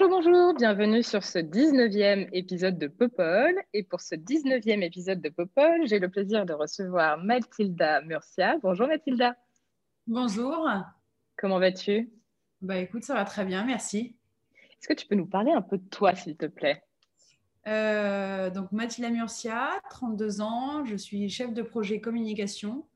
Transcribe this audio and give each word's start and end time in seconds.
Bonjour, 0.00 0.22
bonjour, 0.22 0.54
bienvenue 0.54 1.02
sur 1.02 1.24
ce 1.24 1.40
19e 1.40 2.28
épisode 2.32 2.78
de 2.78 2.86
Popol. 2.86 3.52
Et 3.72 3.82
pour 3.82 4.00
ce 4.00 4.14
19e 4.14 4.80
épisode 4.84 5.20
de 5.20 5.28
Popol, 5.28 5.88
j'ai 5.88 5.98
le 5.98 6.08
plaisir 6.08 6.46
de 6.46 6.52
recevoir 6.52 7.18
Mathilda 7.18 8.00
Murcia. 8.02 8.58
Bonjour 8.62 8.86
Mathilda, 8.86 9.34
Bonjour. 10.06 10.68
comment 11.36 11.58
vas-tu? 11.58 12.12
Bah 12.60 12.76
écoute, 12.76 13.02
ça 13.02 13.14
va 13.14 13.24
très 13.24 13.44
bien, 13.44 13.64
merci. 13.64 14.14
Est-ce 14.70 14.86
que 14.86 14.94
tu 14.94 15.04
peux 15.08 15.16
nous 15.16 15.26
parler 15.26 15.50
un 15.50 15.62
peu 15.62 15.78
de 15.78 15.88
toi, 15.88 16.14
s'il 16.14 16.36
te 16.36 16.46
plaît? 16.46 16.80
Euh, 17.66 18.50
donc 18.50 18.70
Mathilda 18.70 19.10
Murcia, 19.10 19.70
32 19.90 20.40
ans, 20.40 20.84
je 20.84 20.94
suis 20.94 21.28
chef 21.28 21.52
de 21.52 21.62
projet 21.62 22.00
communication. 22.00 22.86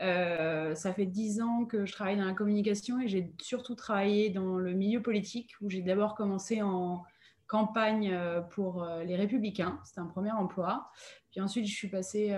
Euh, 0.00 0.74
ça 0.74 0.92
fait 0.92 1.06
10 1.06 1.40
ans 1.40 1.64
que 1.64 1.84
je 1.84 1.92
travaille 1.92 2.16
dans 2.16 2.24
la 2.24 2.32
communication 2.34 3.00
et 3.00 3.08
j'ai 3.08 3.32
surtout 3.40 3.74
travaillé 3.74 4.30
dans 4.30 4.56
le 4.56 4.72
milieu 4.72 5.02
politique 5.02 5.50
où 5.60 5.68
j'ai 5.68 5.82
d'abord 5.82 6.14
commencé 6.14 6.62
en 6.62 7.04
campagne 7.48 8.10
euh, 8.12 8.40
pour 8.40 8.82
euh, 8.84 9.02
les 9.04 9.16
Républicains, 9.16 9.80
c'était 9.84 10.00
un 10.00 10.06
premier 10.06 10.30
emploi. 10.30 10.88
Puis 11.30 11.40
ensuite, 11.40 11.66
je 11.66 11.74
suis 11.74 11.88
passée 11.88 12.34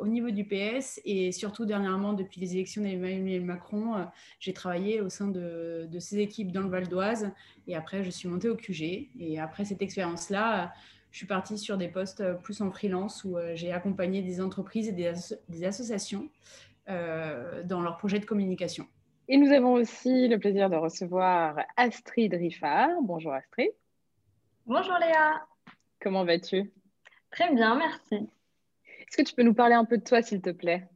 au 0.00 0.06
niveau 0.06 0.30
du 0.30 0.46
PS 0.46 0.98
et 1.04 1.30
surtout 1.30 1.66
dernièrement, 1.66 2.14
depuis 2.14 2.40
les 2.40 2.54
élections 2.54 2.82
d'Emmanuel 2.82 3.44
Macron, 3.44 4.06
j'ai 4.38 4.54
travaillé 4.54 5.02
au 5.02 5.10
sein 5.10 5.28
de, 5.28 5.86
de 5.90 5.98
ces 5.98 6.18
équipes 6.20 6.50
dans 6.50 6.62
le 6.62 6.70
Val 6.70 6.88
d'Oise 6.88 7.30
et 7.66 7.76
après, 7.76 8.02
je 8.02 8.08
suis 8.08 8.28
montée 8.28 8.48
au 8.48 8.56
QG. 8.56 9.10
Et 9.18 9.38
après 9.38 9.66
cette 9.66 9.82
expérience-là, 9.82 10.72
je 11.10 11.18
suis 11.18 11.26
partie 11.26 11.58
sur 11.58 11.76
des 11.76 11.88
postes 11.88 12.24
plus 12.42 12.62
en 12.62 12.70
freelance 12.70 13.24
où 13.24 13.36
j'ai 13.54 13.72
accompagné 13.72 14.22
des 14.22 14.40
entreprises 14.40 14.88
et 14.88 14.92
des, 14.92 15.08
asso- 15.08 15.38
des 15.50 15.64
associations 15.64 16.30
dans 16.86 17.80
leurs 17.80 17.96
projets 17.98 18.18
de 18.18 18.24
communication. 18.24 18.86
Et 19.28 19.36
nous 19.36 19.52
avons 19.52 19.74
aussi 19.74 20.26
le 20.28 20.38
plaisir 20.38 20.70
de 20.70 20.76
recevoir 20.76 21.56
Astrid 21.76 22.34
Riffard. 22.34 22.90
Bonjour 23.02 23.32
Astrid, 23.32 23.70
Bonjour 24.66 24.98
Léa, 25.00 25.46
comment 26.00 26.24
vas-tu? 26.24 26.72
Très 27.30 27.52
bien, 27.54 27.76
merci. 27.76 28.28
Est-ce 29.00 29.16
que 29.16 29.22
tu 29.22 29.34
peux 29.34 29.42
nous 29.42 29.54
parler 29.54 29.74
un 29.74 29.84
peu 29.84 29.98
de 29.98 30.04
toi, 30.04 30.22
s'il 30.22 30.40
te 30.40 30.50
plaît? 30.50 30.88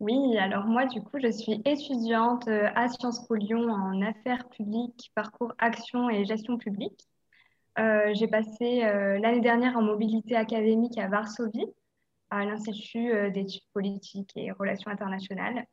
Oui, 0.00 0.38
alors 0.38 0.64
moi 0.64 0.86
du 0.86 1.00
coup 1.00 1.18
je 1.20 1.30
suis 1.30 1.60
étudiante 1.64 2.46
euh, 2.46 2.68
à 2.76 2.88
Sciences 2.88 3.26
Po 3.26 3.34
Lyon 3.34 3.68
en 3.68 4.00
affaires 4.02 4.48
publiques, 4.48 5.10
parcours 5.14 5.52
action 5.58 6.08
et 6.08 6.24
gestion 6.24 6.56
publique. 6.56 7.08
Euh, 7.80 8.12
j'ai 8.14 8.28
passé 8.28 8.84
euh, 8.84 9.18
l'année 9.18 9.40
dernière 9.40 9.76
en 9.76 9.82
mobilité 9.82 10.36
académique 10.36 10.98
à 10.98 11.08
Varsovie, 11.08 11.66
à 12.30 12.44
l'Institut 12.44 13.12
euh, 13.12 13.30
d'études 13.30 13.62
politiques 13.72 14.32
et 14.36 14.52
relations 14.52 14.90
internationales. 14.90 15.64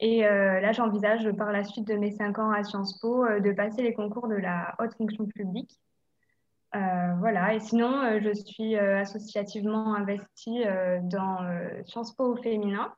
Et 0.00 0.24
euh, 0.24 0.60
là 0.60 0.72
j'envisage 0.72 1.30
par 1.32 1.52
la 1.52 1.64
suite 1.64 1.86
de 1.86 1.94
mes 1.94 2.10
cinq 2.10 2.38
ans 2.38 2.50
à 2.50 2.64
Sciences 2.64 2.98
Po 3.00 3.24
euh, 3.24 3.40
de 3.40 3.52
passer 3.52 3.82
les 3.82 3.92
concours 3.92 4.28
de 4.28 4.36
la 4.36 4.74
haute 4.78 4.94
fonction 4.96 5.26
publique. 5.26 5.78
Euh, 6.76 7.14
voilà, 7.18 7.54
et 7.54 7.60
sinon, 7.60 8.02
euh, 8.04 8.20
je 8.22 8.32
suis 8.32 8.76
euh, 8.76 9.00
associativement 9.00 9.94
investie 9.94 10.64
euh, 10.64 11.00
dans 11.02 11.42
euh, 11.42 11.82
Sciences 11.84 12.14
Po 12.14 12.32
au 12.32 12.36
féminin, 12.36 12.94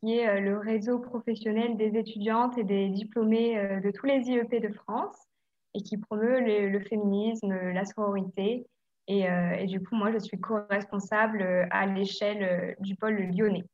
qui 0.00 0.16
est 0.16 0.28
euh, 0.28 0.40
le 0.40 0.58
réseau 0.58 0.98
professionnel 0.98 1.76
des 1.76 1.98
étudiantes 1.98 2.56
et 2.56 2.64
des 2.64 2.88
diplômés 2.88 3.58
euh, 3.58 3.80
de 3.80 3.90
tous 3.90 4.06
les 4.06 4.22
IEP 4.30 4.62
de 4.62 4.72
France 4.72 5.16
et 5.74 5.82
qui 5.82 5.98
promeut 5.98 6.40
le 6.40 6.80
féminisme, 6.80 7.52
la 7.52 7.84
sororité. 7.84 8.66
Et, 9.08 9.28
euh, 9.28 9.52
et 9.54 9.66
du 9.66 9.82
coup, 9.82 9.96
moi, 9.96 10.12
je 10.12 10.18
suis 10.18 10.38
co-responsable 10.38 11.42
euh, 11.42 11.66
à 11.70 11.86
l'échelle 11.86 12.42
euh, 12.42 12.74
du 12.80 12.94
pôle 12.96 13.16
lyonnais. 13.16 13.64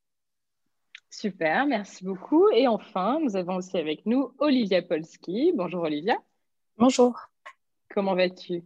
Super, 1.11 1.67
merci 1.67 2.05
beaucoup. 2.05 2.49
Et 2.51 2.67
enfin, 2.69 3.19
nous 3.21 3.37
avons 3.37 3.57
aussi 3.57 3.77
avec 3.79 4.05
nous 4.07 4.35
Olivia 4.39 4.83
Polski. 4.83 5.53
Bonjour 5.55 5.83
Olivia, 5.83 6.17
Bonjour. 6.77 7.19
comment 7.91 8.15
vas-tu? 8.15 8.63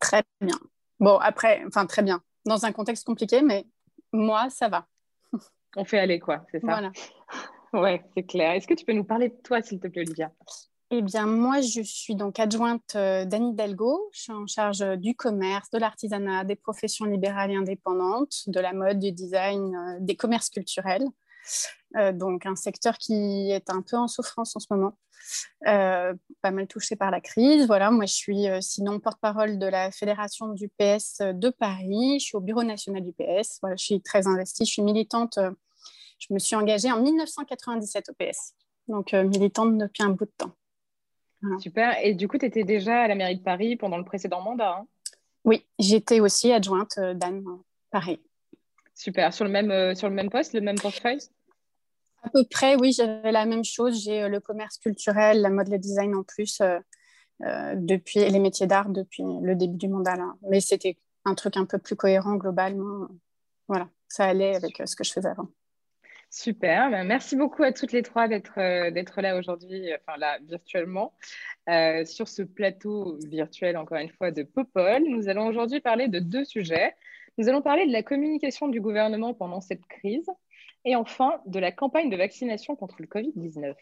Très 0.00 0.22
bien. 0.40 0.58
Bon, 1.00 1.18
après, 1.18 1.62
enfin 1.66 1.86
très 1.86 2.02
bien. 2.02 2.22
Dans 2.44 2.64
un 2.64 2.72
contexte 2.72 3.04
compliqué, 3.06 3.42
mais 3.42 3.66
moi, 4.12 4.50
ça 4.50 4.68
va. 4.68 4.86
On 5.76 5.84
fait 5.84 5.98
aller 5.98 6.18
quoi, 6.18 6.44
c'est 6.50 6.60
ça? 6.60 6.66
Voilà. 6.66 6.92
Ouais, 7.72 8.02
c'est 8.16 8.22
clair. 8.22 8.52
Est-ce 8.52 8.66
que 8.66 8.74
tu 8.74 8.84
peux 8.84 8.94
nous 8.94 9.04
parler 9.04 9.28
de 9.28 9.36
toi, 9.44 9.60
s'il 9.60 9.78
te 9.78 9.88
plaît, 9.88 10.02
Olivia? 10.02 10.32
Eh 10.90 11.02
bien, 11.02 11.26
moi, 11.26 11.60
je 11.60 11.82
suis 11.82 12.14
donc 12.14 12.40
adjointe 12.40 12.94
euh, 12.94 13.26
d'Anne 13.26 13.48
Hidalgo. 13.48 14.08
Je 14.14 14.22
suis 14.22 14.32
en 14.32 14.46
charge 14.46 14.80
euh, 14.80 14.96
du 14.96 15.14
commerce, 15.14 15.68
de 15.68 15.76
l'artisanat, 15.76 16.44
des 16.44 16.56
professions 16.56 17.04
libérales 17.04 17.50
et 17.50 17.56
indépendantes, 17.56 18.44
de 18.46 18.58
la 18.58 18.72
mode, 18.72 18.98
du 18.98 19.12
design, 19.12 19.76
euh, 19.76 19.98
des 20.00 20.16
commerces 20.16 20.48
culturels. 20.48 21.04
Donc, 22.12 22.44
un 22.44 22.54
secteur 22.54 22.98
qui 22.98 23.50
est 23.50 23.70
un 23.70 23.80
peu 23.80 23.96
en 23.96 24.08
souffrance 24.08 24.54
en 24.54 24.60
ce 24.60 24.66
moment, 24.70 24.98
pas 25.62 26.50
mal 26.50 26.66
touché 26.66 26.96
par 26.96 27.10
la 27.10 27.22
crise. 27.22 27.66
Voilà, 27.66 27.90
moi, 27.90 28.04
je 28.04 28.12
suis 28.12 28.44
sinon 28.60 29.00
porte-parole 29.00 29.58
de 29.58 29.64
la 29.64 29.90
Fédération 29.90 30.48
du 30.48 30.68
PS 30.68 31.22
de 31.22 31.48
Paris. 31.48 32.20
Je 32.20 32.26
suis 32.26 32.36
au 32.36 32.40
bureau 32.40 32.62
national 32.62 33.02
du 33.02 33.14
PS. 33.14 33.60
Voilà, 33.62 33.76
je 33.76 33.84
suis 33.84 34.02
très 34.02 34.26
investie. 34.26 34.66
Je 34.66 34.72
suis 34.72 34.82
militante. 34.82 35.38
je 36.18 36.34
me 36.34 36.38
suis 36.38 36.56
engagée 36.56 36.92
en 36.92 37.00
1997 37.00 38.10
au 38.10 38.12
PS. 38.12 38.52
Donc, 38.88 39.14
militante 39.14 39.78
depuis 39.78 40.02
un 40.02 40.10
bout 40.10 40.26
de 40.26 40.32
temps. 40.36 40.52
Super. 41.60 41.96
Et 42.02 42.14
du 42.14 42.26
coup, 42.26 42.38
tu 42.38 42.46
étais 42.46 42.64
déjà 42.64 43.02
à 43.02 43.08
la 43.08 43.14
mairie 43.14 43.36
de 43.36 43.42
Paris 43.42 43.76
pendant 43.76 43.96
le 43.96 44.04
précédent 44.04 44.40
mandat. 44.40 44.78
hein? 44.78 44.86
Oui, 45.44 45.64
j'étais 45.78 46.20
aussi 46.20 46.52
adjointe 46.52 46.98
euh, 46.98 47.14
d'Anne, 47.14 47.44
euh, 47.46 47.56
pareil. 47.90 48.20
Super. 48.94 49.32
Sur 49.32 49.44
le 49.44 49.50
même, 49.50 49.70
euh, 49.70 49.94
sur 49.94 50.08
le 50.08 50.14
même 50.14 50.30
poste, 50.30 50.52
le 50.52 50.60
même 50.60 50.78
portefeuille? 50.78 51.20
À 52.22 52.30
peu 52.30 52.44
près, 52.50 52.74
oui, 52.74 52.92
j'avais 52.92 53.30
la 53.30 53.46
même 53.46 53.64
chose. 53.64 54.02
J'ai 54.02 54.28
le 54.28 54.40
commerce 54.40 54.78
culturel, 54.78 55.40
la 55.40 55.50
mode, 55.50 55.68
le 55.68 55.78
design 55.78 56.16
en 56.16 56.24
plus, 56.24 56.60
euh, 56.60 56.80
depuis, 57.76 58.18
et 58.18 58.30
les 58.30 58.40
métiers 58.40 58.66
d'art 58.66 58.88
depuis 58.88 59.22
le 59.40 59.54
début 59.54 59.76
du 59.76 59.88
mandat. 59.88 60.16
Là. 60.16 60.34
Mais 60.50 60.60
c'était 60.60 60.98
un 61.24 61.36
truc 61.36 61.56
un 61.56 61.64
peu 61.64 61.78
plus 61.78 61.94
cohérent 61.94 62.34
globalement. 62.34 63.06
Voilà, 63.68 63.88
ça 64.08 64.24
allait 64.24 64.56
avec 64.56 64.82
ce 64.84 64.96
que 64.96 65.04
je 65.04 65.12
faisais 65.12 65.28
avant. 65.28 65.46
Super. 66.30 66.90
Ben, 66.90 67.04
merci 67.06 67.36
beaucoup 67.36 67.62
à 67.62 67.72
toutes 67.72 67.92
les 67.92 68.02
trois 68.02 68.28
d'être 68.28 68.58
euh, 68.58 69.20
là 69.22 69.38
aujourd'hui, 69.38 69.90
enfin 69.94 70.18
là, 70.18 70.38
virtuellement, 70.42 71.14
euh, 71.68 72.04
sur 72.04 72.28
ce 72.28 72.42
plateau 72.42 73.18
virtuel, 73.28 73.76
encore 73.78 73.98
une 73.98 74.10
fois, 74.10 74.30
de 74.30 74.42
Popol. 74.42 75.04
Nous 75.04 75.28
allons 75.28 75.46
aujourd'hui 75.46 75.80
parler 75.80 76.08
de 76.08 76.18
deux 76.18 76.44
sujets. 76.44 76.94
Nous 77.38 77.48
allons 77.48 77.62
parler 77.62 77.86
de 77.86 77.92
la 77.92 78.02
communication 78.02 78.68
du 78.68 78.80
gouvernement 78.80 79.32
pendant 79.32 79.60
cette 79.60 79.86
crise 79.86 80.28
et 80.84 80.96
enfin 80.96 81.40
de 81.46 81.58
la 81.58 81.72
campagne 81.72 82.10
de 82.10 82.16
vaccination 82.16 82.76
contre 82.76 82.96
le 82.98 83.06
Covid-19. 83.06 83.74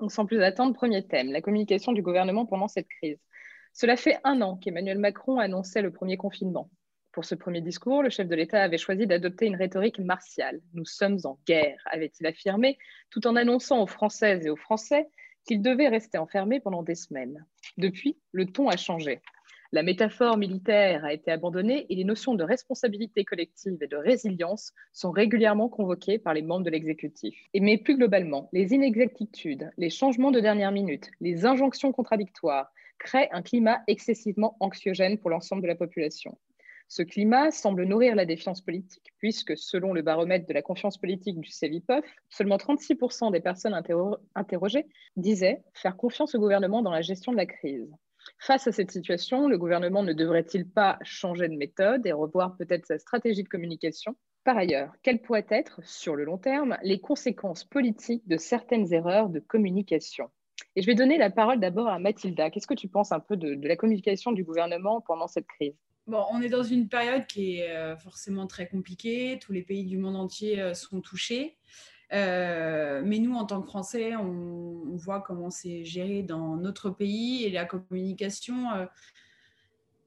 Donc, 0.00 0.10
sans 0.10 0.26
plus 0.26 0.42
attendre, 0.42 0.74
premier 0.74 1.06
thème, 1.06 1.30
la 1.30 1.40
communication 1.40 1.92
du 1.92 2.02
gouvernement 2.02 2.46
pendant 2.46 2.68
cette 2.68 2.88
crise. 2.88 3.18
Cela 3.74 3.96
fait 3.96 4.18
un 4.24 4.40
an 4.42 4.56
qu'Emmanuel 4.56 4.98
Macron 4.98 5.38
annonçait 5.38 5.82
le 5.82 5.92
premier 5.92 6.16
confinement. 6.16 6.68
Pour 7.12 7.26
ce 7.26 7.34
premier 7.34 7.60
discours, 7.60 8.02
le 8.02 8.08
chef 8.08 8.26
de 8.26 8.34
l'État 8.34 8.62
avait 8.62 8.78
choisi 8.78 9.06
d'adopter 9.06 9.44
une 9.44 9.56
rhétorique 9.56 9.98
martiale. 9.98 10.62
Nous 10.72 10.86
sommes 10.86 11.18
en 11.24 11.38
guerre, 11.46 11.78
avait-il 11.90 12.26
affirmé, 12.26 12.78
tout 13.10 13.26
en 13.26 13.36
annonçant 13.36 13.82
aux 13.82 13.86
Françaises 13.86 14.46
et 14.46 14.50
aux 14.50 14.56
Français 14.56 15.08
qu'ils 15.44 15.60
devaient 15.60 15.88
rester 15.88 16.16
enfermés 16.16 16.58
pendant 16.58 16.82
des 16.82 16.94
semaines. 16.94 17.44
Depuis, 17.76 18.16
le 18.32 18.46
ton 18.46 18.68
a 18.68 18.78
changé. 18.78 19.20
La 19.72 19.82
métaphore 19.82 20.38
militaire 20.38 21.04
a 21.04 21.12
été 21.12 21.30
abandonnée 21.30 21.84
et 21.90 21.96
les 21.96 22.04
notions 22.04 22.34
de 22.34 22.44
responsabilité 22.44 23.24
collective 23.24 23.76
et 23.82 23.86
de 23.86 23.96
résilience 23.96 24.72
sont 24.94 25.10
régulièrement 25.10 25.68
convoquées 25.68 26.18
par 26.18 26.32
les 26.32 26.42
membres 26.42 26.64
de 26.64 26.70
l'exécutif. 26.70 27.34
Mais 27.54 27.76
plus 27.76 27.96
globalement, 27.96 28.48
les 28.54 28.72
inexactitudes, 28.72 29.70
les 29.76 29.90
changements 29.90 30.30
de 30.30 30.40
dernière 30.40 30.72
minute, 30.72 31.10
les 31.20 31.44
injonctions 31.44 31.92
contradictoires 31.92 32.72
créent 32.98 33.28
un 33.32 33.42
climat 33.42 33.82
excessivement 33.86 34.56
anxiogène 34.60 35.18
pour 35.18 35.28
l'ensemble 35.28 35.62
de 35.62 35.68
la 35.68 35.74
population. 35.74 36.38
Ce 36.94 37.02
climat 37.02 37.50
semble 37.50 37.84
nourrir 37.84 38.14
la 38.14 38.26
défiance 38.26 38.60
politique, 38.60 39.14
puisque 39.16 39.56
selon 39.56 39.94
le 39.94 40.02
baromètre 40.02 40.46
de 40.46 40.52
la 40.52 40.60
confiance 40.60 40.98
politique 40.98 41.40
du 41.40 41.48
CEVIPOF, 41.48 42.04
seulement 42.28 42.58
36% 42.58 43.32
des 43.32 43.40
personnes 43.40 43.72
interro 43.72 44.18
interrogées 44.34 44.84
disaient 45.16 45.62
faire 45.72 45.96
confiance 45.96 46.34
au 46.34 46.38
gouvernement 46.38 46.82
dans 46.82 46.90
la 46.90 47.00
gestion 47.00 47.32
de 47.32 47.38
la 47.38 47.46
crise. 47.46 47.90
Face 48.38 48.66
à 48.66 48.72
cette 48.72 48.90
situation, 48.90 49.48
le 49.48 49.56
gouvernement 49.56 50.02
ne 50.02 50.12
devrait-il 50.12 50.68
pas 50.68 50.98
changer 51.00 51.48
de 51.48 51.56
méthode 51.56 52.06
et 52.06 52.12
revoir 52.12 52.58
peut-être 52.58 52.84
sa 52.84 52.98
stratégie 52.98 53.42
de 53.42 53.48
communication? 53.48 54.14
Par 54.44 54.58
ailleurs, 54.58 54.92
quelles 55.02 55.22
pourraient 55.22 55.46
être, 55.48 55.80
sur 55.84 56.14
le 56.14 56.24
long 56.24 56.36
terme, 56.36 56.76
les 56.82 57.00
conséquences 57.00 57.64
politiques 57.64 58.28
de 58.28 58.36
certaines 58.36 58.92
erreurs 58.92 59.30
de 59.30 59.40
communication? 59.40 60.28
Et 60.76 60.82
je 60.82 60.86
vais 60.86 60.94
donner 60.94 61.16
la 61.16 61.30
parole 61.30 61.58
d'abord 61.58 61.88
à 61.88 61.98
Mathilda. 61.98 62.50
Qu'est-ce 62.50 62.66
que 62.66 62.74
tu 62.74 62.88
penses 62.88 63.12
un 63.12 63.20
peu 63.20 63.38
de, 63.38 63.66
la 63.66 63.76
communication 63.76 64.32
du 64.32 64.44
gouvernement 64.44 65.00
pendant 65.00 65.26
cette 65.26 65.46
crise? 65.46 65.72
Bon, 66.08 66.24
on 66.32 66.42
est 66.42 66.48
dans 66.48 66.64
une 66.64 66.88
période 66.88 67.26
qui 67.26 67.58
est 67.58 67.70
euh, 67.70 67.96
forcément 67.96 68.48
très 68.48 68.66
compliquée. 68.66 69.38
Tous 69.40 69.52
les 69.52 69.62
pays 69.62 69.84
du 69.84 69.98
monde 69.98 70.16
entier 70.16 70.60
euh, 70.60 70.74
sont 70.74 71.00
touchés. 71.00 71.56
Euh, 72.12 73.02
mais 73.04 73.20
nous, 73.20 73.34
en 73.34 73.44
tant 73.44 73.62
que 73.62 73.68
Français, 73.68 74.16
on, 74.16 74.96
voit 74.96 75.20
comment 75.20 75.48
c'est 75.48 75.84
géré 75.84 76.22
dans 76.22 76.56
notre 76.56 76.90
pays 76.90 77.44
et 77.44 77.50
la 77.50 77.64
communication, 77.64 78.66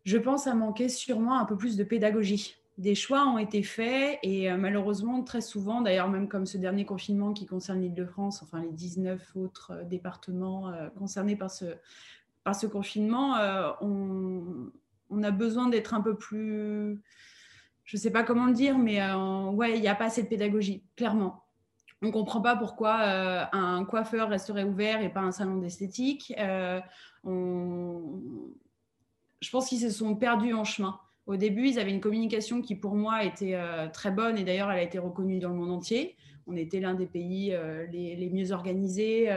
je 0.04 0.18
pense, 0.18 0.46
a 0.46 0.54
manqué 0.54 0.90
sûrement 0.90 1.40
un 1.40 1.46
peu 1.46 1.58
plus 1.58 1.76
de 1.76 1.84
pédagogie 1.84 2.56
des 2.78 2.94
choix 2.94 3.26
ont 3.26 3.38
été 3.38 3.64
faits 3.64 4.20
et 4.22 4.52
malheureusement, 4.52 5.24
très 5.24 5.42
souvent, 5.42 5.82
d'ailleurs 5.82 6.10
même 6.10 6.28
comme 6.28 6.46
ce 6.46 6.58
dernier 6.58 6.86
confinement 6.86 7.34
qui 7.34 7.46
concerne 7.46 7.82
l'Île-de-France, 7.82 8.44
enfin 8.44 8.62
les 8.62 8.72
19 8.72 9.36
autres 9.38 9.74
départements 9.86 10.72
concernés 11.00 11.36
par 11.36 11.50
ce, 11.50 11.66
par 12.44 12.54
ce 12.54 12.68
confinement, 12.68 13.38
on, 13.82 14.70
on, 15.10 15.24
a 15.24 15.32
besoin 15.32 15.70
d'être 15.70 15.94
un 15.94 16.02
peu 16.02 16.16
plus, 16.16 17.02
je 17.84 17.98
ne 17.98 18.02
sais 18.02 18.12
pas 18.12 18.24
comment 18.24 18.46
le 18.46 18.54
dire, 18.54 18.78
mais 18.78 19.00
ouais, 19.54 19.76
il 19.76 19.82
n'y 19.82 19.88
a 19.88 19.96
pas 19.96 20.06
assez 20.06 20.24
de 20.24 20.28
pédagogie, 20.28 20.84
clairement. 20.96 21.44
On 22.02 22.08
ne 22.08 22.12
comprend 22.12 22.42
pas 22.42 22.56
pourquoi 22.56 23.56
un 23.56 23.84
coiffeur 23.86 24.30
resterait 24.30 24.64
ouvert 24.64 25.02
et 25.02 25.10
pas 25.10 25.22
un 25.22 25.32
salon 25.32 25.58
d'esthétique. 25.58 26.34
On... 27.24 28.22
Je 29.42 29.50
pense 29.50 29.70
qu'ils 29.70 29.80
se 29.80 29.90
sont 29.90 30.16
perdus 30.16 30.54
en 30.54 30.64
chemin. 30.64 31.00
Au 31.28 31.38
début, 31.38 31.70
ils 31.70 31.80
avaient 31.80 31.92
une 31.92 32.02
communication 32.02 32.62
qui, 32.62 32.76
pour 32.76 32.96
moi, 32.96 33.24
était 33.24 33.56
euh, 33.56 33.88
très 33.90 34.12
bonne 34.12 34.38
et 34.38 34.44
d'ailleurs, 34.44 34.72
elle 34.72 34.80
a 34.80 34.84
été 34.84 35.00
reconnue 35.00 35.40
dans 35.40 35.50
le 35.50 35.56
monde 35.56 35.72
entier. 35.72 36.16
On 36.46 36.56
était 36.56 36.80
l'un 36.80 36.94
des 36.94 37.08
pays 37.08 37.54
euh, 37.54 37.88
les, 37.88 38.30
mieux 38.32 38.52
organisés. 38.52 39.28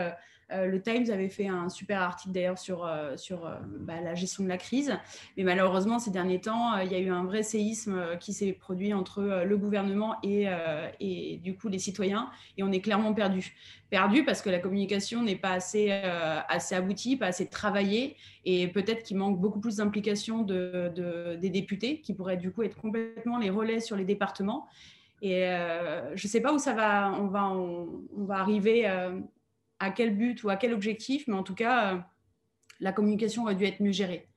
Euh, 0.50 0.66
le 0.66 0.80
Times 0.80 1.10
avait 1.10 1.28
fait 1.28 1.46
un 1.46 1.68
super 1.68 2.00
article 2.00 2.32
d'ailleurs 2.32 2.58
sur, 2.58 2.90
sur 3.16 3.50
bah, 3.80 4.00
la 4.02 4.14
gestion 4.14 4.44
de 4.44 4.48
la 4.48 4.56
crise. 4.56 4.96
Mais 5.36 5.44
malheureusement, 5.44 5.98
ces 5.98 6.10
derniers 6.10 6.40
temps, 6.40 6.76
il 6.78 6.90
y 6.90 6.94
a 6.94 6.98
eu 6.98 7.10
un 7.10 7.24
vrai 7.24 7.42
séisme 7.42 8.16
qui 8.18 8.32
s'est 8.32 8.52
produit 8.52 8.94
entre 8.94 9.44
le 9.44 9.56
gouvernement 9.56 10.16
et, 10.22 10.46
et 11.00 11.36
du 11.42 11.56
coup 11.56 11.68
les 11.68 11.78
citoyens. 11.78 12.30
Et 12.56 12.62
on 12.62 12.72
est 12.72 12.80
clairement 12.80 13.12
perdu. 13.14 13.54
Perdu 13.90 14.24
parce 14.24 14.42
que 14.42 14.50
la 14.50 14.58
communication 14.58 15.22
n'est 15.22 15.36
pas 15.36 15.52
assez, 15.52 15.90
assez 15.90 16.74
aboutie, 16.74 17.16
pas 17.16 17.26
assez 17.26 17.46
travaillée. 17.46 18.16
Et 18.44 18.68
peut-être 18.68 19.02
qu'il 19.02 19.16
manque 19.16 19.38
beaucoup 19.40 19.60
plus 19.60 19.76
d'implication 19.76 20.42
de, 20.42 21.36
des 21.36 21.50
députés 21.50 22.00
qui 22.00 22.14
pourraient 22.14 22.36
du 22.36 22.50
coup 22.50 22.62
être 22.62 22.76
complètement 22.76 23.38
les 23.38 23.50
relais 23.50 23.80
sur 23.80 23.96
les 23.96 24.04
départements. 24.04 24.66
Et 25.20 25.46
euh, 25.46 26.14
je 26.16 26.26
ne 26.26 26.30
sais 26.30 26.40
pas 26.40 26.52
où 26.52 26.58
ça 26.58 26.74
va, 26.74 27.12
on 27.18 27.26
va, 27.26 27.48
on, 27.48 28.24
va 28.24 28.36
arriver, 28.36 28.88
euh, 28.88 29.18
à 29.80 29.90
quel 29.90 30.16
but 30.16 30.42
ou 30.44 30.50
à 30.50 30.56
quel 30.56 30.72
objectif, 30.72 31.26
mais 31.28 31.34
en 31.34 31.42
tout 31.42 31.54
cas, 31.54 31.94
euh, 31.94 31.98
la 32.80 32.92
communication 32.92 33.44
aurait 33.44 33.54
dû 33.54 33.64
être 33.64 33.80
mieux 33.80 33.92
gérée. 33.92 34.28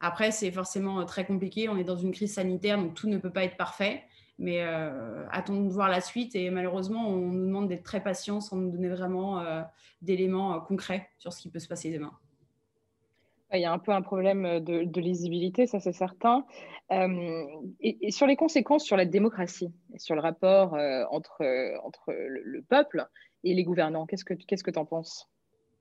Après, 0.00 0.30
c'est 0.30 0.50
forcément 0.50 1.04
très 1.04 1.24
compliqué. 1.26 1.68
On 1.68 1.76
est 1.76 1.84
dans 1.84 1.96
une 1.96 2.12
crise 2.12 2.34
sanitaire, 2.34 2.78
donc 2.78 2.94
tout 2.94 3.08
ne 3.08 3.18
peut 3.18 3.32
pas 3.32 3.44
être 3.44 3.56
parfait. 3.56 4.02
Mais 4.38 4.62
attendons 5.30 5.66
de 5.66 5.72
voir 5.72 5.90
la 5.90 6.00
suite. 6.00 6.34
Et 6.34 6.48
malheureusement, 6.48 7.06
on 7.10 7.18
nous 7.18 7.44
demande 7.44 7.68
d'être 7.68 7.82
très 7.82 8.02
patients 8.02 8.40
sans 8.40 8.56
nous 8.56 8.70
donner 8.70 8.88
vraiment 8.88 9.44
d'éléments 10.00 10.58
concrets 10.60 11.10
sur 11.18 11.34
ce 11.34 11.42
qui 11.42 11.50
peut 11.50 11.58
se 11.58 11.68
passer 11.68 11.92
demain. 11.92 12.12
Il 13.52 13.60
y 13.60 13.64
a 13.64 13.72
un 13.72 13.78
peu 13.78 13.92
un 13.92 14.02
problème 14.02 14.44
euh, 14.46 14.60
de, 14.60 15.00
lisibilité, 15.00 15.66
ça 15.66 15.80
c'est 15.80 15.92
certain. 15.92 16.44
Euh, 16.92 17.44
et, 17.80 18.10
sur 18.10 18.26
les 18.26 18.36
conséquences 18.36 18.84
sur 18.84 18.96
la 18.96 19.06
démocratie, 19.06 19.72
sur 19.96 20.14
le 20.14 20.20
rapport 20.20 20.74
euh, 20.74 21.04
entre, 21.10 21.42
entre 21.84 22.12
le, 22.12 22.62
peuple 22.62 23.06
et 23.44 23.54
les 23.54 23.64
gouvernants, 23.64 24.06
qu'est-ce 24.06 24.24
que 24.24 24.34
tu 24.34 24.46
qu'est-ce 24.46 24.64
que 24.64 24.78
en 24.78 24.84
penses? 24.84 25.28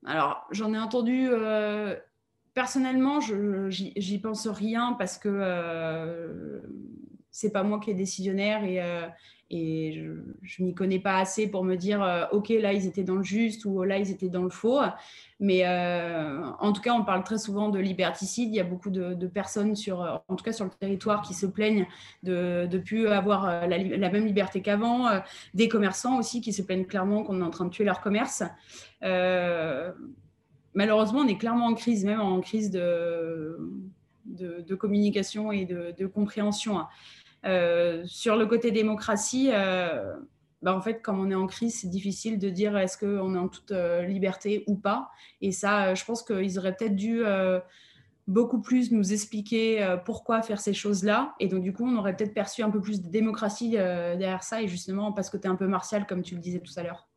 Alors, 0.05 0.47
j'en 0.51 0.73
ai 0.73 0.79
entendu. 0.79 1.29
personnellement, 2.53 3.19
je 3.19 3.69
j'y 3.69 4.19
pense 4.19 4.47
rien 4.47 4.93
parce 4.93 5.17
que 5.17 6.61
c'est 7.31 7.51
pas 7.51 7.63
moi 7.63 7.79
qui 7.79 7.91
est 7.91 7.95
décisionnaire 7.95 8.63
et, 8.63 8.81
et 9.51 9.93
je, 9.93 10.61
ne 10.61 10.67
m'y 10.67 10.75
connais 10.75 10.99
pas 10.99 11.17
assez 11.17 11.49
pour 11.49 11.63
me 11.63 11.75
dire 11.75 12.03
euh, 12.03 12.25
ok 12.31 12.49
là 12.49 12.71
ils 12.71 12.85
étaient 12.85 13.03
dans 13.03 13.15
le 13.15 13.23
juste 13.23 13.65
ou 13.65 13.81
là 13.83 13.97
ils 13.97 14.11
étaient 14.11 14.29
dans 14.29 14.43
le 14.43 14.49
faux. 14.49 14.79
Mais 15.39 15.65
euh, 15.65 16.45
en 16.59 16.71
tout 16.71 16.81
cas 16.81 16.93
on 16.93 17.03
parle 17.03 17.23
très 17.23 17.39
souvent 17.39 17.69
de 17.69 17.79
liberticide. 17.79 18.49
Il 18.49 18.55
y 18.55 18.59
a 18.59 18.63
beaucoup 18.63 18.91
de, 18.91 19.27
personnes 19.27 19.75
sur 19.75 20.23
en 20.27 20.35
tout 20.35 20.43
cas 20.43 20.51
sur 20.53 20.65
le 20.65 20.71
territoire 20.71 21.21
qui 21.21 21.33
se 21.33 21.45
plaignent 21.45 21.87
de 22.23 22.67
ne 22.71 22.77
plus 22.77 23.07
avoir 23.07 23.45
euh, 23.45 23.65
la, 23.65 24.09
même 24.09 24.25
liberté 24.25 24.61
qu'avant. 24.61 25.07
Des 25.53 25.67
commerçants 25.67 26.19
aussi 26.19 26.41
qui 26.41 26.53
se 26.53 26.61
plaignent 26.61 26.85
clairement 26.85 27.23
qu'on 27.23 27.41
est 27.41 27.45
en 27.45 27.49
train 27.49 27.65
de 27.65 27.71
tuer 27.71 27.85
leur 27.85 28.01
commerce. 28.01 28.43
Malheureusement 30.75 31.21
on 31.21 31.27
est 31.27 31.37
clairement 31.37 31.65
en 31.65 31.73
crise 31.73 32.05
même 32.05 32.21
en 32.21 32.39
crise 32.41 32.69
de, 32.69 33.57
de, 34.29 34.75
communication 34.75 35.51
et 35.51 35.65
de, 35.65 36.05
compréhension 36.07 36.79
euh, 37.45 38.03
sur 38.05 38.35
le 38.35 38.45
côté 38.45 38.71
démocratie, 38.71 39.49
euh, 39.53 40.15
bah, 40.61 40.75
en 40.75 40.81
fait, 40.81 41.01
comme 41.01 41.19
on 41.19 41.31
est 41.31 41.35
en 41.35 41.47
crise, 41.47 41.79
c'est 41.79 41.89
difficile 41.89 42.37
de 42.37 42.49
dire 42.49 42.77
est-ce 42.77 42.97
qu'on 42.97 43.35
est 43.35 43.37
en 43.37 43.47
toute 43.47 43.71
euh, 43.71 44.03
liberté 44.03 44.63
ou 44.67 44.75
pas. 44.75 45.09
Et 45.41 45.51
ça, 45.51 45.95
je 45.95 46.03
pense 46.03 46.23
qu'ils 46.23 46.59
auraient 46.59 46.75
peut-être 46.75 46.95
dû 46.95 47.23
beaucoup 48.27 48.61
plus 48.61 48.91
nous 48.91 49.11
expliquer 49.11 49.97
pourquoi 50.05 50.43
faire 50.43 50.59
ces 50.59 50.73
choses-là. 50.73 51.33
Et 51.39 51.47
donc, 51.47 51.63
du 51.63 51.73
coup, 51.73 51.85
on 51.85 51.97
aurait 51.97 52.15
peut-être 52.15 52.33
perçu 52.33 52.61
un 52.61 52.69
peu 52.69 52.79
plus 52.79 53.01
de 53.01 53.09
démocratie 53.09 53.71
derrière 53.71 54.43
ça. 54.43 54.61
Et 54.61 54.67
justement, 54.67 55.11
parce 55.13 55.29
que 55.29 55.37
tu 55.37 55.47
es 55.47 55.49
un 55.49 55.55
peu 55.55 55.67
martial, 55.67 56.05
comme 56.05 56.21
tu 56.21 56.35
le 56.35 56.41
disais 56.41 56.59
tout 56.59 56.73
à 56.75 56.83
l'heure. 56.83 57.08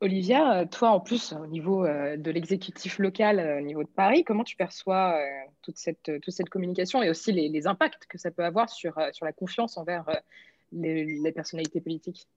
Olivia, 0.00 0.60
euh, 0.60 0.66
toi 0.66 0.90
en 0.90 1.00
plus, 1.00 1.32
au 1.32 1.46
niveau 1.46 1.84
euh, 1.84 2.16
de 2.16 2.30
l'exécutif 2.30 2.98
local, 2.98 3.38
euh, 3.38 3.58
au 3.58 3.62
niveau 3.62 3.82
de 3.82 3.88
Paris, 3.88 4.24
comment 4.24 4.44
tu 4.44 4.56
perçois 4.56 5.18
toute, 5.62 5.78
cette, 5.78 6.48
communication 6.50 7.02
et 7.02 7.08
aussi 7.08 7.32
les, 7.32 7.66
impacts 7.66 8.06
que 8.06 8.18
ça 8.18 8.30
peut 8.30 8.44
avoir 8.44 8.68
sur, 8.68 8.94
sur 9.12 9.24
la 9.24 9.32
confiance 9.32 9.78
envers 9.78 10.04
les, 10.72 11.32
personnalités 11.32 11.80
politiques? 11.80 12.28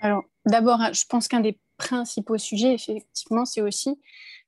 Alors, 0.00 0.24
d'abord, 0.46 0.80
je 0.92 1.04
pense 1.06 1.28
qu'un 1.28 1.40
des 1.40 1.58
principaux 1.76 2.38
sujets, 2.38 2.74
effectivement, 2.74 3.44
c'est 3.44 3.60
aussi 3.60 4.00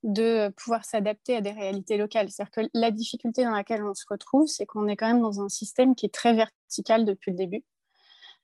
de 0.03 0.49
pouvoir 0.57 0.85
s'adapter 0.85 1.37
à 1.37 1.41
des 1.41 1.53
réalités 1.53 1.97
locales. 1.97 2.31
C'est-à-dire 2.31 2.51
que 2.51 2.71
la 2.75 2.91
difficulté 2.91 3.45
dans 3.45 3.51
laquelle 3.51 3.85
on 3.85 3.95
se 3.95 4.05
retrouve, 4.09 4.49
c'est 4.49 4.67
qu'on 4.67 4.89
est 4.89 4.97
quand 4.97 5.07
même 5.07 5.23
dans 5.23 5.41
un 5.41 5.49
système 5.49 5.95
qui 5.95 6.07
est 6.07 6.15
très 6.15 6.35
vertical 6.35 7.05
depuis 7.05 7.31
le 7.31 7.37
début. 7.37 7.63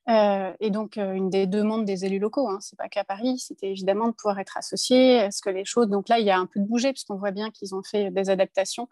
Euh, 0.09 0.53
et 0.59 0.71
donc, 0.71 0.97
euh, 0.97 1.13
une 1.13 1.29
des 1.29 1.45
demandes 1.45 1.85
des 1.85 2.05
élus 2.05 2.19
locaux, 2.19 2.49
hein, 2.49 2.57
c'est 2.61 2.77
pas 2.77 2.89
qu'à 2.89 3.03
Paris, 3.03 3.37
c'était 3.37 3.69
évidemment 3.69 4.07
de 4.07 4.13
pouvoir 4.13 4.39
être 4.39 4.57
associés. 4.57 5.17
Est-ce 5.17 5.41
que 5.41 5.49
les 5.49 5.65
choses. 5.65 5.87
Donc 5.87 6.09
là, 6.09 6.19
il 6.19 6.25
y 6.25 6.31
a 6.31 6.37
un 6.37 6.47
peu 6.47 6.59
de 6.59 6.65
bouger, 6.65 6.91
puisqu'on 6.91 7.17
voit 7.17 7.31
bien 7.31 7.51
qu'ils 7.51 7.75
ont 7.75 7.83
fait 7.83 8.09
des 8.09 8.29
adaptations 8.29 8.89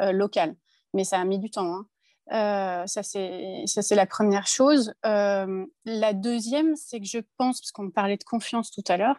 euh, 0.00 0.12
locales. 0.12 0.54
Mais 0.94 1.04
ça 1.04 1.18
a 1.18 1.24
mis 1.24 1.38
du 1.38 1.50
temps. 1.50 1.86
Hein. 2.30 2.86
ça, 2.86 3.02
c'est 3.02 3.94
la 3.94 4.06
première 4.06 4.46
chose. 4.46 4.94
la 5.02 6.12
deuxième, 6.14 6.76
c'est 6.76 7.00
que 7.00 7.06
je 7.06 7.18
pense, 7.36 7.60
parce 7.60 7.72
qu'on 7.72 7.90
parlait 7.90 8.16
de 8.16 8.24
confiance 8.24 8.70
tout 8.70 8.84
à 8.88 8.96
l'heure, 8.96 9.16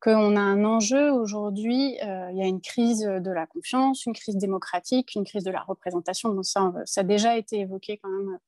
qu'on 0.00 0.36
a 0.36 0.40
un 0.40 0.64
enjeu 0.64 1.10
aujourd'hui. 1.10 1.96
il 2.02 2.36
y 2.36 2.42
a 2.42 2.46
une 2.46 2.60
crise 2.60 3.00
de 3.00 3.30
la 3.30 3.46
confiance, 3.46 4.06
une 4.06 4.12
crise 4.12 4.36
démocratique, 4.36 5.14
une 5.16 5.24
crise 5.24 5.44
de 5.44 5.50
la 5.50 5.62
représentation. 5.62 6.28
Bon, 6.28 6.42
ça, 6.42 6.72
ça 6.84 7.00
a 7.00 7.04
déjà 7.04 7.36
été 7.36 7.60
évoqué 7.60 7.98
quand 7.98 8.10
même 8.10 8.38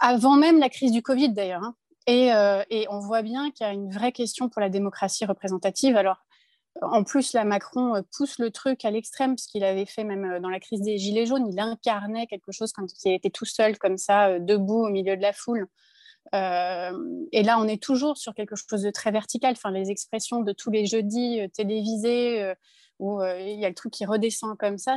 avant 0.00 0.36
même 0.36 0.58
la 0.58 0.68
crise 0.68 0.92
du 0.92 1.02
Covid 1.02 1.30
d'ailleurs. 1.30 1.62
Hein. 1.62 1.74
Euh, 2.08 2.64
et, 2.70 2.86
on 2.88 3.00
voit 3.00 3.22
bien 3.22 3.50
qu'il 3.50 3.66
y 3.66 3.68
a 3.68 3.72
une 3.72 3.90
vraie 3.90 4.12
question 4.12 4.48
pour 4.48 4.60
la 4.60 4.68
démocratie 4.68 5.24
représentative. 5.24 5.96
Alors, 5.96 6.18
en 6.82 7.04
plus, 7.04 7.32
là, 7.32 7.44
Macron 7.44 7.96
euh, 7.96 8.02
pousse 8.16 8.38
le 8.38 8.50
truc 8.50 8.84
à 8.84 8.90
l'extrême, 8.90 9.34
parce 9.34 9.46
qu'il 9.46 9.64
avait 9.64 9.86
fait 9.86 10.04
même 10.04 10.24
euh, 10.24 10.40
dans 10.40 10.50
la 10.50 10.60
crise 10.60 10.82
des 10.82 10.98
Gilets 10.98 11.26
jaunes, 11.26 11.46
il 11.50 11.58
incarnait 11.58 12.26
quelque 12.26 12.52
chose 12.52 12.72
quand 12.72 12.86
il 13.04 13.12
était 13.12 13.30
tout 13.30 13.44
seul, 13.44 13.78
comme 13.78 13.98
ça, 13.98 14.38
debout 14.38 14.86
au 14.86 14.90
milieu 14.90 15.16
de 15.16 15.22
la 15.22 15.32
foule. 15.32 15.66
et 16.32 17.42
là, 17.42 17.58
on 17.58 17.68
est 17.68 17.82
toujours 17.82 18.16
sur 18.18 18.34
quelque 18.34 18.56
chose 18.56 18.82
de 18.82 18.90
très 18.90 19.10
vertical. 19.10 19.52
Enfin, 19.52 19.70
les 19.70 19.90
expressions 19.90 20.42
de 20.42 20.52
tous 20.52 20.70
les 20.70 20.86
jeudis 20.86 21.40
télévisés, 21.54 22.52
où 22.98 23.22
il 23.22 23.58
y 23.58 23.64
a 23.64 23.68
le 23.68 23.74
truc 23.74 23.92
qui 23.92 24.04
redescend 24.04 24.56
comme 24.58 24.78
ça, 24.78 24.96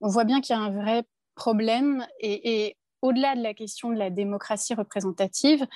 on 0.00 0.08
voit 0.08 0.24
bien 0.24 0.40
qu'il 0.40 0.54
y 0.54 0.58
a 0.58 0.62
un 0.62 0.70
vrai 0.70 1.04
problème. 1.34 2.06
Et, 2.20 2.66
et 2.66 2.76
au-delà 3.02 3.34
de 3.34 3.42
la 3.42 3.52
question 3.52 3.90
de 3.90 3.96
la 3.96 4.10
démocratie 4.10 4.74
représentative, 4.74 5.66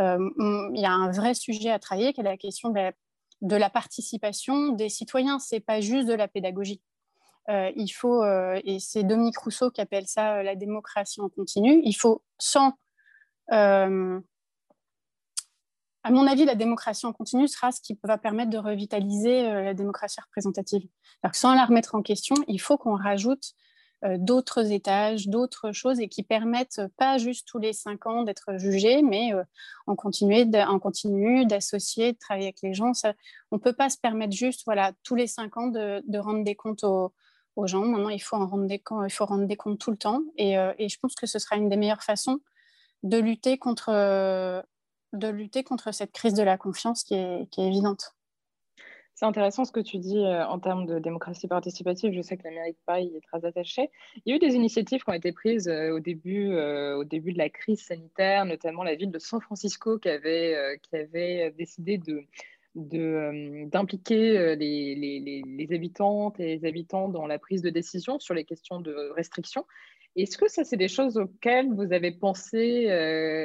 euh, 0.00 0.30
il 0.74 0.80
y 0.80 0.84
a 0.84 0.92
un 0.92 1.10
vrai 1.10 1.32
sujet 1.32 1.70
à 1.70 1.78
travailler 1.78 2.12
qui 2.12 2.20
est 2.20 2.24
la 2.24 2.36
question 2.36 2.70
de 2.70 3.56
la, 3.56 3.70
participation 3.70 4.70
des 4.70 4.88
citoyens. 4.88 5.38
C'est 5.38 5.60
pas 5.60 5.80
juste 5.80 6.08
de 6.08 6.14
la 6.14 6.28
pédagogie. 6.28 6.82
Euh, 7.48 7.70
il 7.76 7.88
faut, 7.88 8.24
euh, 8.24 8.60
et 8.64 8.80
c'est 8.80 9.04
Dominique 9.04 9.38
Rousseau 9.38 9.70
qui 9.70 9.80
appelle 9.80 10.08
ça 10.08 10.42
la 10.42 10.56
démocratie 10.56 11.20
en 11.20 11.28
continu, 11.28 11.80
il 11.84 11.94
faut 11.94 12.22
sans... 12.38 12.72
à 13.48 13.88
mon 16.10 16.26
avis, 16.26 16.44
la 16.44 16.56
démocratie 16.56 17.06
en 17.06 17.12
continu 17.12 17.46
sera 17.46 17.70
ce 17.70 17.80
qui 17.80 17.96
va 18.02 18.18
permettre 18.18 18.50
de 18.50 18.58
revitaliser 18.58 19.42
la 19.44 19.74
démocratie 19.74 20.20
représentative. 20.20 20.82
Alors 21.22 21.36
sans 21.36 21.54
la 21.54 21.64
remettre 21.64 21.94
en 21.94 22.02
question, 22.02 22.34
il 22.48 22.60
faut 22.60 22.76
qu'on 22.76 22.96
rajoute 22.96 23.54
d'autres 24.02 24.72
étages, 24.72 25.28
d'autres 25.28 25.72
choses 25.72 26.00
et 26.00 26.08
qui 26.08 26.22
permettent 26.22 26.82
pas 26.96 27.18
juste 27.18 27.48
tous 27.48 27.58
les 27.58 27.72
cinq 27.72 28.06
ans 28.06 28.22
d'être 28.22 28.58
jugé, 28.58 29.02
mais 29.02 29.32
en, 29.86 29.96
continu, 29.96 30.44
d'associer, 31.46 32.12
de 32.12 32.18
travailler 32.18 32.46
avec 32.46 32.62
les 32.62 32.74
gens. 32.74 32.92
on 33.50 33.56
ne 33.56 33.60
peut 33.60 33.72
pas 33.72 33.88
se 33.88 33.98
permettre 33.98 34.34
juste 34.34 34.62
voilà, 34.66 34.92
tous 35.02 35.14
les 35.14 35.26
cinq 35.26 35.56
ans 35.56 35.68
de, 35.68 36.18
rendre 36.18 36.44
des 36.44 36.54
comptes 36.54 36.84
aux, 36.84 37.12
gens. 37.64 37.86
Maintenant, 37.86 38.10
il 38.10 38.20
faut, 38.20 38.36
en 38.36 38.46
rendre 38.46 38.66
des, 38.66 38.82
il 39.04 39.10
faut 39.10 39.24
rendre 39.24 39.46
des 39.46 39.56
comptes 39.56 39.78
tout 39.78 39.90
le 39.90 39.96
temps. 39.96 40.20
Et, 40.36 40.56
et, 40.78 40.88
je 40.88 40.98
pense 40.98 41.14
que 41.14 41.26
ce 41.26 41.38
sera 41.38 41.56
une 41.56 41.70
des 41.70 41.76
meilleures 41.76 42.02
façons 42.02 42.40
de 43.02 43.18
lutter 43.18 43.58
contre, 43.58 43.90
cette 45.92 46.12
crise 46.12 46.34
de 46.34 46.42
la 46.42 46.58
confiance 46.58 47.04
qui 47.04 47.14
est 47.14 47.58
évidente. 47.58 48.15
C'est 49.16 49.24
intéressant 49.24 49.64
ce 49.64 49.72
que 49.72 49.80
tu 49.80 49.96
dis 49.96 50.18
euh, 50.18 50.46
en 50.46 50.58
termes 50.58 50.84
de 50.84 50.98
démocratie 50.98 51.48
participative. 51.48 52.12
Je 52.12 52.20
sais 52.20 52.36
que 52.36 52.44
l'Amérique 52.44 52.76
Paris 52.84 53.10
est 53.16 53.22
très 53.22 53.46
attachée. 53.46 53.88
Il 54.16 54.30
y 54.30 54.32
a 54.34 54.36
eu 54.36 54.38
des 54.38 54.54
initiatives 54.54 55.02
qui 55.02 55.08
ont 55.10 55.14
été 55.14 55.32
prises 55.32 55.68
euh, 55.68 55.96
au, 55.96 56.00
début, 56.00 56.50
euh, 56.52 56.98
au 56.98 57.04
début 57.04 57.32
de 57.32 57.38
la 57.38 57.48
crise 57.48 57.82
sanitaire, 57.82 58.44
notamment 58.44 58.82
la 58.82 58.94
ville 58.94 59.10
de 59.10 59.18
San 59.18 59.40
Francisco 59.40 59.98
qui 59.98 60.10
avait, 60.10 60.76
décidé 61.56 61.96
de, 61.96 62.26
d'impliquer 62.74 64.54
les, 64.54 65.66
habitantes 65.72 66.38
et 66.38 66.58
les 66.58 66.68
habitants 66.68 67.08
dans 67.08 67.26
la 67.26 67.38
prise 67.38 67.62
de 67.62 67.70
décision 67.70 68.18
sur 68.18 68.34
les 68.34 68.44
questions 68.44 68.82
de 68.82 68.92
restriction. 69.16 69.64
Est-ce 70.14 70.36
que 70.36 70.48
ça, 70.48 70.62
c'est 70.62 70.76
des 70.76 70.88
choses 70.88 71.16
auxquelles 71.16 71.72
vous 71.72 71.90
avez 71.90 72.10
pensé 72.10 72.86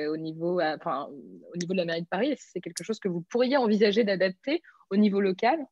au, 0.10 0.18
niveau, 0.18 0.60
enfin, 0.60 1.08
au 1.54 1.58
niveau 1.58 1.72
de 1.72 1.78
la 1.78 1.86
mairie 1.86 2.02
de 2.02 2.08
Paris 2.08 2.32
Est-ce 2.32 2.44
que 2.44 2.52
c'est 2.56 2.62
quelque 2.62 2.84
chose 2.84 3.00
que 3.00 3.08
vous 3.08 3.22
pourriez 3.22 3.56
envisager 3.56 4.04
d'adapter 4.04 4.62
au 4.92 4.98
niveau 4.98 5.22
local 5.22 5.66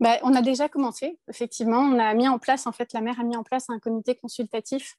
bah, 0.00 0.16
on 0.22 0.32
a 0.34 0.42
déjà 0.42 0.68
commencé, 0.68 1.18
effectivement. 1.28 1.80
On 1.80 1.98
a 1.98 2.14
mis 2.14 2.28
en 2.28 2.38
place, 2.38 2.68
en 2.68 2.72
fait, 2.72 2.92
la 2.92 3.00
maire 3.00 3.18
a 3.18 3.24
mis 3.24 3.36
en 3.36 3.42
place 3.42 3.68
un 3.68 3.80
comité 3.80 4.14
consultatif. 4.14 4.96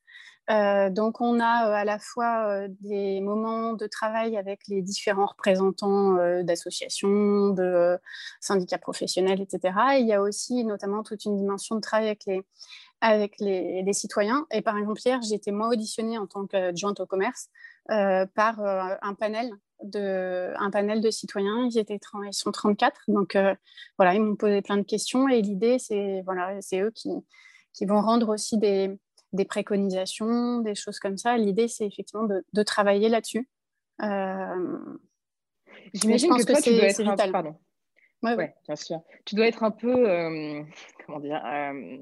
Euh, 0.50 0.90
donc, 0.90 1.22
on 1.22 1.40
a 1.40 1.70
euh, 1.70 1.74
à 1.74 1.86
la 1.86 2.00
fois 2.00 2.48
euh, 2.50 2.68
des 2.82 3.22
moments 3.22 3.74
de 3.74 3.88
travail 3.88 4.36
avec 4.36 4.62
les 4.68 4.82
différents 4.82 5.28
représentants 5.28 6.16
d'associations, 6.44 7.50
de 7.50 7.98
syndicats 8.42 8.78
professionnels, 8.78 9.42
etc. 9.42 9.74
il 10.00 10.08
y 10.08 10.14
a 10.14 10.22
aussi 10.22 10.66
notamment 10.66 11.04
toute 11.04 11.24
une 11.24 11.38
dimension 11.38 11.76
de 11.76 11.82
travail 11.82 12.08
avec 12.08 12.26
les, 12.26 12.42
avec 13.00 13.40
les, 13.40 13.84
les 13.84 13.94
citoyens. 13.94 14.48
Et 14.52 14.62
par 14.62 14.78
exemple, 14.78 15.00
hier, 15.06 15.22
j'ai 15.22 15.36
été 15.36 15.52
moi 15.52 15.70
auditionnée 15.70 16.18
en 16.18 16.28
tant 16.28 16.46
qu'adjointe 16.46 17.00
au 17.00 17.06
commerce 17.06 17.48
par 17.88 18.60
un 18.60 19.14
panel 19.16 19.52
de, 19.84 20.54
un 20.58 20.70
panel 20.72 21.02
de 21.02 21.10
citoyens. 21.10 21.68
Ils, 21.70 21.78
étaient, 21.78 22.00
ils 22.26 22.34
sont 22.34 22.52
34. 22.52 23.02
Donc, 23.08 23.36
euh, 23.36 23.56
voilà, 23.98 24.16
ils 24.16 24.22
m'ont 24.22 24.36
posé 24.36 24.62
plein 24.62 24.78
de 24.78 24.84
questions. 24.84 25.28
Et 25.28 25.42
l'idée, 25.42 25.80
c'est 25.80 26.22
voilà, 26.26 26.58
eux 26.74 26.92
qui, 26.92 27.10
qui, 27.74 27.86
vont 27.86 28.02
rendre 28.02 28.30
aussi 28.30 28.58
des, 28.58 28.98
des, 29.34 29.46
préconisations, 29.46 30.60
des 30.60 30.76
choses 30.76 31.00
comme 31.00 31.18
ça. 31.18 31.38
L'idée, 31.38 31.68
c'est 31.68 31.86
effectivement 31.86 32.26
de, 32.26 32.46
de 32.54 32.64
travailler 32.64 33.10
là-dessus. 33.10 33.48
Euh... 34.02 34.80
J'imagine 35.94 36.36
que, 36.36 36.44
toi, 36.44 36.62
tu 36.62 36.72
dois 36.72 36.84
être 36.84 37.02
vital. 37.02 37.32
Pardon. 37.32 37.56
Ouais, 38.22 38.54
bien 38.66 38.76
sûr. 38.76 39.02
Tu 39.26 39.36
dois 39.36 39.48
être 39.48 39.64
un 39.64 39.72
peu, 39.72 40.10
euh, 40.10 40.62
comment 41.06 41.20
dire, 41.20 41.42
euh, 41.46 41.98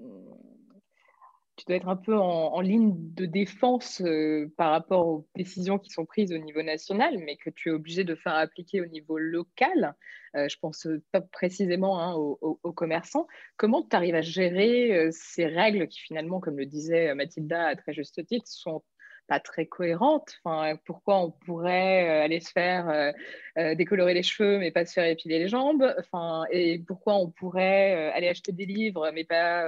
tu 1.57 1.65
dois 1.65 1.75
être 1.75 1.89
un 1.89 1.95
peu 1.95 2.15
en, 2.15 2.61
ligne 2.61 2.93
de 3.15 3.25
défense 3.25 4.01
euh, 4.01 4.51
par 4.57 4.71
rapport 4.71 5.07
aux 5.07 5.27
décisions 5.35 5.79
qui 5.79 5.89
sont 5.89 6.05
prises 6.05 6.31
au 6.31 6.37
niveau 6.37 6.61
national, 6.61 7.17
mais 7.17 7.35
que 7.35 7.49
tu 7.49 7.69
es 7.69 7.71
obligé 7.71 8.03
de 8.03 8.13
faire 8.15 8.35
appliquer 8.35 8.79
au 8.79 8.85
niveau 8.85 9.17
local. 9.17 9.95
Euh, 10.35 10.47
je 10.47 10.57
pense 10.59 10.87
pas 11.11 11.21
précisément 11.21 11.99
hein, 11.99 12.13
aux, 12.13 12.73
commerçants. 12.73 13.27
Comment 13.57 13.81
tu 13.81 13.95
arrives 13.95 14.15
à 14.15 14.21
gérer 14.21 14.95
euh, 14.95 15.09
ces 15.11 15.47
règles 15.47 15.87
qui 15.87 15.99
finalement, 15.99 16.39
comme 16.39 16.57
le 16.57 16.67
disait 16.67 17.13
Mathilda 17.15 17.65
à 17.65 17.75
très 17.75 17.93
juste 17.93 18.23
titre, 18.25 18.47
sont 18.47 18.83
pas 19.27 19.39
très 19.39 19.65
cohérente. 19.65 20.33
Enfin, 20.43 20.77
pourquoi 20.85 21.19
on 21.19 21.31
pourrait 21.31 22.07
euh, 22.07 22.23
aller 22.23 22.39
se 22.39 22.51
faire 22.51 22.89
euh, 22.89 23.11
euh, 23.57 23.75
décolorer 23.75 24.13
les 24.13 24.23
cheveux 24.23 24.57
mais 24.57 24.71
pas 24.71 24.85
se 24.85 24.93
faire 24.93 25.05
épiler 25.05 25.39
les 25.39 25.47
jambes? 25.47 25.93
Enfin, 25.99 26.45
Et 26.51 26.79
pourquoi 26.79 27.15
on 27.15 27.29
pourrait 27.29 28.11
aller 28.13 28.29
acheter 28.29 28.51
des 28.51 28.65
livres 28.65 29.11
mais 29.13 29.25
pas, 29.25 29.65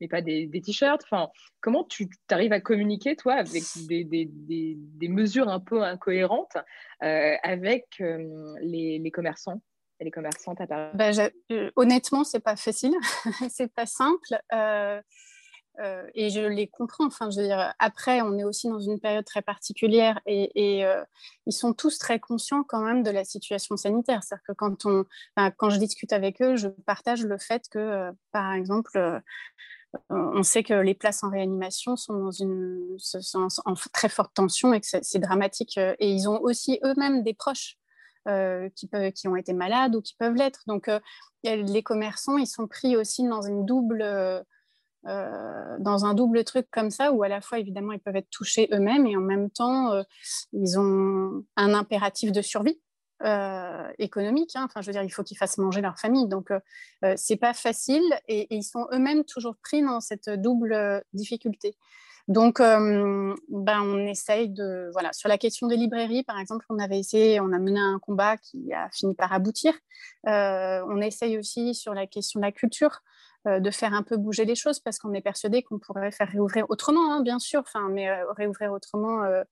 mais 0.00 0.08
pas 0.08 0.22
des, 0.22 0.48
t-shirts? 0.64 1.02
Enfin, 1.04 1.30
Comment 1.60 1.84
tu 1.84 2.08
arrives 2.30 2.52
à 2.52 2.60
communiquer, 2.60 3.16
toi, 3.16 3.34
avec 3.34 3.62
des, 3.88 4.04
des, 4.04 4.28
des, 4.28 5.08
mesures 5.08 5.48
un 5.48 5.60
peu 5.60 5.82
incohérentes 5.82 6.56
avec 7.00 7.86
les, 7.98 8.98
les, 8.98 9.10
commerçants 9.10 9.62
et 10.00 10.04
les 10.04 10.10
commerçantes 10.10 10.60
à 10.60 10.66
Paris? 10.66 10.90
Ben, 10.94 11.30
Honnêtement, 11.76 12.24
c'est 12.24 12.40
pas 12.40 12.56
facile, 12.56 12.94
c'est 13.50 13.72
pas 13.72 13.86
simple. 13.86 14.36
Et 16.14 16.30
je 16.30 16.40
les 16.40 16.66
comprends. 16.68 17.06
Enfin, 17.06 17.30
je 17.30 17.40
veux 17.40 17.46
dire, 17.46 17.74
après, 17.78 18.22
on 18.22 18.38
est 18.38 18.44
aussi 18.44 18.68
dans 18.68 18.80
une 18.80 19.00
période 19.00 19.24
très 19.24 19.42
particulière 19.42 20.20
et, 20.26 20.84
euh, 20.84 21.02
ils 21.46 21.52
sont 21.52 21.72
tous 21.72 21.98
très 21.98 22.20
conscients 22.20 22.62
quand 22.62 22.80
même 22.80 23.02
de 23.02 23.10
la 23.10 23.24
situation 23.24 23.76
sanitaire. 23.76 24.22
C'est-à-dire 24.22 24.44
que 24.46 24.52
quand, 24.52 24.86
on, 24.86 25.04
quand 25.56 25.70
je 25.70 25.78
discute 25.78 26.12
avec 26.12 26.40
eux, 26.42 26.56
je 26.56 26.68
partage 26.68 27.24
le 27.24 27.38
fait 27.38 27.68
que, 27.68 27.78
euh, 27.78 28.12
par 28.32 28.52
exemple, 28.52 29.22
on 30.10 30.42
sait 30.42 30.62
que 30.62 30.74
les 30.74 30.94
places 30.94 31.22
en 31.22 31.30
réanimation 31.30 31.96
sont, 31.96 32.14
dans 32.14 32.30
une, 32.30 32.96
en 33.64 33.74
très 33.92 34.08
forte 34.08 34.34
tension 34.34 34.72
et 34.72 34.80
que 34.80 34.86
c'est 34.86 35.18
dramatique. 35.18 35.78
Et 35.78 36.10
ils 36.10 36.28
ont 36.28 36.40
aussi 36.40 36.80
eux-mêmes 36.84 37.22
des 37.22 37.34
proches 37.34 37.78
qui, 38.74 38.88
qui 39.14 39.28
ont 39.28 39.36
été 39.36 39.52
malades 39.52 39.94
ou 39.94 40.02
qui 40.02 40.16
peuvent 40.18 40.34
l'être. 40.34 40.62
Donc, 40.66 40.88
les 41.44 41.82
commerçants, 41.82 42.38
ils 42.38 42.46
sont 42.46 42.66
pris 42.66 42.96
aussi 42.96 43.26
dans 43.28 43.42
une 43.42 43.64
double 43.64 44.02
euh, 44.02 44.42
dans 45.04 46.04
un 46.04 46.14
double 46.14 46.44
truc 46.44 46.66
comme 46.70 46.90
ça, 46.90 47.12
où 47.12 47.22
à 47.22 47.28
la 47.28 47.40
fois, 47.40 47.58
évidemment, 47.58 47.92
ils 47.92 48.00
peuvent 48.00 48.16
être 48.16 48.30
touchés 48.30 48.68
eux-mêmes 48.72 49.06
et 49.06 49.16
en 49.16 49.20
même 49.20 49.50
temps, 49.50 49.92
euh, 49.92 50.02
ils 50.52 50.78
ont 50.78 51.44
un 51.56 51.74
impératif 51.74 52.32
de 52.32 52.42
survie. 52.42 52.80
Euh, 53.22 53.88
économique, 53.98 54.50
hein. 54.54 54.64
enfin 54.64 54.82
je 54.82 54.86
veux 54.86 54.92
dire, 54.92 55.02
il 55.02 55.08
faut 55.08 55.22
qu'ils 55.22 55.38
fassent 55.38 55.56
manger 55.56 55.80
leur 55.80 55.98
famille, 55.98 56.28
donc 56.28 56.50
c'est 57.16 57.36
pas 57.36 57.54
facile 57.54 58.02
et, 58.26 58.54
ils 58.54 58.64
sont 58.64 58.86
eux-mêmes 58.92 59.24
toujours 59.24 59.54
pris 59.62 59.82
dans 59.82 60.00
cette 60.00 60.28
double 60.28 61.02
difficulté. 61.14 61.76
Donc, 62.26 62.58
ben, 62.58 63.36
on 63.48 63.98
essaye 64.06 64.48
de. 64.50 64.90
Voilà, 64.92 65.12
sur 65.12 65.28
la 65.28 65.38
question 65.38 65.68
des 65.68 65.76
librairies, 65.76 66.24
par 66.24 66.38
exemple, 66.40 66.66
on 66.68 66.78
avait 66.78 66.98
essayé, 66.98 67.40
on 67.40 67.52
a 67.52 67.58
mené 67.58 67.78
un 67.78 68.00
combat 68.00 68.36
qui 68.36 68.72
a 68.74 68.90
fini 68.90 69.14
par 69.14 69.32
aboutir. 69.32 69.72
on 70.24 71.00
essaye 71.00 71.38
aussi 71.38 71.74
sur 71.74 71.94
la 71.94 72.06
question 72.06 72.40
de 72.40 72.44
la 72.44 72.52
culture. 72.52 73.00
Euh, 73.46 73.60
de 73.60 73.70
faire 73.70 73.92
un 73.92 74.02
peu 74.02 74.16
bouger 74.16 74.46
les 74.46 74.54
choses 74.54 74.80
parce 74.80 74.98
qu'on 74.98 75.12
est 75.12 75.20
persuadé 75.20 75.62
qu'on 75.62 75.78
pourrait 75.78 76.10
faire 76.10 76.30
réouvrir 76.30 76.64
autrement, 76.70 77.12
hein, 77.12 77.20
bien 77.20 77.38
sûr, 77.38 77.62
mais 77.90 78.08
euh, 78.08 78.32
réouvrir 78.32 78.72
autrement 78.72 79.22
euh, 79.22 79.42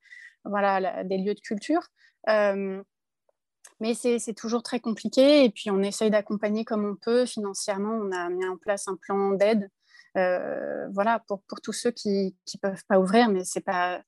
voilà, 0.46 1.04
des 1.04 1.18
lieux 1.18 1.34
de 1.34 1.40
culture. 1.40 1.88
mais 2.26 3.94
c'est 3.94 4.34
toujours 4.34 4.62
très 4.62 4.80
compliqué 4.80 5.44
et 5.44 5.50
puis 5.50 5.70
on 5.70 5.82
essaye 5.82 6.10
d'accompagner 6.10 6.64
comme 6.64 6.86
on 6.86 6.96
peut 6.96 7.26
financièrement. 7.26 7.92
On 7.92 8.12
a 8.12 8.30
mis 8.30 8.46
en 8.46 8.56
place 8.56 8.88
un 8.88 8.96
plan 8.96 9.32
d'aide 9.32 9.68
voilà, 10.14 11.22
pour, 11.28 11.42
tous 11.62 11.72
ceux 11.74 11.90
qui 11.90 12.34
ne 12.54 12.60
peuvent 12.60 12.84
pas 12.88 12.98
ouvrir, 12.98 13.28
mais 13.28 13.44
c'est 13.44 13.60
pas 13.60 14.02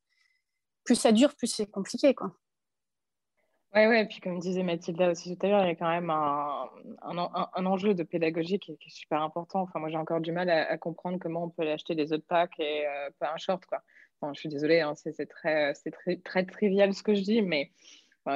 plus 0.84 0.96
ça 0.96 1.12
dure, 1.12 1.34
plus 1.36 1.48
c'est 1.48 1.66
compliqué. 1.66 2.14
Oui, 3.74 3.86
ouais, 3.86 4.02
et 4.02 4.06
puis 4.06 4.20
comme 4.20 4.38
disait 4.38 4.62
Mathilda 4.62 5.10
aussi 5.10 5.36
tout 5.36 5.46
à 5.46 5.48
l'heure, 5.48 5.64
il 5.64 5.68
y 5.68 5.70
a 5.70 5.74
quand 5.74 5.90
même 5.90 6.08
un, 6.08 6.70
un, 7.02 7.66
enjeu 7.66 7.92
de 7.94 8.04
pédagogie 8.04 8.60
qui 8.60 8.72
est, 8.72 8.78
super 8.88 9.20
important. 9.20 9.62
Enfin, 9.62 9.80
moi, 9.80 9.88
j'ai 9.88 9.96
encore 9.96 10.20
du 10.20 10.30
mal 10.30 10.48
à, 10.48 10.78
comprendre 10.78 11.18
comment 11.18 11.44
on 11.44 11.50
peut 11.50 11.62
aller 11.62 11.72
acheter 11.72 11.96
des 11.96 12.12
autres 12.12 12.26
packs 12.28 12.58
et 12.60 12.86
euh, 12.86 13.10
pas 13.18 13.32
un 13.32 13.36
short. 13.36 13.64
Quoi. 13.66 13.82
je 14.32 14.38
suis 14.38 14.48
désolée, 14.48 14.80
hein, 14.80 14.94
c'est 14.94 15.26
très, 15.26 15.74
très, 15.74 16.16
très 16.18 16.46
trivial 16.46 16.94
ce 16.94 17.02
que 17.02 17.14
je 17.14 17.22
dis, 17.22 17.42
mais 17.42 17.72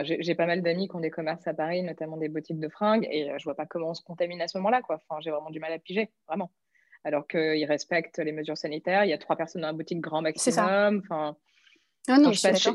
j'ai 0.03 0.35
pas 0.35 0.47
mal 0.47 0.61
d'amis 0.61 0.89
qui 0.89 0.97
ont 0.97 1.01
des 1.01 1.11
commerces 1.11 1.47
à 1.47 1.55
Paris, 1.55 1.85
notamment 1.85 2.17
des 2.17 2.29
boutiques 2.29 2.59
de 2.59 2.69
fringues, 2.69 3.07
et 3.09 3.31
euh, 3.31 3.39
je 3.39 3.45
vois 3.45 3.55
pas 3.55 3.65
comment 3.65 3.91
on 3.91 3.95
se 3.95 4.03
contamine 4.03 4.41
à 4.43 4.49
ce 4.49 4.59
moment-là. 4.59 4.81
Enfin, 4.89 5.21
j'ai 5.21 5.31
vraiment 5.31 5.51
du 5.51 5.61
mal 5.61 5.73
à 5.73 5.79
piger, 5.79 6.11
vraiment. 6.27 6.51
Alors 7.05 7.29
qu'ils 7.29 7.65
respectent 7.65 8.19
les 8.19 8.33
mesures 8.33 8.59
sanitaires, 8.59 9.05
il 9.05 9.11
y 9.11 9.13
a 9.13 9.19
trois 9.19 9.37
personnes 9.37 9.63
dans 9.63 9.69
la 9.69 9.73
boutique 9.73 10.01
grand 10.01 10.21
maximum. 10.21 11.01
Enfin, 11.05 11.37
ah 12.07 12.19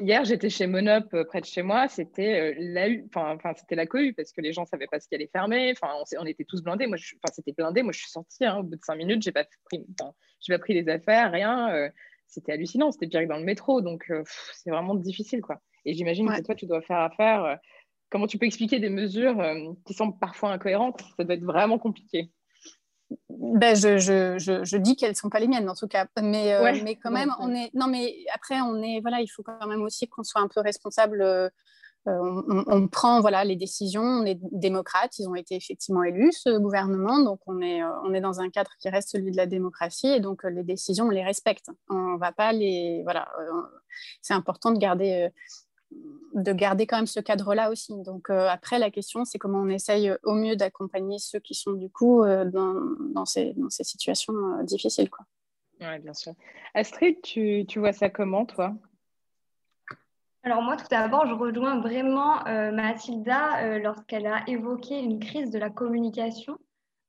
hier, 0.01 0.25
j'étais 0.25 0.49
chez 0.49 0.67
Monop 0.67 1.11
euh, 1.13 1.23
près 1.23 1.41
de 1.41 1.45
chez 1.45 1.63
moi. 1.63 1.87
C'était 1.87 2.39
euh, 2.39 2.53
la, 2.59 2.87
enfin, 3.15 3.53
c'était 3.55 3.75
la 3.75 3.87
cohue 3.87 4.13
parce 4.13 4.31
que 4.31 4.41
les 4.41 4.53
gens 4.53 4.65
savaient 4.65 4.87
pas 4.87 4.99
ce 4.99 5.07
qui 5.07 5.15
allait 5.15 5.29
fermer. 5.31 5.73
Enfin, 5.75 5.93
on, 6.19 6.25
était 6.25 6.43
tous 6.43 6.61
blindés. 6.61 6.85
Moi, 6.85 6.97
enfin, 6.97 7.33
c'était 7.33 7.53
blindé. 7.53 7.81
Moi, 7.81 7.93
je 7.93 7.99
suis 7.99 8.09
sortie 8.09 8.45
hein, 8.45 8.57
au 8.57 8.63
bout 8.63 8.75
de 8.75 8.83
cinq 8.83 8.95
minutes. 8.95 9.23
J'ai 9.23 9.31
pas 9.31 9.45
pris, 9.65 9.85
j'ai 10.39 10.53
pas 10.53 10.59
pris 10.59 10.73
les 10.75 10.87
affaires, 10.87 11.31
rien. 11.31 11.73
Euh, 11.73 11.89
c'était 12.27 12.51
hallucinant. 12.51 12.91
C'était 12.91 13.07
pire 13.07 13.21
que 13.21 13.27
dans 13.27 13.37
le 13.37 13.43
métro. 13.43 13.81
Donc, 13.81 14.11
c'est 14.53 14.69
vraiment 14.69 14.95
difficile, 14.95 15.41
quoi. 15.41 15.59
Et 15.85 15.93
j'imagine 15.93 16.27
que 16.27 16.41
toi, 16.41 16.55
tu 16.55 16.65
dois 16.65 16.81
faire 16.81 16.99
affaire. 16.99 17.57
comment 18.09 18.27
tu 18.27 18.37
peux 18.37 18.45
expliquer 18.45 18.79
des 18.79 18.89
mesures 18.89 19.43
qui 19.85 19.93
semblent 19.93 20.17
parfois 20.19 20.51
incohérentes? 20.51 21.01
Ça 21.17 21.23
doit 21.23 21.35
être 21.35 21.43
vraiment 21.43 21.79
compliqué 21.79 22.31
ben, 23.29 23.75
je, 23.75 23.97
je, 23.97 24.37
je, 24.63 24.77
dis 24.77 24.95
qu'elles 24.95 25.11
ne 25.11 25.15
sont 25.15 25.29
pas 25.29 25.39
les 25.39 25.47
miennes 25.47 25.69
en 25.69 25.75
tout 25.75 25.87
cas, 25.87 26.07
mais, 26.21 26.53
euh, 26.53 26.79
mais 26.83 26.95
quand 26.95 27.11
même, 27.11 27.33
on 27.39 27.53
est. 27.53 27.71
Non, 27.73 27.87
mais 27.87 28.15
après, 28.33 28.61
on 28.61 28.81
est. 28.81 28.99
Voilà, 29.01 29.21
il 29.21 29.27
faut 29.27 29.43
quand 29.43 29.67
même 29.67 29.81
aussi 29.81 30.07
qu'on 30.07 30.23
soit 30.23 30.41
un 30.41 30.47
peu 30.47 30.61
responsable 30.61 31.21
euh, 31.21 31.49
on, 32.05 32.87
prend 32.89 33.21
voilà, 33.21 33.45
les 33.45 33.55
décisions, 33.55 34.01
on 34.01 34.25
est 34.25 34.37
démocrate, 34.51 35.17
ils 35.19 35.29
ont 35.29 35.35
été 35.35 35.55
effectivement 35.55 36.03
élus, 36.03 36.33
ce 36.33 36.57
gouvernement, 36.57 37.19
donc 37.19 37.39
on 37.47 37.61
est, 37.61 37.81
on 37.81 38.13
est 38.13 38.19
dans 38.19 38.41
un 38.41 38.49
cadre 38.49 38.71
qui 38.79 38.89
reste 38.89 39.09
celui 39.11 39.31
de 39.31 39.37
la 39.37 39.45
démocratie, 39.45 40.07
et 40.07 40.19
donc 40.19 40.43
les 40.43 40.63
décisions, 40.63 41.05
on 41.05 41.11
les 41.11 41.23
respecte. 41.23 41.67
On 41.89 42.17
va 42.17 42.33
pas 42.33 42.51
les... 42.51 43.01
Voilà, 43.03 43.29
c'est 44.21 44.33
important 44.33 44.71
de 44.71 44.79
garder 44.79 45.29
de 46.33 46.51
garder 46.51 46.87
quand 46.87 46.97
même 46.97 47.07
ce 47.07 47.19
cadre-là 47.19 47.69
aussi. 47.69 47.93
Donc 48.03 48.29
après, 48.29 48.79
la 48.79 48.89
question, 48.89 49.23
c'est 49.25 49.37
comment 49.37 49.59
on 49.59 49.69
essaye 49.69 50.11
au 50.23 50.33
mieux 50.33 50.55
d'accompagner 50.55 51.19
ceux 51.19 51.39
qui 51.39 51.53
sont 51.53 51.73
du 51.73 51.89
coup 51.89 52.23
dans, 52.25 52.75
dans, 53.13 53.25
ces, 53.25 53.53
dans, 53.53 53.69
ces, 53.69 53.83
situations 53.83 54.33
difficiles. 54.63 55.09
Quoi. 55.09 55.25
Oui, 55.81 55.99
bien 55.99 56.13
sûr. 56.13 56.33
Astrid, 56.73 57.21
tu, 57.21 57.65
tu, 57.67 57.79
vois 57.79 57.93
ça 57.93 58.09
comment, 58.09 58.45
toi? 58.45 58.73
Alors 60.45 60.61
moi, 60.61 60.75
tout 60.75 60.87
d'abord, 60.91 61.25
je 61.25 61.33
rejoins 61.33 61.79
vraiment 61.79 62.45
euh, 62.47 62.71
Mathilda 62.71 63.63
euh, 63.63 63.79
lorsqu'elle 63.79 64.27
a 64.27 64.43
évoqué 64.47 64.99
une 64.99 65.19
crise 65.19 65.51
de 65.51 65.57
la 65.57 65.69
communication, 65.69 66.57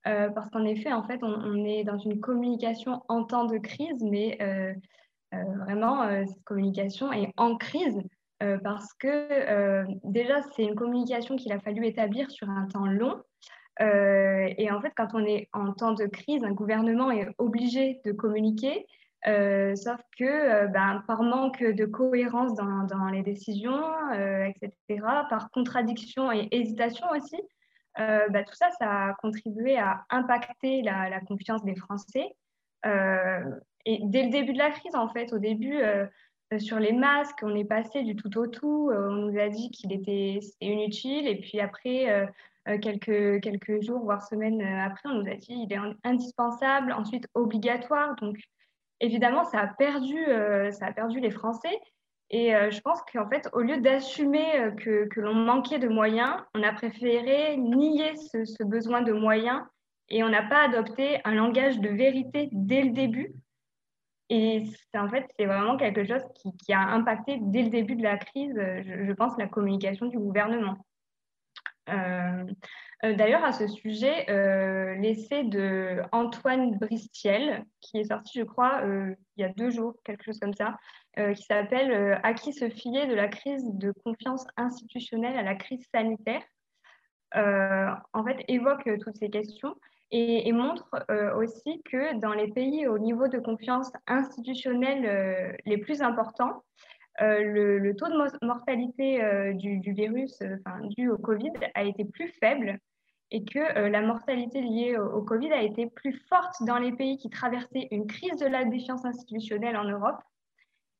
euh, 0.07 0.31
parce 0.31 0.49
qu'en 0.50 0.64
effet, 0.64 0.93
en 0.93 1.03
fait, 1.03 1.19
on, 1.23 1.64
est 1.64 1.83
dans 1.83 1.99
une 1.99 2.21
communication 2.21 3.03
en 3.09 3.25
temps 3.25 3.47
de 3.47 3.59
crise, 3.59 4.03
mais 4.03 4.38
vraiment, 5.33 6.09
cette 6.26 6.45
communication 6.45 7.12
est 7.12 7.33
en 7.37 7.57
crise, 7.57 8.00
parce 8.62 8.93
que 8.95 9.85
déjà, 10.05 10.43
c'est 10.55 10.64
une 10.64 10.75
communication 10.75 11.37
qu'il 11.37 11.53
a 11.53 11.61
fallu 11.61 11.87
établir 11.87 12.31
sur 12.31 12.49
un 12.50 12.67
temps 12.67 12.87
long. 12.87 13.23
et 13.81 14.69
en 14.71 14.81
fait, 14.81 14.93
quand 14.97 15.09
on 15.14 15.25
est 15.25 15.49
en 15.53 15.73
temps 15.73 15.93
de 15.93 16.07
crise, 16.07 16.45
un 16.45 16.53
gouvernement 16.53 17.11
est 17.11 17.29
obligé 17.38 18.00
de 18.05 18.12
communiquer, 18.12 18.87
euh, 19.26 19.75
sauf 19.75 20.00
que 20.19 20.25
euh, 20.25 20.67
ben, 20.67 21.03
par 21.07 21.23
manque 21.23 21.62
de 21.62 21.87
cohérence 21.87 22.55
dans, 22.55 23.09
les 23.11 23.23
décisions, 23.23 23.83
euh, 24.12 24.45
etc., 24.45 25.03
par 25.31 25.50
contradiction 25.50 26.31
et 26.31 26.49
hésitation 26.50 27.07
aussi, 27.17 27.41
ben, 27.97 28.45
tout 28.45 28.55
ça, 28.55 28.71
ça 28.79 29.07
a 29.07 29.14
contribué 29.14 29.79
à 29.79 30.05
impacter 30.11 30.83
la 30.83 31.21
confiance 31.21 31.64
des 31.64 31.76
Français. 31.76 32.26
et 32.85 33.99
dès 34.03 34.25
le 34.25 34.31
début 34.31 34.53
de 34.53 34.59
la 34.59 34.71
crise, 34.71 34.95
en 34.95 35.09
fait, 35.09 35.33
au 35.33 35.38
début, 35.38 35.81
sur 36.58 36.78
les 36.78 36.92
masques, 36.92 37.40
on 37.42 37.54
est 37.54 37.64
passé 37.64 38.02
du 38.02 38.16
tout 38.16 38.37
au 38.38 38.46
tout. 38.46 38.90
on 38.92 39.12
nous 39.12 39.38
a 39.38 39.49
dit 39.49 39.70
qu'il 39.70 39.92
était, 39.92 40.40
inutile. 40.61 41.26
Et 41.26 41.37
puis 41.40 41.61
après, 41.61 42.28
quelques, 42.80 43.40
quelques 43.42 43.82
jours, 43.82 44.00
voire 44.00 44.23
semaines 44.23 44.62
après, 44.62 45.08
on 45.08 45.23
nous 45.23 45.30
a 45.30 45.34
dit 45.34 45.46
qu'il 45.46 45.73
est 45.73 45.78
indispensable, 46.04 46.92
ensuite 46.92 47.26
obligatoire. 47.34 48.14
Donc, 48.16 48.38
évidemment, 49.00 49.44
ça 49.44 49.61
a 49.61 49.66
perdu, 49.66 50.18
euh, 50.28 50.70
ça 50.73 50.87
a 50.87 50.92
perdu 50.92 51.20
les 51.20 51.30
Français. 51.30 51.80
Et 52.30 52.54
euh, 52.54 52.70
je 52.70 52.80
pense 52.80 53.00
qu'en 53.12 53.28
fait, 53.28 53.49
au 53.52 53.61
lieu 53.61 53.80
d'assumer 53.80 54.58
euh, 54.58 54.70
que, 54.70 55.06
que 55.08 55.20
l'on 55.20 55.34
manquait 55.34 55.78
de 55.78 55.88
moyens, 55.88 56.37
on 56.54 56.62
a 56.62 56.73
préféré 56.73 57.56
nier 57.56 58.16
ce, 58.16 58.64
besoin 58.64 59.02
de 59.02 59.12
moyens 59.12 59.62
et 60.08 60.25
on 60.25 60.28
n'a 60.28 60.42
pas 60.42 60.64
adopté 60.64 61.20
un 61.25 61.34
langage 61.34 61.78
de 61.80 61.88
vérité 61.88 62.49
dès 62.52 62.82
le 62.82 62.90
début. 62.90 63.34
Et 64.31 64.64
en 64.95 65.09
fait, 65.09 65.26
c'est 65.38 65.47
vraiment 65.47 65.76
quelque 65.76 66.04
chose 66.04 66.23
qui, 66.64 66.73
a 66.73 66.81
impacté 66.81 67.38
dès 67.40 67.62
le 67.62 67.71
début 67.71 67.95
de 67.95 68.02
la 68.02 68.16
crise, 68.16 68.54
je, 68.57 69.04
je 69.04 69.12
pense, 69.12 69.37
la 69.38 69.47
communication 69.47 70.07
du 70.07 70.19
gouvernement. 70.19 70.76
Euh, 73.04 73.14
d'ailleurs, 73.14 73.45
à 73.45 73.52
ce 73.52 73.66
sujet, 73.66 74.31
euh, 74.31 74.95
l'essai 74.95 75.45
de 75.45 76.02
Antoine 76.12 76.78
Bristiel, 76.78 77.64
qui 77.81 77.99
est 77.99 78.04
sorti, 78.04 78.38
je 78.38 78.45
crois, 78.45 78.83
euh, 78.85 79.14
il 79.37 79.43
y 79.43 79.45
a 79.45 79.50
deux 79.50 79.71
jours, 79.71 79.95
quelque 80.04 80.25
chose 80.25 80.38
comme 80.38 80.54
ça, 80.54 80.78
qui 81.16 81.43
s'appelle 81.45 82.19
À 82.25 82.35
qui 82.35 82.52
se 82.52 82.69
fier 82.69 83.07
de 83.07 83.14
la 83.14 83.28
crise 83.28 83.62
de 83.75 83.93
confiance 84.04 84.45
institutionnelle 84.57 85.37
à 85.37 85.43
la 85.43 85.54
crise 85.54 85.87
sanitaire, 85.95 86.43
en 87.33 88.25
fait, 88.25 88.45
évoque 88.49 88.88
toutes 89.00 89.16
ces 89.16 89.31
questions 89.31 89.76
et, 90.16 90.52
montre 90.52 90.88
aussi 91.37 91.83
que 91.83 92.18
dans 92.21 92.33
les 92.33 92.49
pays 92.49 92.87
au 92.87 92.99
niveau 92.99 93.28
de 93.28 93.38
confiance 93.38 93.90
institutionnelle 94.06 95.56
les 95.66 95.78
plus 95.78 96.02
importants, 96.02 96.62
le, 97.21 97.92
taux 97.92 98.09
de 98.09 98.47
mortalité 98.47 99.52
du, 99.54 99.92
virus 99.92 100.38
dû 100.97 101.09
au 101.11 101.18
Covid 101.18 101.52
a 101.75 101.85
été 101.85 102.04
plus 102.04 102.28
faible 102.40 102.78
et 103.35 103.44
que 103.44 103.59
euh, 103.59 103.88
la 103.88 104.00
mortalité 104.00 104.61
liée 104.61 104.97
au, 104.97 105.23
Covid 105.23 105.52
a 105.52 105.62
été 105.62 105.88
plus 105.90 106.12
forte 106.28 106.54
dans 106.61 106.78
les 106.78 106.92
pays 106.92 107.16
qui 107.16 107.30
traversaient 107.30 107.88
une 107.90 108.07
crise 108.07 108.38
de 108.38 108.46
la 108.46 108.64
défiance 108.64 109.05
institutionnelle 109.05 109.77
en 109.77 109.85
Europe, 109.85 110.20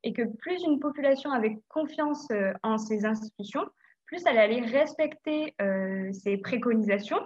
et 0.03 0.13
que 0.13 0.23
plus 0.23 0.63
une 0.65 0.81
population 0.81 1.31
avait 1.31 1.59
confiance 1.69 2.27
euh, 2.33 2.53
en 2.65 2.77
ses 2.77 3.05
institutions, 3.07 3.65
plus 4.07 4.21
elle 4.27 4.39
allait 4.39 4.63
respecter 4.63 5.55
euh, 5.63 6.13
ses 6.13 6.37
préconisations, 6.39 7.21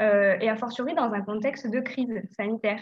et 0.00 0.48
a 0.48 0.56
fortiori 0.56 0.94
dans 0.94 1.12
un 1.12 1.22
contexte 1.22 1.70
de 1.70 1.80
crise 1.80 2.20
sanitaire. 2.36 2.80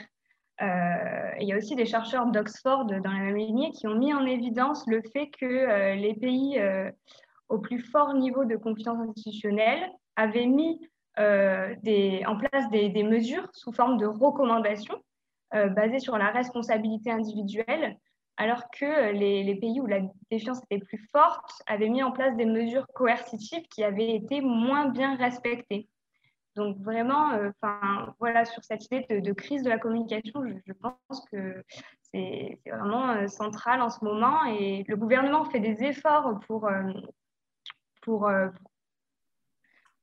il 0.61 1.47
y 1.47 1.53
a 1.53 1.57
aussi 1.57 1.77
des 1.77 1.87
chercheurs 1.87 2.27
d'Oxford 2.27 2.87
dans 2.87 3.13
la 3.13 3.19
même 3.19 3.37
lignée 3.37 3.71
qui 3.73 3.87
ont 3.87 3.95
mis 3.95 4.15
en 4.15 4.25
évidence 4.25 4.87
le 4.87 5.03
fait 5.13 5.29
que 5.29 5.95
les 5.95 6.15
pays 6.15 6.61
au 7.49 7.59
plus 7.59 7.81
fort 7.81 8.15
niveau 8.15 8.45
de 8.45 8.57
confiance 8.57 8.99
institutionnelle 8.99 9.91
avaient 10.17 10.47
mis 10.47 10.81
euh, 11.19 11.75
en 12.27 12.37
place 12.37 12.71
des, 12.71 13.03
mesures 13.03 13.47
sous 13.53 13.73
forme 13.73 13.99
de 13.99 14.07
recommandations 14.07 14.99
euh, 15.55 15.69
basées 15.69 15.99
sur 15.99 16.17
la 16.17 16.31
responsabilité 16.31 17.11
individuelle, 17.11 17.99
alors 18.39 18.63
que 18.71 19.13
les, 19.13 19.55
pays 19.57 19.81
où 19.81 19.87
la 19.87 20.01
défiance 20.31 20.63
était 20.65 20.83
plus 20.83 21.07
forte 21.13 21.63
avaient 21.67 21.91
mis 21.91 22.03
en 22.03 22.13
place 22.13 22.35
des 22.37 22.47
mesures 22.47 22.87
coercitives 22.95 23.67
qui 23.69 23.85
avaient 23.85 24.15
été 24.15 24.41
moins 24.41 24.89
bien 24.89 25.17
respectées. 25.17 25.87
Donc 26.57 26.79
vraiment, 26.79 27.33
euh, 27.33 27.51
voilà, 28.19 28.45
sur 28.45 28.63
cette 28.63 28.85
idée 28.87 29.07
de, 29.09 29.21
de, 29.21 29.33
crise 29.33 29.63
de 29.63 29.71
la 29.71 29.79
communication, 29.79 30.45
je, 30.67 30.73
pense 30.73 31.25
que 31.33 31.65
c'est 32.13 32.61
vraiment 32.67 33.27
central 33.29 33.81
en 33.81 33.89
ce 33.89 34.05
moment 34.05 34.45
et 34.45 34.85
le 34.87 34.97
gouvernement 34.97 35.45
fait 35.45 35.61
des 35.61 35.83
efforts 35.83 36.41
pour, 36.47 36.71
pour, 38.03 38.31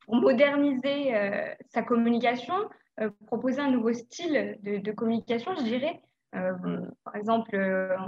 pour 0.10 0.16
moderniser 0.16 1.16
euh, 1.16 1.54
sa 1.68 1.84
communication, 1.84 2.56
euh, 3.00 3.10
proposer 3.28 3.62
un 3.62 3.70
nouveau 3.70 3.94
style 3.94 4.58
de, 4.64 4.92
communication, 4.92 5.56
je 5.56 5.64
dirais. 5.64 6.02
Euh, 6.36 6.54
par 7.04 7.16
exemple, 7.16 7.56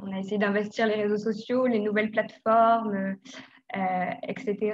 on 0.04 0.12
a 0.12 0.20
essayé 0.20 0.38
d'investir 0.38 0.88
les 0.88 0.96
réseaux 0.96 1.18
sociaux, 1.18 1.68
les 1.68 1.80
nouvelles 1.80 2.12
plateformes, 2.12 3.16
etc. 4.28 4.74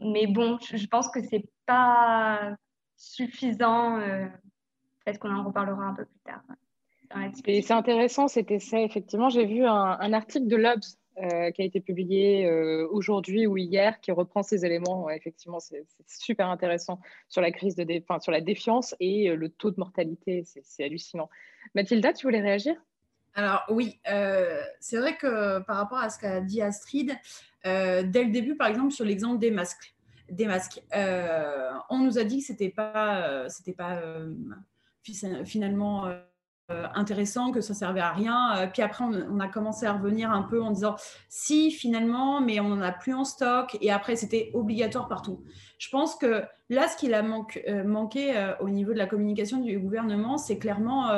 mais 0.00 0.26
bon, 0.26 0.58
je, 0.60 0.86
pense 0.86 1.08
que 1.08 1.22
c'est 1.22 1.44
pas 1.66 2.54
suffisant. 2.96 3.98
Peut-être 5.04 5.18
qu'on 5.18 5.34
en 5.34 5.44
reparlera 5.44 5.84
un 5.84 5.94
peu 5.94 6.04
plus 6.04 6.20
tard. 6.24 6.42
C'est 7.44 7.72
intéressant 7.72 8.28
cet 8.28 8.50
essai, 8.50 8.84
effectivement. 8.84 9.28
J'ai 9.30 9.46
vu 9.46 9.64
un, 9.64 9.98
un 10.00 10.12
article 10.12 10.46
de 10.46 10.56
l'Obs 10.56 10.96
euh, 11.18 11.50
qui 11.50 11.60
a 11.60 11.64
été 11.66 11.80
publié 11.80 12.46
euh, 12.46 12.88
aujourd'hui 12.90 13.46
ou 13.46 13.58
hier, 13.58 14.00
qui 14.00 14.10
reprend 14.10 14.42
ces 14.42 14.64
éléments. 14.64 15.10
effectivement, 15.10 15.60
c'est 15.60 15.84
super 16.06 16.48
intéressant 16.48 16.98
sur 17.28 17.42
la 17.42 17.50
crise 17.50 17.74
de 17.74 17.84
sur 18.20 18.32
la 18.32 18.40
défiance 18.40 18.94
et 19.00 19.28
euh, 19.28 19.34
le 19.34 19.50
taux 19.50 19.70
de 19.70 19.78
mortalité. 19.78 20.44
C'est 20.44 20.84
hallucinant. 20.84 21.28
Mathilda, 21.74 22.14
tu 22.14 22.26
voulais 22.26 22.40
réagir? 22.40 22.74
Alors 23.34 23.64
oui, 23.68 24.00
c'est 24.80 24.96
vrai 24.96 25.16
que 25.16 25.60
par 25.60 25.76
rapport 25.76 25.98
à 25.98 26.10
ce 26.10 26.18
qu'a 26.18 26.40
dit 26.40 26.62
Astrid, 26.62 27.16
dès 27.64 28.02
le 28.24 28.30
début, 28.30 28.56
par 28.56 28.68
exemple, 28.68 28.92
sur 28.92 29.04
l'exemple 29.04 29.38
des 29.38 29.50
masques, 29.50 29.94
des 30.28 30.46
masques, 30.46 30.82
on 30.92 31.98
nous 31.98 32.18
a 32.18 32.24
dit 32.24 32.40
que 32.40 32.46
c'était 32.46 32.70
pas, 32.70 33.48
c'était 33.48 33.72
pas 33.72 34.00
finalement 35.44 36.12
euh, 36.70 36.86
intéressant, 36.94 37.50
que 37.50 37.60
ça 37.60 37.74
servait 37.74 38.00
à 38.00 38.12
rien. 38.12 38.56
Euh, 38.56 38.66
puis 38.72 38.80
après, 38.82 39.04
on, 39.04 39.40
a 39.40 39.48
commencé 39.48 39.86
à 39.86 39.92
revenir 39.92 40.30
un 40.30 40.42
peu 40.42 40.62
en 40.62 40.70
disant 40.70 40.94
si 41.28 41.72
finalement, 41.72 42.40
mais 42.40 42.60
on 42.60 42.68
n'en 42.68 42.80
a 42.80 42.92
plus 42.92 43.12
en 43.12 43.24
stock. 43.24 43.76
Et 43.80 43.90
après, 43.90 44.14
c'était 44.14 44.52
obligatoire 44.54 45.08
partout. 45.08 45.42
Je 45.78 45.88
pense 45.88 46.14
que 46.14 46.44
là, 46.68 46.86
ce 46.86 46.96
qu'il 46.96 47.12
a 47.14 47.24
euh, 47.24 47.84
manqué 47.84 48.52
au 48.60 48.68
niveau 48.68 48.92
de 48.92 48.98
la 48.98 49.06
communication 49.06 49.58
du 49.58 49.80
gouvernement, 49.80 50.38
c'est 50.38 50.58
clairement 50.58 51.10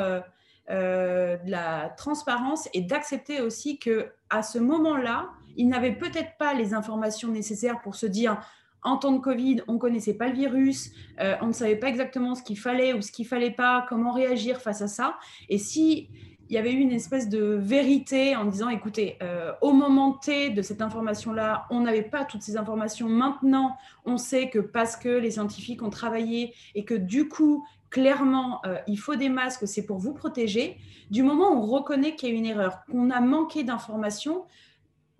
de 0.68 1.50
la 1.50 1.90
transparence 1.96 2.68
et 2.72 2.82
d'accepter 2.82 3.40
aussi 3.40 3.78
que 3.78 4.12
à 4.30 4.42
ce 4.42 4.58
moment-là, 4.58 5.28
il 5.56 5.68
n'avait 5.68 5.94
peut-être 5.94 6.36
pas 6.38 6.54
les 6.54 6.74
informations 6.74 7.28
nécessaires 7.28 7.80
pour 7.82 7.94
se 7.94 8.06
dire 8.06 8.40
en 8.82 8.96
temps 8.96 9.12
de 9.12 9.20
Covid, 9.20 9.62
on 9.68 9.74
ne 9.74 9.78
connaissait 9.78 10.14
pas 10.14 10.28
le 10.28 10.34
virus, 10.34 10.90
euh, 11.20 11.36
on 11.40 11.48
ne 11.48 11.52
savait 11.52 11.76
pas 11.76 11.88
exactement 11.88 12.34
ce 12.34 12.42
qu'il 12.42 12.58
fallait 12.58 12.92
ou 12.94 13.00
ce 13.00 13.12
qu'il 13.12 13.26
fallait 13.26 13.52
pas, 13.52 13.86
comment 13.88 14.12
réagir 14.12 14.60
face 14.60 14.82
à 14.82 14.88
ça. 14.88 15.18
Et 15.48 15.58
si 15.58 16.08
il 16.48 16.56
y 16.56 16.58
avait 16.58 16.72
eu 16.72 16.80
une 16.80 16.92
espèce 16.92 17.28
de 17.28 17.54
vérité 17.54 18.36
en 18.36 18.44
disant, 18.44 18.68
écoutez, 18.68 19.16
euh, 19.22 19.52
au 19.62 19.72
moment 19.72 20.12
T 20.12 20.50
de 20.50 20.60
cette 20.60 20.82
information-là, 20.82 21.66
on 21.70 21.80
n'avait 21.80 22.02
pas 22.02 22.24
toutes 22.24 22.42
ces 22.42 22.58
informations. 22.58 23.08
Maintenant, 23.08 23.76
on 24.04 24.18
sait 24.18 24.50
que 24.50 24.58
parce 24.58 24.96
que 24.96 25.08
les 25.08 25.30
scientifiques 25.30 25.82
ont 25.82 25.88
travaillé 25.88 26.52
et 26.74 26.84
que 26.84 26.94
du 26.94 27.28
coup, 27.28 27.64
clairement, 27.92 28.60
euh, 28.64 28.78
il 28.88 28.98
faut 28.98 29.14
des 29.14 29.28
masques, 29.28 29.68
c'est 29.68 29.86
pour 29.86 29.98
vous 29.98 30.14
protéger. 30.14 30.78
Du 31.10 31.22
moment 31.22 31.52
où 31.52 31.58
on 31.58 31.66
reconnaît 31.66 32.16
qu'il 32.16 32.30
y 32.30 32.32
a 32.32 32.34
une 32.34 32.46
erreur, 32.46 32.84
qu'on 32.90 33.10
a 33.10 33.20
manqué 33.20 33.62
d'informations, 33.62 34.44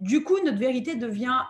du 0.01 0.25
coup, 0.25 0.39
notre 0.43 0.59
vérité 0.59 0.97
devient 0.97 1.43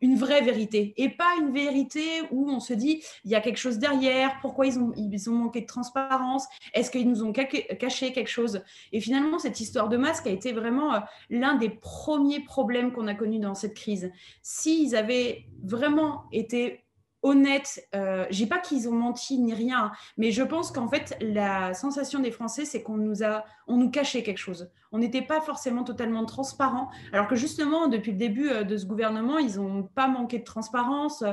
une 0.00 0.16
vraie 0.16 0.40
vérité 0.42 0.94
et 0.96 1.08
pas 1.08 1.34
une 1.40 1.52
vérité 1.52 2.22
où 2.30 2.48
on 2.48 2.60
se 2.60 2.72
dit 2.72 3.02
il 3.24 3.32
y 3.32 3.34
a 3.34 3.40
quelque 3.40 3.56
chose 3.56 3.80
derrière, 3.80 4.38
pourquoi 4.40 4.66
ils 4.66 4.78
ont, 4.78 4.92
ils 4.96 5.28
ont 5.28 5.34
manqué 5.34 5.62
de 5.62 5.66
transparence, 5.66 6.46
est-ce 6.72 6.92
qu'ils 6.92 7.08
nous 7.08 7.24
ont 7.24 7.32
caché 7.32 8.12
quelque 8.12 8.30
chose. 8.30 8.62
Et 8.92 9.00
finalement, 9.00 9.40
cette 9.40 9.58
histoire 9.58 9.88
de 9.88 9.96
masque 9.96 10.28
a 10.28 10.30
été 10.30 10.52
vraiment 10.52 10.94
euh, 10.94 11.00
l'un 11.30 11.56
des 11.56 11.70
premiers 11.70 12.44
problèmes 12.44 12.92
qu'on 12.92 13.08
a 13.08 13.14
connus 13.14 13.40
dans 13.40 13.54
cette 13.54 13.74
crise. 13.74 14.12
S'ils 14.42 14.94
avaient 14.94 15.46
vraiment 15.64 16.22
été 16.30 16.84
honnête. 17.22 17.86
Euh, 17.94 18.26
j'ai 18.30 18.46
pas 18.46 18.58
qu'ils 18.58 18.88
ont 18.88 18.92
menti 18.92 19.38
ni 19.38 19.54
rien, 19.54 19.92
mais 20.16 20.30
je 20.30 20.42
pense 20.42 20.70
qu'en 20.70 20.88
fait 20.88 21.16
la 21.20 21.74
sensation 21.74 22.20
des 22.20 22.30
Français, 22.30 22.64
c'est 22.64 22.82
qu'on 22.82 22.96
nous 22.96 23.22
a, 23.22 23.44
on 23.66 23.76
nous 23.76 23.90
cachait 23.90 24.22
quelque 24.22 24.38
chose. 24.38 24.70
On 24.92 24.98
n'était 24.98 25.22
pas 25.22 25.40
forcément 25.40 25.84
totalement 25.84 26.24
transparent, 26.24 26.88
alors 27.12 27.26
que 27.26 27.36
justement 27.36 27.88
depuis 27.88 28.12
le 28.12 28.18
début 28.18 28.48
euh, 28.48 28.64
de 28.64 28.76
ce 28.76 28.86
gouvernement, 28.86 29.38
ils 29.38 29.56
n'ont 29.56 29.82
pas 29.82 30.08
manqué 30.08 30.38
de 30.38 30.44
transparence. 30.44 31.24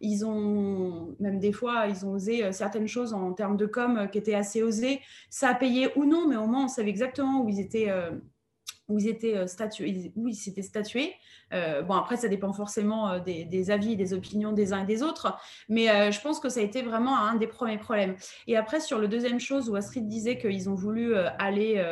Ils 0.00 0.24
ont 0.24 1.14
même 1.20 1.38
des 1.38 1.52
fois, 1.52 1.86
ils 1.86 2.04
ont 2.06 2.12
osé 2.12 2.44
euh, 2.44 2.52
certaines 2.52 2.88
choses 2.88 3.12
en 3.12 3.32
termes 3.32 3.56
de 3.56 3.66
com 3.66 4.08
qui 4.10 4.18
étaient 4.18 4.34
assez 4.34 4.62
osées. 4.62 5.00
Ça 5.30 5.48
a 5.48 5.54
payé 5.54 5.90
ou 5.96 6.04
non, 6.04 6.26
mais 6.28 6.36
au 6.36 6.46
moins 6.46 6.64
on 6.64 6.68
savait 6.68 6.90
exactement 6.90 7.42
où 7.42 7.48
ils 7.48 7.60
étaient 7.60 7.90
où 8.88 8.98
ils 8.98 9.08
étaient 9.08 9.36
euh, 9.36 9.46
statués, 9.46 10.12
où 10.16 10.28
ils 10.28 10.34
s'étaient 10.34 10.62
statués. 10.62 11.12
Euh, 11.52 11.82
bon, 11.82 11.94
après, 11.94 12.16
ça 12.16 12.28
dépend 12.28 12.52
forcément 12.52 13.10
euh, 13.10 13.18
des, 13.18 13.44
des, 13.44 13.70
avis, 13.70 13.96
des 13.96 14.12
opinions 14.12 14.52
des 14.52 14.72
uns 14.72 14.82
et 14.82 14.86
des 14.86 15.02
autres, 15.02 15.36
mais 15.68 16.12
je 16.12 16.20
pense 16.20 16.40
que 16.40 16.48
ça 16.48 16.60
a 16.60 16.62
été 16.62 16.82
vraiment 16.82 17.18
un 17.18 17.36
des 17.36 17.46
premiers 17.46 17.78
problèmes. 17.78 18.16
Et 18.46 18.56
après, 18.56 18.80
sur 18.80 18.98
le 18.98 19.08
deuxième 19.08 19.40
chose 19.40 19.68
où 19.68 19.76
Astrid 19.76 20.06
disait 20.06 20.38
qu'ils 20.38 20.68
ont 20.68 20.74
voulu 20.74 21.14
aller 21.16 21.82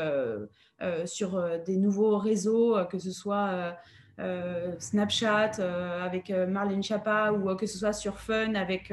sur 1.05 1.43
des 1.65 1.77
nouveaux 1.77 2.19
réseaux, 2.19 2.77
que 2.91 2.99
ce 2.99 3.11
soit 3.11 3.77
Snapchat 4.79 5.53
avec 6.03 6.31
Marlène 6.31 6.83
Chapa 6.83 7.33
ou 7.33 7.55
que 7.57 7.67
ce 7.67 7.79
soit 7.79 7.93
sur 7.93 8.19
Fun 8.19 8.55
avec 8.55 8.93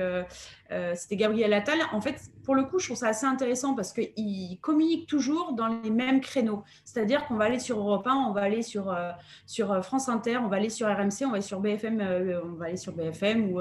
c'était 0.95 1.15
Gabriel 1.15 1.53
Attal. 1.53 1.79
En 1.93 2.01
fait, 2.01 2.19
pour 2.49 2.55
le 2.55 2.63
coup, 2.63 2.79
je 2.79 2.86
trouve 2.88 2.97
ça 2.97 3.10
assez 3.10 3.27
intéressant 3.27 3.75
parce 3.75 3.93
qu'ils 3.93 4.60
communiquent 4.60 5.08
toujours 5.08 5.53
dans 5.53 5.67
les 5.67 5.91
mêmes 5.91 6.19
créneaux. 6.19 6.63
C'est-à-dire 6.84 7.27
qu'on 7.27 7.36
va 7.36 7.45
aller 7.45 7.60
sur 7.60 7.77
Europe 7.77 8.08
1, 8.08 8.15
on 8.15 8.34
va 8.34 8.41
aller 8.41 8.63
sur, 8.63 8.89
euh, 8.91 9.12
sur 9.45 9.71
euh, 9.71 9.84
France 9.84 10.10
Inter, 10.10 10.38
on 10.38 10.47
va 10.47 10.58
aller 10.58 10.71
sur 10.71 10.88
RMC, 10.88 11.25
on 11.25 11.27
va 11.27 11.34
aller 11.34 11.41
sur 11.41 11.60
BFM, 11.60 12.01
euh, 12.01 12.41
on 12.43 12.53
va 12.53 12.65
aller 12.65 12.77
sur 12.77 12.93
BFM 12.93 13.51
ou 13.51 13.60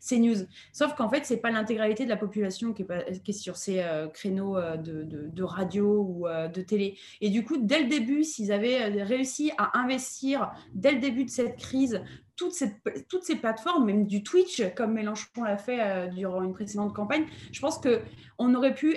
CNews. 0.00 0.46
Sauf 0.72 0.94
qu'en 0.94 1.08
fait, 1.08 1.26
ce 1.26 1.34
n'est 1.34 1.40
pas 1.40 1.50
l'intégralité 1.50 2.04
de 2.04 2.10
la 2.10 2.16
population 2.16 2.72
qui 2.72 2.82
est, 2.82 3.22
qui 3.24 3.32
est 3.32 3.34
sur 3.34 3.56
ces 3.56 3.84
créneaux 4.12 4.56
de, 4.76 5.02
de, 5.04 5.42
radio 5.42 6.06
ou 6.08 6.26
de 6.28 6.62
télé. 6.62 6.96
Et 7.20 7.30
du 7.30 7.44
coup, 7.44 7.56
dès 7.56 7.82
le 7.82 7.88
début, 7.88 8.22
s'ils 8.22 8.52
avaient 8.52 9.02
réussi 9.02 9.50
à 9.58 9.78
investir 9.78 10.52
dès 10.74 10.92
le 10.92 11.00
début 11.00 11.24
de 11.24 11.30
cette 11.30 11.56
crise 11.56 12.02
toutes, 12.38 13.24
ces 13.24 13.36
plateformes, 13.36 13.84
même 13.84 14.06
du 14.06 14.22
Twitch, 14.22 14.62
comme 14.74 14.94
Mélenchon 14.94 15.42
l'a 15.44 15.58
fait 15.58 16.08
durant 16.08 16.42
une 16.42 16.52
précédente 16.52 16.94
campagne, 16.94 17.26
je 17.52 17.60
pense 17.60 17.78
que 17.78 18.00
on 18.38 18.54
aurait 18.54 18.74
pu 18.74 18.96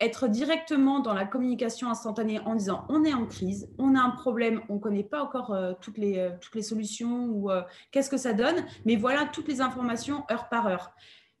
être 0.00 0.28
directement 0.28 1.00
dans 1.00 1.12
la 1.12 1.26
communication 1.26 1.90
instantanée 1.90 2.40
en 2.40 2.54
disant 2.54 2.86
on 2.88 3.04
est 3.04 3.12
en 3.12 3.26
crise, 3.26 3.68
on 3.78 3.94
a 3.94 4.00
un 4.00 4.10
problème, 4.10 4.62
on 4.68 4.74
ne 4.74 4.78
connaît 4.78 5.04
pas 5.04 5.22
encore 5.22 5.52
euh, 5.52 5.74
toutes, 5.80 5.98
les, 5.98 6.18
euh, 6.18 6.30
toutes 6.40 6.54
les 6.54 6.62
solutions 6.62 7.26
ou 7.26 7.50
euh, 7.50 7.62
qu'est-ce 7.90 8.08
que 8.08 8.16
ça 8.16 8.32
donne, 8.32 8.64
mais 8.86 8.96
voilà 8.96 9.26
toutes 9.26 9.48
les 9.48 9.60
informations 9.60 10.24
heure 10.30 10.48
par 10.48 10.66
heure 10.66 10.92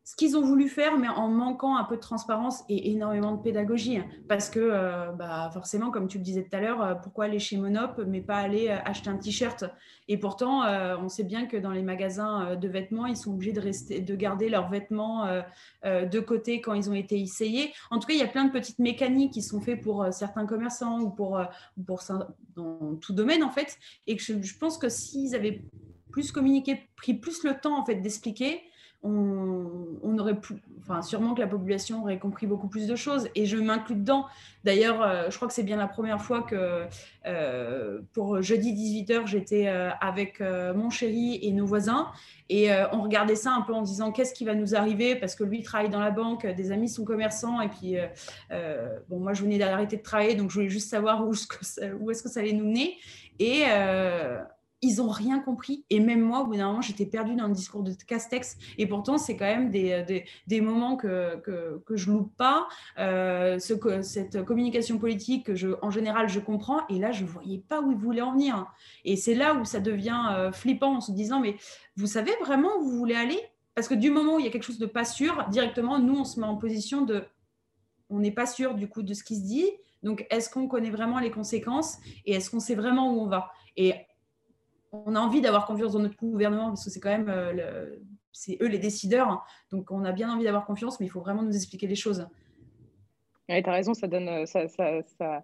ce 0.04 0.16
qu'ils 0.16 0.36
ont 0.36 0.42
voulu 0.42 0.68
faire, 0.68 0.98
mais 0.98 1.08
en 1.08 1.28
manquant 1.28 1.76
un 1.76 1.84
peu 1.84 1.96
de 1.96 2.00
transparence 2.00 2.64
et 2.68 2.90
énormément 2.90 3.32
de 3.32 3.42
pédagogie. 3.42 4.00
Parce 4.28 4.48
que, 4.48 4.58
euh, 4.58 5.12
bah, 5.12 5.50
forcément, 5.52 5.90
comme 5.90 6.08
tu 6.08 6.18
le 6.18 6.24
disais 6.24 6.42
tout 6.42 6.56
à 6.56 6.60
l'heure, 6.60 6.82
euh, 6.82 6.94
pourquoi 6.94 7.26
aller 7.26 7.38
chez 7.38 7.58
Monop, 7.58 8.00
mais 8.06 8.20
pas 8.20 8.36
aller 8.36 8.68
euh, 8.68 8.78
acheter 8.84 9.10
un 9.10 9.18
t-shirt? 9.18 9.64
Et 10.08 10.16
pourtant, 10.18 10.62
on 11.00 11.08
sait 11.08 11.22
bien 11.22 11.46
que 11.46 11.56
dans 11.56 11.70
les 11.70 11.82
magasins 11.82 12.56
de 12.56 12.68
vêtements, 12.68 13.06
ils 13.06 13.16
sont 13.16 13.32
obligés 13.32 13.52
de, 13.52 13.60
rester, 13.60 14.00
de 14.00 14.16
garder 14.16 14.48
leurs 14.48 14.68
vêtements 14.68 15.24
de 15.84 16.18
côté 16.18 16.60
quand 16.60 16.74
ils 16.74 16.90
ont 16.90 16.94
été 16.94 17.20
essayés. 17.20 17.72
En 17.92 18.00
tout 18.00 18.08
cas, 18.08 18.14
il 18.14 18.18
y 18.18 18.24
a 18.24 18.26
plein 18.26 18.44
de 18.44 18.50
petites 18.50 18.80
mécaniques 18.80 19.34
qui 19.34 19.42
sont 19.42 19.60
faites 19.60 19.80
pour 19.80 20.04
certains 20.10 20.46
commerçants 20.46 20.98
ou 20.98 21.10
pour, 21.10 21.40
pour 21.86 22.02
tout 23.00 23.12
domaine, 23.12 23.44
en 23.44 23.50
fait. 23.50 23.78
Et 24.08 24.18
je 24.18 24.58
pense 24.58 24.78
que 24.78 24.88
s'ils 24.88 25.36
avaient 25.36 25.62
plus 26.10 26.32
communiqué, 26.32 26.90
pris 26.96 27.14
plus 27.14 27.44
le 27.44 27.54
temps, 27.60 27.78
en 27.78 27.84
fait, 27.84 27.96
d'expliquer, 27.96 28.62
on, 29.02 30.18
aurait 30.18 30.38
pu, 30.38 30.54
enfin, 30.80 31.00
sûrement 31.00 31.34
que 31.34 31.40
la 31.40 31.46
population 31.46 32.02
aurait 32.02 32.18
compris 32.18 32.46
beaucoup 32.46 32.68
plus 32.68 32.86
de 32.86 32.96
choses. 32.96 33.28
Et 33.34 33.46
je 33.46 33.56
m'inclus 33.56 33.94
dedans. 33.94 34.26
D'ailleurs, 34.64 35.02
euh, 35.02 35.30
je 35.30 35.36
crois 35.36 35.48
que 35.48 35.54
c'est 35.54 35.62
bien 35.62 35.78
la 35.78 35.88
première 35.88 36.20
fois 36.20 36.42
que 36.42 36.86
euh, 37.26 38.00
pour 38.12 38.42
jeudi 38.42 38.72
18h, 38.74 39.26
j'étais 39.26 39.68
euh, 39.68 39.90
avec 40.00 40.40
mon 40.40 40.90
chéri 40.90 41.38
et 41.42 41.52
nos 41.52 41.64
voisins. 41.64 42.08
Et 42.48 42.68
on 42.92 43.02
regardait 43.02 43.36
ça 43.36 43.52
un 43.52 43.62
peu 43.62 43.72
en 43.72 43.82
disant 43.82 44.10
qu'est-ce 44.10 44.34
qui 44.34 44.44
va 44.44 44.54
nous 44.54 44.74
arriver? 44.74 45.14
Parce 45.14 45.36
que 45.36 45.44
lui 45.44 45.62
travaille 45.62 45.88
dans 45.88 46.00
la 46.00 46.10
banque, 46.10 46.46
des 46.46 46.72
amis 46.72 46.88
sont 46.88 47.04
commerçants. 47.04 47.60
Et 47.60 47.68
puis, 47.68 47.96
bon, 49.08 49.20
moi, 49.20 49.32
je 49.32 49.42
venais 49.42 49.58
d'arrêter 49.58 49.96
de 49.96 50.02
travailler, 50.02 50.34
donc 50.34 50.50
je 50.50 50.56
voulais 50.56 50.68
juste 50.68 50.90
savoir 50.90 51.26
où, 51.26 51.32
où 52.00 52.10
est-ce 52.10 52.22
que 52.22 52.28
ça 52.28 52.40
allait 52.40 52.52
nous 52.52 52.66
mener. 52.66 52.96
Et 53.38 53.62
ils 54.82 54.96
n'ont 54.96 55.10
rien 55.10 55.40
compris. 55.40 55.84
Et 55.90 56.00
même 56.00 56.20
moi, 56.20 56.40
au 56.40 56.46
bout 56.46 56.56
d'un 56.56 56.68
moment, 56.68 56.80
j'étais 56.80 57.06
perdue 57.06 57.34
dans 57.34 57.48
le 57.48 57.52
discours 57.52 57.82
de 57.82 57.92
Castex. 57.92 58.56
Et 58.78 58.86
pourtant, 58.86 59.18
c'est 59.18 59.36
quand 59.36 59.44
même 59.44 59.70
des, 59.70 60.02
des, 60.04 60.24
des 60.46 60.60
moments 60.60 60.96
que, 60.96 61.36
que, 61.40 61.82
que, 61.84 61.96
je 61.96 62.10
loupe 62.10 62.34
pas. 62.36 62.66
Euh, 62.98 63.58
ce, 63.58 63.74
cette 64.02 64.44
communication 64.44 64.98
politique 64.98 65.50
en 65.82 65.90
général, 65.90 66.28
je 66.28 66.40
comprends. 66.40 66.86
Et 66.88 66.98
là, 66.98 67.12
je 67.12 67.24
ne 67.24 67.28
voyais 67.28 67.58
pas 67.58 67.80
où 67.82 67.90
ils 67.92 67.98
voulaient 67.98 68.22
en 68.22 68.32
venir. 68.32 68.66
Et 69.04 69.16
c'est 69.16 69.34
là 69.34 69.54
où 69.54 69.64
ça 69.64 69.80
devient 69.80 70.22
euh, 70.32 70.52
flippant 70.52 70.96
en 70.96 71.00
se 71.00 71.12
disant, 71.12 71.40
mais 71.40 71.56
vous 71.96 72.06
savez 72.06 72.32
vraiment 72.40 72.70
où 72.78 72.82
vous 72.82 72.96
voulez 72.96 73.16
aller? 73.16 73.40
Parce 73.74 73.86
que 73.86 73.94
du 73.94 74.10
moment 74.10 74.36
où 74.36 74.38
il 74.38 74.44
y 74.44 74.48
a 74.48 74.50
quelque 74.50 74.64
chose 74.64 74.78
de 74.78 74.86
pas 74.86 75.04
sûr, 75.04 75.46
directement, 75.50 75.98
nous, 75.98 76.18
on 76.18 76.24
se 76.24 76.40
met 76.40 76.46
en 76.46 76.56
position 76.56 77.02
de... 77.02 77.24
On 78.08 78.18
n'est 78.18 78.32
pas 78.32 78.46
sûr 78.46 78.74
du 78.74 78.88
coup 78.88 79.02
de 79.02 79.14
ce 79.14 79.22
qui 79.22 79.36
se 79.36 79.42
dit. 79.42 79.66
Donc, 80.02 80.26
est-ce 80.30 80.50
qu'on 80.50 80.66
connaît 80.66 80.90
vraiment 80.90 81.18
les 81.18 81.30
conséquences? 81.30 81.98
Et 82.24 82.32
est-ce 82.32 82.50
qu'on 82.50 82.60
sait 82.60 82.74
vraiment 82.74 83.12
où 83.12 83.20
on 83.20 83.26
va? 83.26 83.52
On 84.92 85.14
a 85.14 85.20
envie 85.20 85.40
d'avoir 85.40 85.66
confiance 85.66 85.92
dans 85.92 86.00
notre 86.00 86.16
gouvernement 86.16 86.68
parce 86.68 86.84
que 86.84 86.90
c'est 86.90 87.00
quand 87.00 87.10
même 87.10 87.28
euh, 87.28 87.96
c'est 88.32 88.58
eux 88.60 88.66
les 88.66 88.78
décideurs. 88.78 89.28
Hein. 89.28 89.42
Donc 89.70 89.90
on 89.90 90.04
a 90.04 90.12
bien 90.12 90.32
envie 90.32 90.44
d'avoir 90.44 90.66
confiance, 90.66 91.00
mais 91.00 91.06
il 91.06 91.10
faut 91.10 91.20
vraiment 91.20 91.42
nous 91.42 91.54
expliquer 91.54 91.86
les 91.86 91.94
choses. 91.94 92.26
Oui, 93.48 93.62
tu 93.62 93.68
as 93.68 93.72
raison, 93.72 93.94
ça 93.94 94.06
donne 94.06 94.28
euh, 94.28 94.46
ça, 94.46 94.68
ça, 94.68 95.42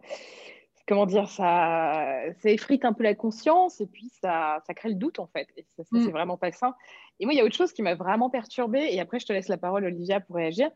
comment 0.86 1.06
dire, 1.06 1.28
ça, 1.28 2.22
ça 2.40 2.50
effrite 2.50 2.84
un 2.84 2.92
peu 2.92 3.02
la 3.02 3.14
conscience 3.14 3.80
et 3.80 3.86
puis 3.86 4.10
ça, 4.20 4.62
ça 4.66 4.74
crée 4.74 4.90
le 4.90 4.94
doute 4.94 5.18
en 5.18 5.26
fait. 5.26 5.48
Et 5.56 5.66
ça, 5.76 5.82
c'est 5.90 5.98
mm. 5.98 6.10
vraiment 6.10 6.36
pas 6.36 6.52
sain. 6.52 6.74
Et 7.18 7.24
moi, 7.24 7.34
il 7.34 7.38
y 7.38 7.40
a 7.40 7.44
autre 7.44 7.56
chose 7.56 7.72
qui 7.72 7.82
m'a 7.82 7.94
vraiment 7.94 8.30
perturbée, 8.30 8.88
et 8.90 9.00
après 9.00 9.18
je 9.18 9.26
te 9.26 9.32
laisse 9.32 9.48
la 9.48 9.56
parole, 9.56 9.84
Olivia, 9.84 10.20
pour 10.20 10.36
réagir. 10.36 10.70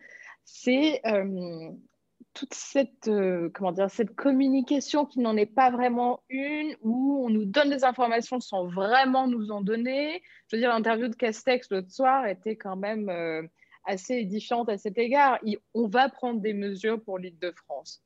C'est 0.45 1.01
euh, 1.07 1.71
toute 2.35 2.55
cette, 2.55 3.09
euh, 3.09 3.51
comment 3.53 3.73
dire, 3.73 3.91
cette 3.91 4.15
communication 4.15 5.05
qui 5.05 5.21
n'en 5.21 5.37
est 5.37 5.47
pas 5.47 5.71
vraiment 5.71 6.21
une, 6.29 6.77
où 6.83 7.25
on 7.25 7.31
nous 7.31 7.45
donne 7.45 7.71
des 7.71 7.85
informations 7.85 8.41
sans 8.41 8.67
vraiment 8.67 9.27
nous 9.27 9.51
en 9.51 9.61
donner. 9.61 10.23
Je 10.49 10.57
veux 10.57 10.61
dire, 10.61 10.71
l'interview 10.71 11.09
de 11.09 11.15
Castex 11.15 11.71
l'autre 11.71 11.91
soir 11.91 12.27
était 12.27 12.57
quand 12.57 12.77
même 12.77 13.09
euh, 13.09 13.43
assez 13.85 14.15
édifiante 14.15 14.69
à 14.69 14.79
cet 14.79 14.99
égard. 14.99 15.39
on 15.75 15.89
va 15.89 16.09
prendre 16.09 16.41
des 16.41 16.55
mesures 16.55 17.03
pour 17.03 17.19
l'île 17.19 17.39
de 17.39 17.53
France. 17.53 18.03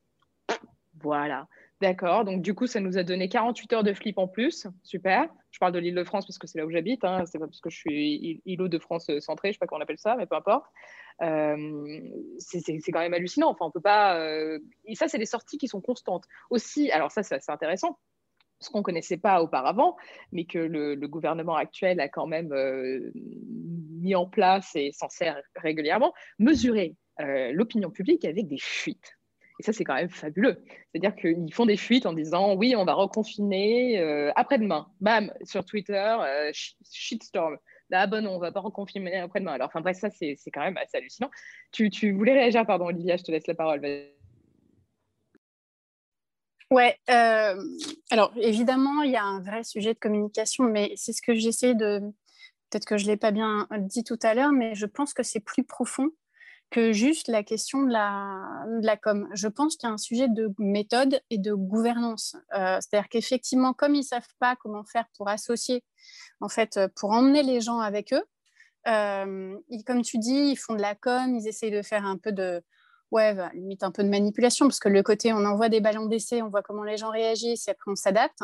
Voilà. 1.01 1.47
D'accord, 1.81 2.23
donc 2.23 2.41
du 2.41 2.53
coup, 2.53 2.67
ça 2.67 2.79
nous 2.79 2.97
a 2.97 3.03
donné 3.03 3.27
48 3.27 3.73
heures 3.73 3.83
de 3.83 3.93
flip 3.93 4.17
en 4.17 4.29
plus. 4.29 4.65
Super. 4.83 5.27
Je 5.51 5.59
parle 5.59 5.73
de 5.73 5.79
l'île 5.79 5.95
de 5.95 6.03
France 6.05 6.25
parce 6.25 6.37
que 6.37 6.47
c'est 6.47 6.57
là 6.57 6.65
où 6.65 6.71
j'habite. 6.71 7.03
Hein. 7.03 7.25
C'est 7.25 7.37
pas 7.37 7.47
parce 7.47 7.59
que 7.59 7.69
je 7.69 7.77
suis 7.77 8.41
îlot 8.45 8.69
de 8.69 8.79
France 8.79 9.11
centré, 9.19 9.49
je 9.49 9.53
sais 9.53 9.59
pas 9.59 9.67
comment 9.67 9.79
on 9.79 9.83
appelle 9.83 9.97
ça, 9.97 10.15
mais 10.15 10.25
peu 10.25 10.35
importe. 10.35 10.65
Euh, 11.21 11.99
c'est 12.39 12.91
quand 12.91 12.99
même 12.99 13.13
hallucinant. 13.13 13.49
Enfin, 13.49 13.65
on 13.65 13.71
peut 13.71 13.81
pas. 13.81 14.17
Euh, 14.19 14.59
et 14.85 14.95
ça, 14.95 15.09
c'est 15.09 15.17
des 15.17 15.25
sorties 15.25 15.57
qui 15.57 15.67
sont 15.67 15.81
constantes. 15.81 16.23
Aussi, 16.49 16.91
alors 16.91 17.11
ça, 17.11 17.23
c'est 17.23 17.49
intéressant 17.49 17.99
ce 18.61 18.69
qu'on 18.69 18.79
ne 18.79 18.83
connaissait 18.83 19.17
pas 19.17 19.43
auparavant, 19.43 19.97
mais 20.31 20.45
que 20.45 20.57
le, 20.57 20.95
gouvernement 21.07 21.55
actuel 21.55 21.99
a 21.99 22.07
quand 22.07 22.25
même 22.25 22.53
euh, 22.53 23.11
mis 23.13 24.15
en 24.15 24.27
place 24.27 24.71
et 24.75 24.93
s'en 24.93 25.09
sert 25.09 25.41
régulièrement, 25.57 26.13
mesurer 26.39 26.95
l'opinion 27.19 27.91
publique 27.91 28.25
avec 28.25 28.47
des 28.47 28.57
fuites. 28.57 29.14
Et 29.59 29.63
ça, 29.63 29.73
c'est 29.73 29.83
quand 29.83 29.95
même 29.95 30.09
fabuleux. 30.09 30.63
C'est-à-dire 30.91 31.15
qu'ils 31.15 31.53
font 31.53 31.65
des 31.65 31.77
fuites 31.77 32.05
en 32.05 32.13
disant 32.13 32.55
oui, 32.55 32.75
on 32.75 32.85
va 32.85 32.93
reconfiner 32.93 33.99
après-demain. 34.35 34.87
Bam, 34.99 35.31
sur 35.43 35.63
Twitter, 35.63 36.17
shitstorm. 36.51 37.57
Là, 37.89 38.07
bon, 38.07 38.25
on 38.25 38.39
va 38.39 38.51
pas 38.51 38.61
reconfiner 38.61 39.15
après-demain. 39.17 39.53
Alors, 39.53 39.67
enfin 39.67 39.81
bref, 39.81 39.97
ça, 39.97 40.09
c'est 40.09 40.37
quand 40.53 40.61
même 40.61 40.77
assez 40.77 40.97
hallucinant. 40.97 41.29
Tu, 41.71 41.89
tu, 41.89 42.11
voulais 42.11 42.33
réagir, 42.33 42.65
pardon, 42.65 42.85
Olivia, 42.85 43.17
je 43.17 43.23
te 43.23 43.31
laisse 43.31 43.47
la 43.47 43.55
parole. 43.55 43.81
Ouais, 46.71 46.97
euh, 47.09 47.61
alors 48.09 48.33
évidemment, 48.37 49.03
il 49.03 49.11
y 49.11 49.15
a 49.15 49.23
un 49.23 49.39
vrai 49.39 49.63
sujet 49.63 49.93
de 49.93 49.99
communication, 49.99 50.63
mais 50.63 50.93
c'est 50.95 51.13
ce 51.13 51.21
que 51.21 51.35
j'essaie 51.35 51.75
de. 51.75 51.99
Peut-être 52.69 52.85
que 52.85 52.97
je 52.97 53.05
ne 53.05 53.11
l'ai 53.11 53.17
pas 53.17 53.31
bien 53.31 53.67
dit 53.77 54.03
tout 54.03 54.17
à 54.23 54.33
l'heure, 54.33 54.51
mais 54.51 54.73
je 54.73 54.87
pense 54.87 55.13
que 55.13 55.21
c'est 55.21 55.39
plus 55.39 55.63
profond 55.63 56.09
que 56.71 56.91
juste 56.91 57.27
la 57.27 57.43
question 57.43 57.83
de 57.83 57.91
la, 57.91 58.97
com. 58.97 59.27
Je 59.33 59.47
pense 59.47 59.75
qu'il 59.75 59.87
y 59.87 59.91
a 59.91 59.93
un 59.93 59.97
sujet 59.97 60.27
de 60.27 60.53
méthode 60.57 61.21
et 61.29 61.37
de 61.37 61.53
gouvernance. 61.53 62.35
Euh, 62.53 62.79
c'est-à-dire 62.81 63.09
qu'effectivement, 63.09 63.73
comme 63.73 63.95
ils 63.95 63.99
ne 63.99 64.03
savent 64.03 64.27
pas 64.39 64.55
comment 64.55 64.83
faire 64.83 65.05
pour 65.15 65.29
associer, 65.29 65.83
en 66.41 66.49
fait, 66.49 66.79
pour 66.95 67.11
emmener 67.11 67.43
les 67.43 67.61
gens 67.61 67.79
avec 67.79 68.13
eux, 68.13 68.23
euh, 68.87 69.57
comme 69.85 70.01
tu 70.01 70.17
dis, 70.17 70.51
ils 70.51 70.55
font 70.57 70.75
de 70.75 70.81
la 70.81 70.95
com, 70.95 71.35
ils 71.35 71.47
essayent 71.47 71.71
de 71.71 71.81
faire 71.81 72.05
un 72.05 72.17
peu 72.17 72.31
de, 72.31 72.61
ouais, 73.11 73.33
bah, 73.33 73.49
limite 73.53 73.83
un 73.83 73.91
peu 73.91 74.03
de 74.03 74.09
manipulation, 74.09 74.67
parce 74.67 74.79
que 74.79 74.89
le 74.89 75.01
côté, 75.01 75.33
on 75.33 75.45
envoie 75.45 75.69
des 75.69 75.81
ballons 75.81 76.05
d'essai, 76.05 76.41
on 76.41 76.49
voit 76.49 76.61
comment 76.61 76.83
les 76.83 76.97
gens 76.97 77.09
réagissent, 77.09 77.67
et 77.67 77.71
après 77.71 77.91
on 77.91 77.95
s'adapte. 77.95 78.41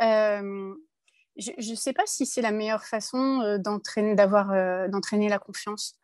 Euh, 0.00 0.74
je 1.36 1.70
ne 1.70 1.76
sais 1.76 1.92
pas 1.92 2.04
si 2.06 2.26
c'est 2.26 2.42
la 2.42 2.52
meilleure 2.52 2.84
façon 2.84 3.40
euh, 3.42 3.58
d'entraîner, 3.58 4.14
d'entraîner 4.14 5.28
la 5.28 5.38
confiance. 5.38 5.98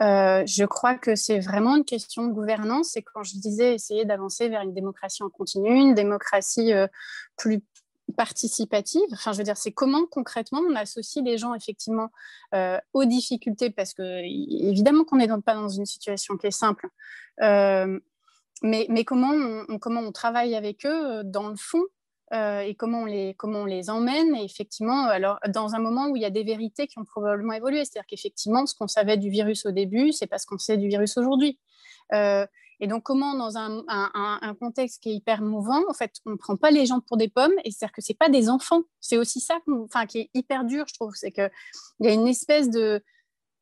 Je 0.00 0.64
crois 0.64 0.94
que 0.94 1.14
c'est 1.14 1.40
vraiment 1.40 1.76
une 1.76 1.84
question 1.84 2.26
de 2.26 2.32
gouvernance. 2.32 2.96
Et 2.96 3.02
quand 3.02 3.22
je 3.22 3.34
disais 3.36 3.74
essayer 3.74 4.04
d'avancer 4.04 4.48
vers 4.48 4.62
une 4.62 4.74
démocratie 4.74 5.22
en 5.22 5.28
continu, 5.28 5.74
une 5.74 5.94
démocratie 5.94 6.72
plus 7.36 7.62
participative. 8.16 9.06
Enfin, 9.12 9.32
je 9.32 9.38
veux 9.38 9.44
dire, 9.44 9.56
c'est 9.56 9.72
comment 9.72 10.06
concrètement 10.06 10.60
on 10.60 10.74
associe 10.74 11.24
les 11.24 11.38
gens 11.38 11.54
effectivement 11.54 12.10
euh, 12.54 12.78
aux 12.92 13.04
difficultés, 13.04 13.70
parce 13.70 13.94
que 13.94 14.02
évidemment 14.24 15.04
qu'on 15.04 15.16
n'est 15.16 15.28
pas 15.28 15.54
dans 15.54 15.68
une 15.68 15.86
situation 15.86 16.36
qui 16.36 16.46
est 16.46 16.50
simple, 16.50 16.88
euh, 17.42 17.98
mais, 18.62 18.86
mais 18.88 19.04
comment, 19.04 19.32
on, 19.68 19.78
comment 19.78 20.00
on 20.00 20.12
travaille 20.12 20.54
avec 20.54 20.84
eux 20.86 21.18
euh, 21.18 21.22
dans 21.24 21.48
le 21.48 21.56
fond? 21.56 21.82
Et 22.32 22.74
comment 22.74 23.02
on, 23.02 23.04
les, 23.06 23.34
comment 23.34 23.60
on 23.60 23.64
les 23.64 23.90
emmène. 23.90 24.34
Et 24.34 24.44
effectivement, 24.44 25.04
alors, 25.04 25.38
dans 25.48 25.74
un 25.74 25.78
moment 25.78 26.08
où 26.08 26.16
il 26.16 26.22
y 26.22 26.26
a 26.26 26.30
des 26.30 26.44
vérités 26.44 26.86
qui 26.86 26.98
ont 26.98 27.04
probablement 27.04 27.54
évolué, 27.54 27.84
c'est-à-dire 27.84 28.06
qu'effectivement, 28.06 28.66
ce 28.66 28.74
qu'on 28.74 28.88
savait 28.88 29.16
du 29.16 29.30
virus 29.30 29.66
au 29.66 29.70
début, 29.70 30.12
c'est 30.12 30.26
pas 30.26 30.38
ce 30.38 30.46
qu'on 30.46 30.58
sait 30.58 30.76
du 30.76 30.88
virus 30.88 31.16
aujourd'hui. 31.16 31.58
Et 32.80 32.86
donc, 32.86 33.02
comment, 33.02 33.34
dans 33.34 33.56
un, 33.56 34.54
contexte 34.60 35.02
qui 35.02 35.10
est 35.10 35.14
hyper 35.14 35.42
mouvant, 35.42 35.82
en 35.88 35.94
fait, 35.94 36.12
on 36.26 36.30
ne 36.30 36.36
prend 36.36 36.56
pas 36.56 36.70
les 36.70 36.86
gens 36.86 37.00
pour 37.00 37.16
des 37.16 37.28
pommes, 37.28 37.54
et 37.64 37.70
c'est-à-dire 37.70 37.92
que 37.92 38.02
ce 38.02 38.12
pas 38.12 38.28
des 38.28 38.48
enfants. 38.48 38.82
C'est 39.00 39.16
aussi 39.16 39.40
ça 39.40 39.58
enfin, 39.84 40.06
qui 40.06 40.20
est 40.20 40.30
hyper 40.34 40.64
dur, 40.64 40.84
je 40.86 40.94
trouve. 40.94 41.14
C'est 41.14 41.32
qu'il 41.32 41.50
y 42.00 42.06
a 42.06 42.12
une 42.12 42.28
espèce 42.28 42.70
de, 42.70 43.02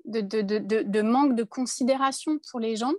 de, 0.05 0.21
de, 0.21 1.03
manque 1.03 1.35
de 1.35 1.45
considération 1.45 2.39
pour 2.51 2.61
les 2.61 2.77
gens, 2.77 2.93
euh, 2.93 2.95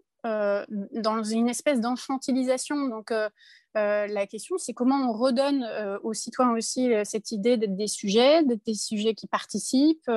dans 0.91 1.23
une 1.23 1.49
espèce 1.49 1.79
d'enfantilisation. 1.81 2.87
Donc, 2.87 3.11
euh, 3.11 3.29
euh, 3.77 4.07
la 4.07 4.25
question, 4.27 4.57
c'est 4.57 4.73
comment 4.73 5.09
on 5.09 5.13
redonne 5.13 5.65
aux 6.03 6.13
citoyens 6.13 6.53
aussi 6.53 6.91
cette 7.03 7.31
idée 7.31 7.57
d'être 7.57 7.75
des 7.75 7.87
sujets, 7.87 8.43
d'être 8.43 8.65
des 8.65 8.73
sujets 8.73 9.13
qui 9.13 9.27
participent. 9.27 10.11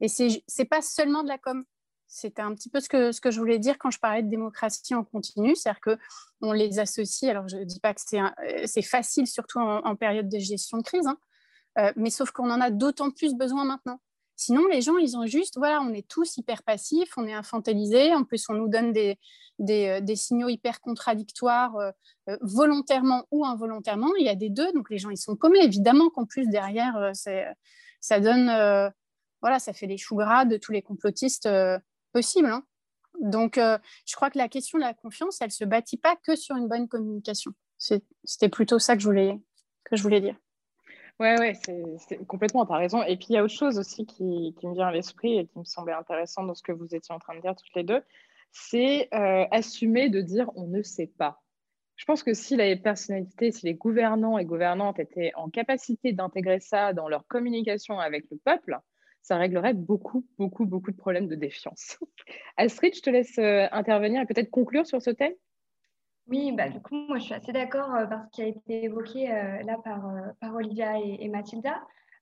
et 0.00 0.08
ce 0.08 0.24
n'est 0.58 0.64
pas 0.66 0.82
seulement 0.82 1.22
de 1.22 1.28
la 1.28 1.38
com. 1.38 1.64
C'était 2.08 2.42
un 2.42 2.54
petit 2.54 2.70
peu 2.70 2.80
ce 2.80 2.88
que, 2.88 3.30
je 3.30 3.38
voulais 3.38 3.58
dire 3.58 3.78
quand 3.78 3.90
je 3.90 3.98
parlais 3.98 4.22
de 4.22 4.30
démocratie 4.30 4.94
en 4.94 5.04
continu, 5.04 5.56
c'est-à-dire 5.56 5.80
qu'on 5.80 6.52
les 6.52 6.78
associe, 6.78 7.30
alors 7.30 7.48
je 7.48 7.56
ne 7.56 7.64
dis 7.64 7.80
pas 7.80 7.94
que 7.94 8.00
c'est 8.00 8.82
facile, 8.82 9.26
surtout 9.26 9.58
en, 9.58 9.96
période 9.96 10.28
de 10.28 10.38
gestion 10.38 10.78
de 10.78 10.82
crise, 10.82 11.06
hein, 11.06 11.18
euh, 11.78 11.92
mais 11.96 12.10
sauf 12.10 12.30
qu'on 12.30 12.50
en 12.50 12.60
a 12.60 12.70
d'autant 12.70 13.10
plus 13.10 13.34
besoin 13.34 13.64
maintenant. 13.64 14.00
Sinon, 14.36 14.66
les 14.66 14.82
gens, 14.82 14.98
ils 14.98 15.16
ont 15.16 15.26
juste, 15.26 15.56
voilà, 15.56 15.80
on 15.80 15.92
est 15.92 16.06
tous 16.06 16.36
hyper 16.36 16.62
passifs, 16.62 17.16
on 17.16 17.26
est 17.26 17.32
infantilisés, 17.32 18.14
en 18.14 18.24
plus, 18.24 18.48
on 18.48 18.54
nous 18.54 18.68
donne 18.68 18.92
des, 18.92 19.18
euh, 19.70 20.14
signaux 20.14 20.48
hyper 20.48 20.80
contradictoires, 20.80 21.74
euh, 21.76 22.36
volontairement 22.42 23.26
ou 23.30 23.46
involontairement. 23.46 24.14
Il 24.18 24.26
y 24.26 24.28
a 24.28 24.34
des 24.34 24.50
deux, 24.50 24.70
donc 24.72 24.90
les 24.90 24.98
gens, 24.98 25.10
ils 25.10 25.16
sont 25.16 25.36
paumés. 25.36 25.64
Évidemment 25.64 26.10
qu'en 26.10 26.26
plus, 26.26 26.48
derrière, 26.48 27.12
ça 27.14 28.20
donne, 28.20 28.92
voilà, 29.40 29.58
ça 29.58 29.72
fait 29.72 29.86
des 29.86 29.96
choux 29.96 30.16
gras 30.16 30.44
de 30.44 30.56
tous 30.56 30.72
les 30.72 30.82
complotistes 30.82 31.48
possible. 32.12 32.48
Hein. 32.48 32.62
Donc, 33.20 33.58
euh, 33.58 33.78
je 34.06 34.14
crois 34.14 34.30
que 34.30 34.38
la 34.38 34.48
question 34.48 34.78
de 34.78 34.82
la 34.84 34.94
confiance, 34.94 35.40
elle 35.40 35.48
ne 35.48 35.52
se 35.52 35.64
bâtit 35.64 35.96
pas 35.96 36.16
que 36.16 36.36
sur 36.36 36.56
une 36.56 36.68
bonne 36.68 36.88
communication. 36.88 37.52
C'était 37.78 38.48
plutôt 38.48 38.78
ça 38.78 38.96
que 38.96 39.02
je 39.02 40.02
voulais 40.02 40.20
dire. 40.20 40.36
Ouais, 41.18 41.38
ouais, 41.38 41.54
c'est 41.54 42.26
complètement, 42.26 42.66
tu 42.66 42.72
as 42.72 42.76
raison. 42.76 43.02
Et 43.02 43.16
puis, 43.16 43.28
il 43.30 43.34
y 43.34 43.38
a 43.38 43.44
autre 43.44 43.54
chose 43.54 43.78
aussi 43.78 44.04
qui, 44.04 44.54
me 44.62 44.74
vient 44.74 44.88
à 44.88 44.92
l'esprit 44.92 45.38
et 45.38 45.46
qui 45.46 45.58
me 45.58 45.64
semblait 45.64 45.94
intéressant 45.94 46.44
dans 46.44 46.54
ce 46.54 46.62
que 46.62 46.72
vous 46.72 46.94
étiez 46.94 47.14
en 47.14 47.18
train 47.18 47.34
de 47.34 47.40
dire 47.40 47.56
toutes 47.56 47.74
les 47.74 47.84
deux, 47.84 48.02
c'est 48.52 49.08
euh, 49.14 49.46
assumer 49.50 50.10
de 50.10 50.20
dire 50.20 50.50
on 50.56 50.66
ne 50.66 50.82
sait 50.82 51.10
pas. 51.18 51.42
Je 51.96 52.04
pense 52.04 52.22
que 52.22 52.34
si 52.34 52.56
les 52.56 52.76
personnalités, 52.76 53.50
si 53.50 53.64
les 53.64 53.74
gouvernants 53.74 54.36
et 54.36 54.44
gouvernantes 54.44 54.98
étaient 54.98 55.32
en 55.36 55.48
capacité 55.48 56.12
d'intégrer 56.12 56.60
ça 56.60 56.92
dans 56.92 57.08
leur 57.08 57.26
communication 57.26 57.98
avec 57.98 58.26
le 58.30 58.36
peuple, 58.36 58.78
ça 59.22 59.38
réglerait 59.38 59.74
beaucoup, 59.74 60.26
beaucoup, 60.38 60.66
beaucoup 60.66 60.90
de 60.90 60.96
problèmes 60.96 61.28
de 61.28 61.34
défiance. 61.34 61.98
Astrid, 62.58 62.94
je 62.94 63.00
te 63.00 63.10
laisse 63.10 63.38
euh, 63.38 63.66
intervenir 63.72 64.20
et 64.20 64.26
peut-être 64.26 64.50
conclure 64.50 64.86
sur 64.86 65.00
ce 65.00 65.10
thème? 65.10 65.32
Oui, 66.28 66.52
bah, 66.52 66.68
du 66.68 66.80
coup, 66.80 66.96
moi, 67.08 67.18
je 67.18 67.24
suis 67.24 67.34
assez 67.34 67.52
d'accord 67.52 67.94
euh, 67.94 68.06
parce 68.06 68.28
qu'il 68.30 68.44
a 68.44 68.48
été 68.48 68.84
évoqué 68.84 69.30
euh, 69.30 69.62
là 69.62 69.76
par, 69.84 70.10
par 70.40 70.54
Olivia 70.54 70.98
et, 70.98 71.28
Mathilda. 71.28 71.80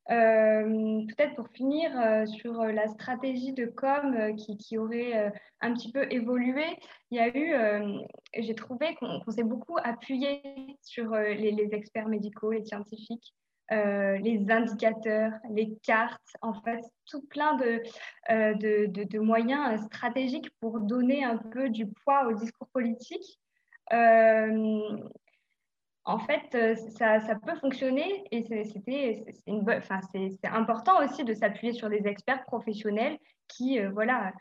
peut-être 0.09 1.35
pour 1.37 1.49
finir 1.49 1.91
sur 2.27 2.65
la 2.65 2.87
stratégie 2.89 3.53
de 3.53 3.67
com 3.67 4.37
qui, 4.37 4.59
qui, 4.59 4.77
aurait 4.77 5.33
un 5.63 5.73
petit 5.73 5.91
peu 5.91 6.07
évolué, 6.13 6.65
il 7.11 7.17
y 7.17 7.21
a 7.21 7.29
eu, 7.35 8.05
j'ai 8.37 8.55
trouvé 8.55 8.95
qu'on 8.97 9.31
s'est 9.31 9.43
beaucoup 9.43 9.79
appuyé 9.83 10.43
sur 10.83 11.15
les, 11.15 11.69
experts 11.73 12.09
médicaux, 12.09 12.53
les 12.53 12.65
scientifiques, 12.65 13.35
euh, 13.73 14.19
les 14.19 14.51
indicateurs, 14.51 15.33
les 15.51 15.75
cartes, 15.83 16.21
en 16.43 16.53
fait, 16.53 16.81
tout 17.07 17.23
plein 17.23 17.57
de, 17.57 17.83
euh, 18.31 18.55
de, 18.55 19.19
moyens 19.19 19.83
stratégiques 19.87 20.51
pour 20.61 20.81
donner 20.81 21.25
un 21.25 21.39
peu 21.39 21.71
du 21.71 21.87
poids 21.87 22.27
au 22.27 22.35
discours 22.35 22.69
politique. 22.69 23.41
Euh, 23.93 24.99
en 26.05 26.19
fait, 26.19 26.77
ça, 26.91 27.21
ça, 27.21 27.35
peut 27.37 27.57
fonctionner 27.57 28.25
et 28.31 28.45
c'est 28.45 30.45
important 30.45 31.03
aussi 31.03 31.25
de 31.25 31.33
s'appuyer 31.33 31.73
sur 31.73 31.89
des 31.89 32.07
experts 32.07 32.45
professionnels 32.45 33.19
qui 33.49 33.81
voilà, 33.81 34.33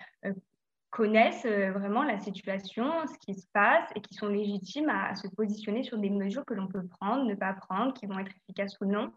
connaissent 0.93 1.45
euh, 1.45 1.71
vraiment 1.71 2.03
la 2.03 2.19
situation, 2.19 2.85
ce 3.07 3.17
qui 3.17 3.33
se 3.33 3.47
passe 3.51 3.89
et 3.95 4.01
qui 4.01 4.13
sont 4.13 4.27
légitimes 4.27 4.89
à, 4.89 5.15
se 5.15 5.27
positionner 5.27 5.81
sur 5.81 5.97
des 5.97 6.11
mesures 6.11 6.45
que 6.45 6.53
l'on 6.53 6.67
peut 6.67 6.85
prendre, 6.99 7.25
ne 7.25 7.33
pas 7.33 7.53
prendre, 7.53 7.93
qui 7.95 8.05
vont 8.05 8.19
être 8.19 8.31
efficaces 8.43 8.79
ou 8.79 8.85
non. 8.85 9.11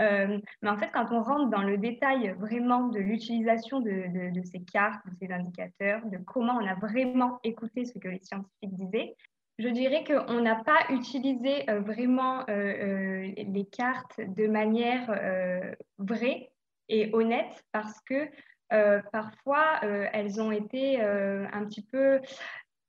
Euh, 0.00 0.38
mais 0.60 0.68
en 0.68 0.76
fait, 0.76 0.90
quand 0.92 1.06
on 1.12 1.22
rentre 1.22 1.48
dans 1.48 1.62
le 1.62 1.78
détail 1.78 2.34
vraiment 2.38 2.88
de 2.88 2.98
l'utilisation 2.98 3.80
de, 3.80 4.42
ces 4.44 4.60
cartes, 4.60 5.00
de 5.06 5.14
ces 5.20 5.32
indicateurs, 5.32 6.04
de 6.06 6.18
comment 6.18 6.58
on 6.60 6.66
a 6.66 6.74
vraiment 6.74 7.38
écouté 7.44 7.84
ce 7.84 7.96
que 7.98 8.08
les 8.08 8.20
scientifiques 8.22 8.74
disaient, 8.74 9.14
je 9.60 9.68
dirais 9.68 10.04
qu'on 10.04 10.40
n'a 10.40 10.56
pas 10.56 10.80
utilisé 10.90 11.68
euh, 11.70 11.80
vraiment 11.80 12.44
les 12.48 13.68
cartes 13.70 14.20
de 14.20 14.46
manière 14.46 15.06
vraie 15.98 16.50
et 16.88 17.10
honnête 17.12 17.64
parce 17.72 18.00
que 18.00 18.28
euh, 18.72 19.00
parfois, 19.12 19.80
euh, 19.82 20.06
elles 20.12 20.40
ont 20.40 20.52
été 20.52 21.02
euh, 21.02 21.46
un 21.52 21.64
petit 21.64 21.82
peu 21.82 22.20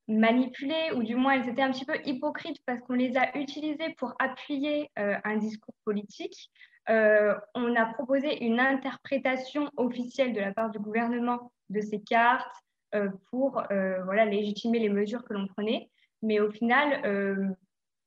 manipulées 0.08 0.92
ou 0.96 1.04
du 1.04 1.16
moins 1.16 1.34
elles 1.34 1.50
étaient 1.50 1.62
un 1.62 1.72
petit 1.72 1.86
peu 1.86 1.98
hypocrites 2.06 2.62
parce 2.66 2.82
qu'on 2.82 2.94
les 2.94 3.16
a 3.18 3.38
utilisées 3.38 3.96
pour 3.98 4.14
appuyer 4.20 4.90
un 4.98 5.38
discours 5.38 5.76
politique. 5.86 6.50
on 6.90 7.76
a 7.76 7.86
proposé 7.94 8.44
une 8.44 8.60
interprétation 8.60 9.70
officielle 9.78 10.34
de 10.34 10.42
la 10.42 10.54
part 10.54 10.70
du 10.70 10.80
gouvernement 10.80 11.54
de 11.70 11.80
ces 11.80 12.02
cartes 12.02 12.52
pour 13.30 13.64
voilà, 14.04 14.26
légitimer 14.26 14.80
les 14.80 14.90
mesures 14.90 15.24
que 15.24 15.34
l'on 15.34 15.48
prenait. 15.48 15.90
Mais 16.22 16.40
au 16.40 16.52
final, 16.52 17.56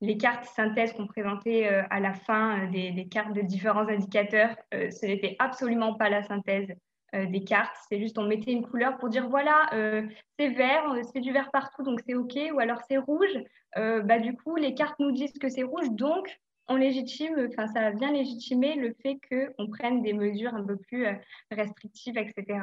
les 0.01 0.17
cartes 0.17 0.45
synthèses 0.45 0.93
qu'on 0.93 1.07
présentait 1.07 1.67
à 1.67 2.01
la 2.01 2.13
fin 2.13 2.67
des, 2.67 2.93
des, 2.93 3.09
cartes 3.09 3.33
de 3.33 3.41
différents 3.41 3.89
indicateurs, 3.89 4.55
ce 4.73 5.07
n'était 5.07 5.37
absolument 5.39 5.95
pas 5.95 6.09
la 6.09 6.23
synthèse 6.23 6.69
euh, 7.15 7.27
des 7.27 7.45
cartes. 7.45 7.77
C'est 7.89 8.01
juste 8.01 8.19
on 8.19 8.25
mettait 8.25 8.51
une 8.53 8.67
couleur 8.67 8.97
pour 8.97 9.09
dire 9.09 9.29
voilà, 9.29 9.69
euh, 9.73 10.03
c'est 10.39 10.49
vert, 10.49 10.91
euh, 10.93 11.03
c'est 11.13 11.21
du 11.21 11.33
vert 11.33 11.51
partout, 11.53 11.83
donc 11.83 12.01
c'est 12.07 12.15
OK. 12.15 12.37
Ou 12.53 12.59
alors 12.59 12.81
c'est 12.89 12.97
rouge. 12.97 13.39
bah, 13.77 14.19
du 14.19 14.35
coup, 14.37 14.57
les 14.57 14.75
cartes 14.75 14.99
nous 14.99 15.13
disent 15.13 15.39
que 15.39 15.49
c'est 15.49 15.63
rouge, 15.63 15.91
donc 15.91 16.27
on 16.67 16.77
légitime, 16.77 17.49
enfin 17.51 17.67
ça 17.69 17.91
vient 17.91 18.11
légitimer 18.11 18.75
le 18.77 18.95
fait 19.03 19.19
qu'on 19.29 19.69
prenne 19.69 20.03
des 20.03 20.13
mesures 20.13 20.55
un 20.55 20.65
peu 20.65 20.77
plus 20.77 21.07
restrictives, 21.51 22.17
etc. 22.17 22.59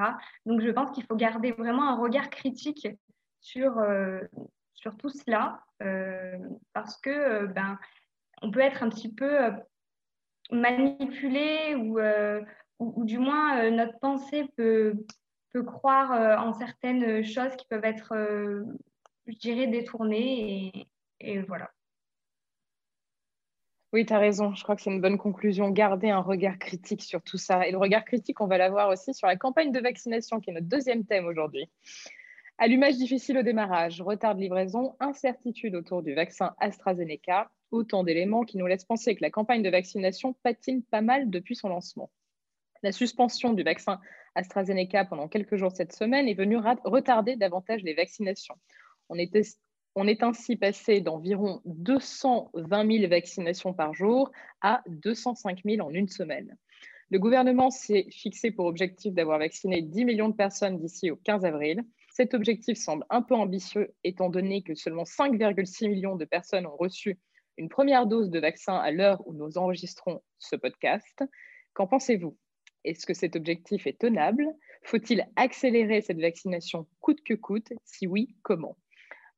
Donc 0.46 0.62
je 0.62 0.72
pense 0.72 0.92
qu'il 0.92 1.06
faut 1.06 1.16
garder 1.16 1.52
vraiment 1.52 1.90
un 1.90 1.96
regard 1.98 2.30
critique 2.30 2.88
sur, 3.42 3.72
sur 4.82 4.98
tout 4.98 5.10
cela, 5.10 5.64
parce 6.74 7.00
que 7.02 7.46
ben, 7.48 7.80
on 8.42 8.52
peut 8.52 8.60
être 8.60 8.84
un 8.84 8.90
petit 8.90 9.14
peu 9.14 9.52
manipulé 10.52 11.76
ou 11.76 13.06
du 13.06 13.20
moins 13.20 13.60
euh, 13.60 13.72
notre 13.72 13.98
pensée 14.00 14.46
peut, 14.56 14.96
croire 15.66 16.12
euh, 16.14 16.38
en 16.38 16.54
certaines 16.54 17.24
choses 17.24 17.56
qui 17.56 17.66
peuvent 17.68 17.86
être, 17.86 18.14
euh, 18.16 18.64
je 19.28 19.36
dirais, 19.38 19.68
détournées. 19.68 20.88
Et, 21.20 21.40
voilà. 21.42 21.70
Oui, 23.94 24.06
tu 24.06 24.14
as 24.14 24.20
raison. 24.20 24.56
Je 24.56 24.64
crois 24.64 24.76
que 24.76 24.82
c'est 24.82 24.90
une 24.90 25.02
bonne 25.02 25.18
conclusion. 25.18 25.70
Garder 25.70 26.10
un 26.10 26.22
regard 26.22 26.58
critique 26.58 27.04
sur 27.04 27.22
tout 27.22 27.38
ça. 27.38 27.68
Et 27.68 27.72
le 27.72 27.78
regard 27.78 28.06
critique, 28.06 28.40
on 28.40 28.48
va 28.48 28.58
l'avoir 28.58 28.90
aussi 28.90 29.14
sur 29.14 29.28
la 29.28 29.36
campagne 29.36 29.72
de 29.72 29.80
vaccination, 29.80 30.40
qui 30.40 30.50
est 30.50 30.54
notre 30.54 30.68
deuxième 30.68 31.06
thème 31.06 31.26
aujourd'hui. 31.26 31.70
Allumage 32.64 32.98
difficile 32.98 33.40
au 33.40 33.42
démarrage, 33.42 34.02
retard 34.02 34.36
de 34.36 34.40
livraison, 34.40 34.96
incertitude 35.00 35.74
autour 35.74 36.04
du 36.04 36.14
vaccin 36.14 36.54
AstraZeneca, 36.60 37.50
autant 37.72 38.04
d'éléments 38.04 38.44
qui 38.44 38.60
nous 38.60 38.68
laissent 38.68 38.86
penser 38.86 39.16
que 39.16 39.24
la 39.24 39.32
campagne 39.32 39.64
de 39.64 39.70
vaccination 39.72 40.36
patine 40.44 40.84
pas 40.84 41.02
mal 41.02 41.32
depuis 41.32 41.56
son 41.56 41.70
lancement. 41.70 42.12
La 42.84 42.92
suspension 42.92 43.54
du 43.54 43.64
vaccin 43.64 44.00
AstraZeneca 44.36 45.06
pendant 45.06 45.28
quelques 45.28 45.56
jours 45.56 45.72
cette 45.72 45.92
semaine 45.92 46.28
est 46.28 46.36
venue 46.36 46.60
retarder 46.84 47.36
davantage 47.36 47.82
les 47.82 47.96
vaccinations. 47.96 48.60
On 49.10 49.16
est, 49.16 50.22
ainsi 50.22 50.56
passé 50.56 51.02
d'environ 51.02 51.64
220 51.66 53.00
000 53.00 53.10
vaccinations 53.10 53.74
par 53.74 53.96
jour 53.96 54.32
à 54.62 54.84
205 54.88 55.62
000 55.66 55.84
en 55.84 55.92
une 55.92 56.10
semaine. 56.10 56.56
Le 57.10 57.18
gouvernement 57.18 57.72
s'est 57.72 58.06
fixé 58.12 58.52
pour 58.52 58.68
objectif 58.68 59.16
d'avoir 59.16 59.40
vacciné 59.40 59.82
10 59.82 60.06
millions 60.06 60.30
de 60.30 60.36
personnes 60.36 60.78
d'ici 60.78 61.10
au 61.10 61.16
15 61.16 61.44
avril. 61.44 61.84
Cet 62.14 62.34
objectif 62.34 62.78
semble 62.78 63.06
un 63.10 63.22
peu 63.22 63.36
ambitieux 63.36 63.94
étant 64.04 64.30
donné 64.30 64.64
que 64.64 64.76
seulement 64.76 65.04
5,6 65.04 65.88
millions 65.88 66.18
de 66.18 66.26
personnes 66.26 66.68
ont 66.68 66.76
reçu 66.76 67.18
une 67.58 67.70
première 67.70 68.06
dose 68.06 68.30
de 68.30 68.40
vaccin 68.40 68.76
à 68.76 68.92
l'heure 68.92 69.26
où 69.26 69.34
nous 69.34 69.58
enregistrons 69.58 70.22
ce 70.38 70.58
podcast. 70.58 71.24
Qu'en 71.74 71.88
pensez-vous? 71.88 72.38
Est-ce 72.84 73.06
que 73.06 73.14
cet 73.14 73.38
objectif 73.38 73.88
est 73.88 73.98
tenable? 73.98 74.46
Faut-il 74.84 75.26
accélérer 75.38 76.02
cette 76.02 76.20
vaccination 76.20 76.86
coûte 77.00 77.24
que 77.24 77.34
coûte? 77.34 77.72
Si 77.86 78.08
oui, 78.08 78.36
comment? 78.42 78.78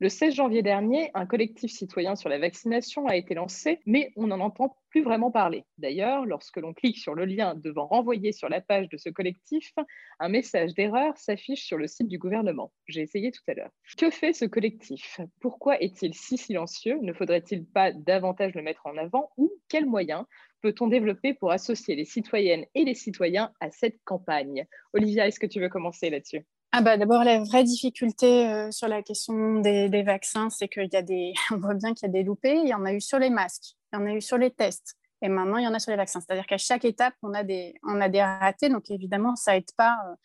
Le 0.03 0.09
16 0.09 0.35
janvier 0.35 0.63
dernier, 0.63 1.11
un 1.13 1.25
collectif 1.25 1.71
citoyen 1.71 2.17
sur 2.17 2.27
la 2.27 2.37
vaccination 2.37 3.07
a 3.07 3.15
été 3.15 3.35
lancé, 3.35 3.79
mais 3.85 4.11
on 4.17 4.27
n'en 4.27 4.41
entend 4.41 4.75
plus 4.89 5.01
vraiment 5.01 5.31
parler. 5.31 5.63
D'ailleurs, 5.77 6.25
lorsque 6.25 6.57
l'on 6.57 6.73
clique 6.73 6.97
sur 6.97 7.15
le 7.15 7.23
lien 7.23 7.55
devant 7.55 7.87
renvoyer 7.87 8.33
sur 8.33 8.49
la 8.49 8.59
page 8.59 8.89
de 8.89 8.97
ce 8.97 9.07
collectif, 9.07 9.71
un 10.19 10.27
message 10.27 10.73
d'erreur 10.73 11.17
s'affiche 11.17 11.63
sur 11.63 11.77
le 11.77 11.87
site 11.87 12.09
du 12.09 12.17
gouvernement. 12.17 12.73
J'ai 12.89 12.99
essayé 12.99 13.31
tout 13.31 13.43
à 13.47 13.53
l'heure. 13.53 13.69
Que 13.97 14.09
fait 14.09 14.33
ce 14.33 14.43
collectif? 14.43 15.21
Pourquoi 15.39 15.81
est-il 15.81 16.13
si 16.13 16.37
silencieux? 16.37 16.99
Ne 17.01 17.13
faudrait-il 17.13 17.65
pas 17.65 17.93
davantage 17.93 18.55
le 18.55 18.61
mettre 18.61 18.85
en 18.85 18.97
avant? 18.97 19.29
Ou 19.37 19.53
quels 19.69 19.85
moyens 19.85 20.25
peut-on 20.61 20.87
développer 20.87 21.33
pour 21.33 21.51
associer 21.51 21.95
les 21.95 22.03
citoyennes 22.03 22.65
et 22.75 22.83
les 22.83 22.95
citoyens 22.95 23.53
à 23.61 23.71
cette 23.71 24.03
campagne? 24.03 24.67
Olivia, 24.91 25.27
est-ce 25.27 25.39
que 25.39 25.47
tu 25.47 25.61
veux 25.61 25.69
commencer 25.69 26.09
là-dessus? 26.09 26.45
Ah 26.75 26.81
bah 26.81 26.97
D'abord, 26.97 27.23
la 27.23 27.37
vraie 27.43 27.63
difficulté 27.63 28.49
euh, 28.49 28.71
sur 28.71 28.87
la 28.87 29.03
question 29.03 29.59
des, 29.59 30.01
vaccins, 30.01 30.49
c'est 30.49 30.67
qu'il 30.67 30.89
y 30.91 30.95
a 30.95 31.03
des, 31.03 31.33
on 31.51 31.57
voit 31.57 31.75
bien 31.75 31.93
qu'il 31.93 32.07
y 32.07 32.09
a 32.09 32.11
des 32.11 32.23
loupés. 32.23 32.55
Il 32.55 32.67
y 32.67 32.73
en 32.73 32.83
a 32.83 32.93
eu 32.93 32.99
sur 32.99 33.19
les 33.19 33.29
masques, 33.29 33.75
il 33.91 33.99
y 33.99 34.01
en 34.01 34.07
a 34.07 34.13
eu 34.13 34.21
sur 34.21 34.39
les 34.39 34.49
tests, 34.49 34.95
et 35.21 35.29
maintenant 35.29 35.57
il 35.57 35.65
y 35.65 35.67
en 35.67 35.73
a 35.75 35.77
sur 35.77 35.91
les 35.91 35.97
vaccins. 35.97 36.19
C'est-à-dire 36.19 36.47
qu'à 36.47 36.57
chaque 36.57 36.83
étape, 36.83 37.13
on 37.21 37.35
a 37.35 37.43
des, 37.43 37.75
on 37.83 38.01
a 38.01 38.09
des 38.09 38.23
ratés, 38.23 38.69
donc 38.69 38.89
évidemment, 38.89 39.35
ça 39.35 39.53
n'aide 39.53 39.71
pas 39.77 39.99
euh, 40.07 40.15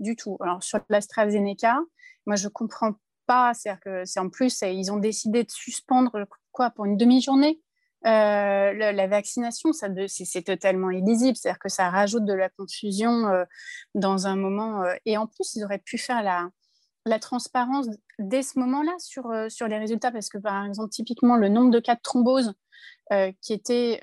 du 0.00 0.16
tout. 0.16 0.38
Alors 0.40 0.62
sur 0.62 0.80
l'AstraZeneca, 0.88 1.78
moi 2.24 2.36
je 2.36 2.48
comprends 2.48 2.94
pas, 3.26 3.52
c'est-à-dire 3.52 3.82
que 3.82 4.06
c'est 4.06 4.20
en 4.20 4.30
plus, 4.30 4.62
ils 4.62 4.90
ont 4.90 4.96
décidé 4.96 5.44
de 5.44 5.50
suspendre 5.50 6.26
quoi 6.52 6.70
pour 6.70 6.86
une 6.86 6.96
demi-journée 6.96 7.60
euh, 8.04 8.72
la, 8.72 9.06
vaccination, 9.06 9.70
c'est 9.72 10.42
totalement 10.42 10.90
illisible, 10.90 11.36
c'est-à-dire 11.36 11.60
que 11.60 11.68
ça 11.68 11.88
rajoute 11.88 12.24
de 12.24 12.32
la 12.32 12.48
confusion 12.48 13.28
euh, 13.28 13.44
dans 13.94 14.26
un 14.26 14.34
moment. 14.34 14.82
Euh, 14.82 14.94
et 15.06 15.16
en 15.16 15.26
plus, 15.26 15.54
ils 15.54 15.64
auraient 15.64 15.78
pu 15.78 15.98
faire 15.98 16.22
la, 16.22 16.48
la 17.06 17.20
transparence 17.20 17.86
dès 18.18 18.42
ce 18.42 18.58
moment-là 18.58 18.94
sur, 18.98 19.32
sur 19.48 19.68
les 19.68 19.78
résultats, 19.78 20.10
parce 20.10 20.28
que 20.28 20.38
par 20.38 20.64
exemple, 20.64 20.90
typiquement, 20.90 21.36
le 21.36 21.48
nombre 21.48 21.70
de 21.70 21.80
cas 21.80 21.94
de 21.94 22.00
thrombose 22.00 22.54
qui 23.42 23.52
était 23.52 24.00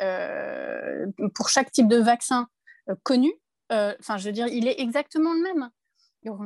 pour 1.34 1.50
chaque 1.50 1.72
type 1.72 1.88
de 1.88 1.98
vaccin 1.98 2.48
connu, 3.02 3.34
enfin, 3.72 4.18
je 4.18 4.26
veux 4.26 4.32
dire, 4.32 4.48
il 4.48 4.68
est 4.68 4.80
exactement 4.80 5.34
le 5.34 5.42
même. 5.42 5.70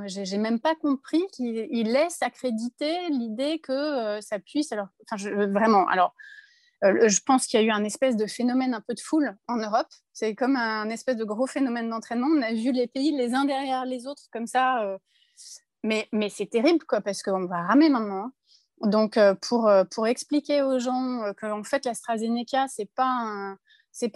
J'ai 0.08 0.38
même 0.38 0.60
pas 0.60 0.76
compris 0.76 1.22
qu'il 1.34 1.92
laisse 1.92 2.22
accréditer 2.22 3.10
l'idée 3.10 3.60
que 3.60 4.22
ça 4.22 4.40
puisse. 4.40 4.72
Alors, 4.72 4.88
vraiment. 5.12 5.88
Alors, 5.88 6.16
je 6.84 7.20
pense 7.26 7.48
qu'il 7.48 7.60
y 7.60 7.64
a 7.64 7.66
eu 7.66 7.72
un 7.72 7.84
espèce 7.84 8.18
de 8.18 8.26
phénomène 8.26 8.74
un 8.74 8.82
peu 8.82 8.94
de 8.94 9.00
foule 9.00 9.36
en 9.48 9.58
Europe. 9.58 9.88
C'est 10.12 10.36
comme 10.36 10.56
un 10.56 10.90
espèce 10.90 11.16
de 11.16 11.24
gros 11.24 11.48
phénomène 11.48 11.90
d'entraînement. 11.90 12.28
On 12.28 12.42
a 12.42 12.54
vu 12.54 12.72
les 12.72 12.88
pays 12.88 13.16
les 13.16 13.34
uns 13.34 13.46
derrière 13.46 13.86
les 13.86 14.06
autres 14.06 14.24
comme 14.32 14.48
ça. 14.48 14.84
Euh, 14.84 14.98
mais, 15.84 16.08
c'est 16.30 16.46
terrible, 16.46 16.86
quoi, 16.86 17.02
parce 17.02 17.24
qu'on 17.24 17.46
va 17.46 17.62
ramer 17.64 17.90
maintenant. 17.90 18.26
Hein. 18.26 18.34
Donc, 18.82 19.18
euh, 19.18 19.34
pour, 19.36 20.08
expliquer 20.08 20.62
aux 20.62 20.80
gens 20.80 21.24
qu'en 21.40 21.64
fait, 21.64 21.86
l'AstraZeneca, 21.86 22.68
ce 22.68 22.82
n'est 22.82 22.90
pas, 22.96 23.56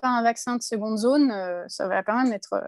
pas 0.02 0.08
un 0.08 0.24
vaccin 0.24 0.58
de 0.58 0.62
seconde 0.62 0.98
zone, 0.98 1.34
ça 1.68 1.88
va 1.88 2.04
quand 2.04 2.22
même 2.22 2.34
être 2.34 2.62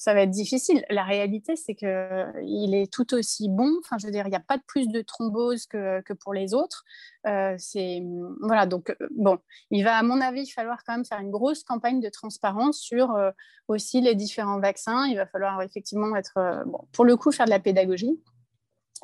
ça 0.00 0.14
va 0.14 0.22
être 0.22 0.30
difficile. 0.30 0.82
La 0.88 1.04
réalité, 1.04 1.56
c'est 1.56 1.74
qu'il 1.74 2.74
est 2.74 2.90
tout 2.90 3.12
aussi 3.12 3.50
bon. 3.50 3.70
Enfin, 3.80 3.98
je 3.98 4.06
veux 4.06 4.12
dire, 4.12 4.26
il 4.26 4.30
n'y 4.30 4.36
a 4.36 4.40
pas 4.40 4.56
de 4.56 4.62
plus 4.66 4.88
de 4.88 5.02
thrombose 5.02 5.66
que, 5.66 6.00
que 6.00 6.14
pour 6.14 6.32
les 6.32 6.54
autres. 6.54 6.84
Euh, 7.26 7.54
c'est 7.58 8.02
voilà. 8.40 8.64
Donc 8.64 8.88
euh, 8.88 9.08
bon, 9.10 9.36
il 9.70 9.84
va 9.84 9.98
à 9.98 10.02
mon 10.02 10.22
avis 10.22 10.48
falloir 10.48 10.84
quand 10.84 10.94
même 10.94 11.04
faire 11.04 11.20
une 11.20 11.30
grosse 11.30 11.64
campagne 11.64 12.00
de 12.00 12.08
transparence 12.08 12.78
sur 12.78 13.10
euh, 13.14 13.30
aussi 13.68 14.00
les 14.00 14.14
différents 14.14 14.58
vaccins. 14.58 15.04
Il 15.06 15.16
va 15.16 15.26
falloir 15.26 15.60
effectivement 15.60 16.16
être 16.16 16.62
bon, 16.64 16.80
pour 16.92 17.04
le 17.04 17.18
coup 17.18 17.30
faire 17.30 17.44
de 17.44 17.50
la 17.50 17.60
pédagogie. 17.60 18.18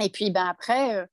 Et 0.00 0.08
puis 0.08 0.30
ben 0.30 0.46
après, 0.46 1.06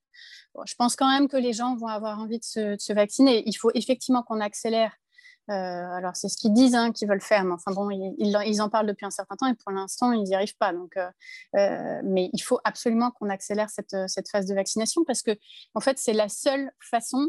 je 0.64 0.74
pense 0.76 0.96
quand 0.96 1.10
même 1.10 1.28
que 1.28 1.36
les 1.36 1.52
gens 1.52 1.76
vont 1.76 1.88
avoir 1.88 2.18
envie 2.20 2.38
de 2.38 2.44
se, 2.44 2.74
de 2.76 2.80
se 2.80 2.94
vacciner. 2.94 3.42
Il 3.46 3.52
faut 3.52 3.70
effectivement 3.74 4.22
qu'on 4.22 4.40
accélère 4.40 4.92
euh, 4.92 5.03
alors, 5.52 6.16
c'est 6.16 6.28
ce 6.28 6.36
qu'ils 6.36 6.52
disent 6.52 6.74
hein, 6.74 6.92
qu'ils 6.92 7.08
veulent 7.08 7.20
faire, 7.20 7.44
mais 7.44 7.52
enfin 7.52 7.72
bon, 7.72 7.90
ils, 7.90 8.62
en 8.62 8.68
parlent 8.68 8.86
depuis 8.86 9.04
un 9.04 9.10
certain 9.10 9.36
temps 9.36 9.46
et 9.46 9.54
pour 9.54 9.72
l'instant, 9.72 10.12
ils 10.12 10.22
n'y 10.22 10.34
arrivent 10.34 10.56
pas. 10.56 10.72
Donc, 10.72 10.96
euh, 10.96 11.10
euh, 11.56 12.00
mais 12.04 12.30
il 12.32 12.40
faut 12.40 12.60
absolument 12.64 13.10
qu'on 13.10 13.28
accélère 13.28 13.68
cette, 13.70 13.94
phase 14.30 14.46
de 14.46 14.54
vaccination 14.54 15.04
parce 15.04 15.22
que, 15.22 15.32
en 15.74 15.80
fait, 15.80 15.98
c'est 15.98 16.12
la 16.12 16.28
seule 16.28 16.70
façon 16.80 17.28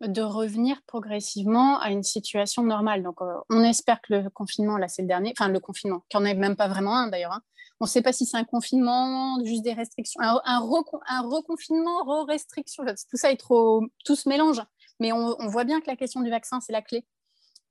de 0.00 0.22
revenir 0.22 0.82
progressivement 0.86 1.78
à 1.78 1.90
une 1.90 2.02
situation 2.02 2.62
normale. 2.64 3.02
Donc, 3.02 3.18
on 3.48 3.62
espère 3.62 4.00
que 4.02 4.14
le 4.14 4.30
confinement, 4.30 4.76
là, 4.76 4.88
c'est 4.88 5.02
le 5.02 5.08
dernier, 5.08 5.32
enfin, 5.38 5.48
le 5.48 5.60
confinement, 5.60 6.02
qui 6.08 6.16
n'en 6.16 6.24
est 6.24 6.34
même 6.34 6.56
pas 6.56 6.68
vraiment 6.68 6.96
un 6.96 7.08
d'ailleurs. 7.08 7.32
Hein. 7.32 7.42
On 7.80 7.84
ne 7.84 7.88
sait 7.88 8.02
pas 8.02 8.12
si 8.12 8.26
c'est 8.26 8.36
un 8.36 8.44
confinement, 8.44 9.38
juste 9.44 9.62
des 9.62 9.72
restrictions, 9.72 10.20
un, 10.20 10.60
reconfinement, 10.60 12.04
re-restriction. 12.04 12.84
Tout 12.84 13.16
ça 13.16 13.30
est 13.30 13.36
trop, 13.36 13.82
tout 14.04 14.16
se 14.16 14.28
mélange. 14.28 14.62
Mais 15.00 15.12
on 15.12 15.48
voit 15.48 15.64
bien 15.64 15.80
que 15.80 15.86
la 15.88 15.96
question 15.96 16.20
du 16.20 16.30
vaccin, 16.30 16.60
c'est 16.60 16.72
la 16.72 16.82
clé. 16.82 17.04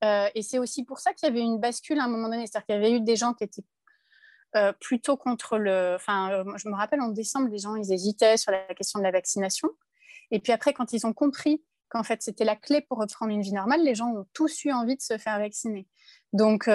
Euh, 0.03 0.29
et 0.35 0.41
c'est 0.41 0.59
aussi 0.59 0.83
pour 0.83 0.99
ça 0.99 1.13
qu'il 1.13 1.27
y 1.27 1.31
avait 1.31 1.41
une 1.41 1.59
bascule 1.59 1.99
à 1.99 2.03
un 2.03 2.07
moment 2.07 2.29
donné. 2.29 2.45
C'est-à-dire 2.47 2.65
qu'il 2.65 2.75
y 2.75 2.77
avait 2.77 2.91
eu 2.91 3.01
des 3.01 3.15
gens 3.15 3.33
qui 3.33 3.43
étaient 3.43 3.63
euh, 4.55 4.73
plutôt 4.73 5.17
contre 5.17 5.57
le. 5.57 5.93
Enfin, 5.95 6.31
euh, 6.31 6.57
je 6.57 6.69
me 6.69 6.75
rappelle 6.75 7.01
en 7.01 7.09
décembre, 7.09 7.49
les 7.49 7.59
gens, 7.59 7.75
ils 7.75 7.91
hésitaient 7.91 8.37
sur 8.37 8.51
la 8.51 8.73
question 8.73 8.99
de 8.99 9.03
la 9.03 9.11
vaccination. 9.11 9.69
Et 10.31 10.39
puis 10.39 10.51
après, 10.51 10.73
quand 10.73 10.93
ils 10.93 11.05
ont 11.05 11.13
compris 11.13 11.63
qu'en 11.89 12.03
fait, 12.03 12.21
c'était 12.21 12.45
la 12.45 12.55
clé 12.55 12.81
pour 12.81 12.97
reprendre 12.97 13.31
une 13.31 13.41
vie 13.41 13.53
normale, 13.53 13.83
les 13.83 13.95
gens 13.95 14.09
ont 14.09 14.25
tous 14.33 14.65
eu 14.65 14.71
envie 14.71 14.95
de 14.95 15.01
se 15.01 15.17
faire 15.17 15.37
vacciner. 15.37 15.87
Donc, 16.33 16.67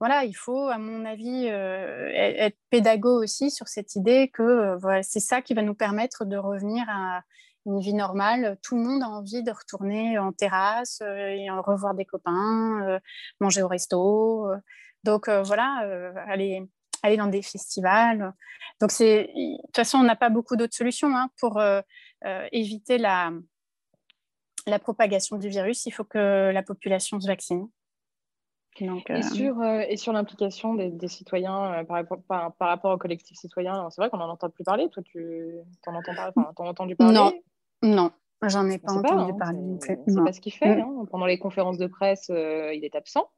voilà, 0.00 0.24
il 0.24 0.32
faut, 0.32 0.66
à 0.66 0.78
mon 0.78 1.04
avis, 1.04 1.46
être 1.46 2.58
pédago 2.70 3.22
aussi 3.22 3.52
sur 3.52 3.68
cette 3.68 3.94
idée 3.94 4.32
que 4.34 4.76
c'est 5.02 5.20
ça 5.20 5.42
qui 5.42 5.54
va 5.54 5.62
nous 5.62 5.76
permettre 5.76 6.24
de 6.24 6.36
revenir 6.36 6.84
à 6.88 7.22
une 7.66 7.80
vie 7.80 7.94
normale. 7.94 8.58
Tout 8.62 8.76
le 8.76 8.82
monde 8.82 9.02
a 9.02 9.08
envie 9.08 9.42
de 9.42 9.50
retourner 9.50 10.18
en 10.18 10.32
terrasse 10.32 11.00
euh, 11.02 11.28
et 11.28 11.50
revoir 11.50 11.94
des 11.94 12.04
copains, 12.04 12.82
euh, 12.82 12.98
manger 13.40 13.62
au 13.62 13.68
resto. 13.68 14.50
Euh. 14.50 14.56
Donc 15.04 15.28
voilà, 15.28 15.84
aller, 16.28 16.62
aller 17.02 17.16
dans 17.16 17.26
des 17.26 17.42
festivals. 17.42 18.32
Donc 18.80 18.92
c'est, 18.92 19.24
de 19.24 19.56
toute 19.66 19.74
façon, 19.76 19.98
on 19.98 20.04
n'a 20.04 20.14
pas 20.14 20.28
beaucoup 20.28 20.54
d'autres 20.54 20.76
solutions 20.76 21.16
hein, 21.16 21.28
pour 21.40 21.60
éviter 22.52 22.98
la, 22.98 23.32
la 24.68 24.78
propagation 24.78 25.38
du 25.38 25.48
virus. 25.48 25.86
Il 25.86 25.90
faut 25.90 26.04
que 26.04 26.52
la 26.52 26.62
population 26.62 27.18
se 27.18 27.26
vaccine. 27.26 27.68
Donc, 28.80 29.10
et, 29.10 29.22
sur, 29.22 29.60
et 29.64 29.96
sur 29.96 30.12
l'implication 30.12 30.74
des, 30.74 31.08
citoyens 31.08 31.84
par, 31.84 31.96
rapport, 31.96 32.22
par, 32.28 32.52
rapport 32.60 32.94
au 32.94 32.98
collectif 32.98 33.36
citoyen, 33.36 33.90
c'est 33.90 34.00
vrai 34.00 34.08
qu'on 34.08 34.18
n'en 34.18 34.30
entend 34.30 34.50
plus 34.50 34.62
parler. 34.62 34.88
Toi, 34.88 35.02
tu 35.02 35.58
en 35.88 35.96
entends 35.96 36.14
parler, 36.14 36.32
enfin, 36.36 36.52
as 36.56 36.68
entendu 36.68 36.94
parler? 36.94 37.12
Non, 37.12 37.32
non, 37.82 38.12
j'en 38.42 38.68
ai 38.68 38.78
pas 38.78 38.92
entendu 38.92 39.32
hein, 39.32 39.36
parler. 39.38 39.60
C'est 39.80 40.24
pas 40.24 40.32
ce 40.32 40.40
qu'il 40.40 40.52
fait. 40.52 40.76
Mm. 40.76 40.80
Hein. 40.80 41.04
Pendant 41.10 41.26
les 41.26 41.38
conférences 41.38 41.78
de 41.78 41.86
presse, 41.86 42.30
euh, 42.30 42.74
il 42.74 42.84
est 42.84 42.94
absent. 42.94 43.28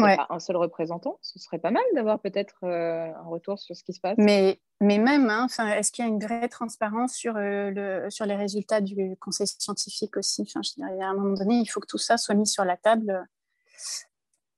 Il 0.00 0.06
n'y 0.06 0.12
a 0.12 0.16
pas 0.16 0.34
un 0.34 0.40
seul 0.40 0.56
représentant. 0.56 1.18
Ce 1.20 1.38
serait 1.38 1.58
pas 1.58 1.70
mal 1.70 1.82
d'avoir 1.94 2.18
peut-être 2.18 2.56
euh, 2.64 3.12
un 3.14 3.28
retour 3.28 3.58
sur 3.58 3.76
ce 3.76 3.84
qui 3.84 3.92
se 3.92 4.00
passe. 4.00 4.16
Mais, 4.18 4.60
mais 4.80 4.98
même, 4.98 5.30
hein, 5.30 5.46
est-ce 5.76 5.92
qu'il 5.92 6.04
y 6.04 6.08
a 6.08 6.10
une 6.10 6.18
vraie 6.18 6.48
transparence 6.48 7.14
sur, 7.14 7.36
euh, 7.36 7.70
le, 7.70 8.10
sur 8.10 8.26
les 8.26 8.34
résultats 8.34 8.80
du 8.80 9.16
conseil 9.20 9.46
scientifique 9.46 10.16
aussi? 10.16 10.42
Enfin, 10.42 10.60
je 10.62 10.72
dirais, 10.74 11.00
À 11.00 11.08
un 11.08 11.14
moment 11.14 11.34
donné, 11.34 11.56
il 11.56 11.66
faut 11.66 11.78
que 11.78 11.86
tout 11.86 11.98
ça 11.98 12.16
soit 12.16 12.34
mis 12.34 12.46
sur 12.46 12.64
la 12.64 12.76
table. 12.76 13.28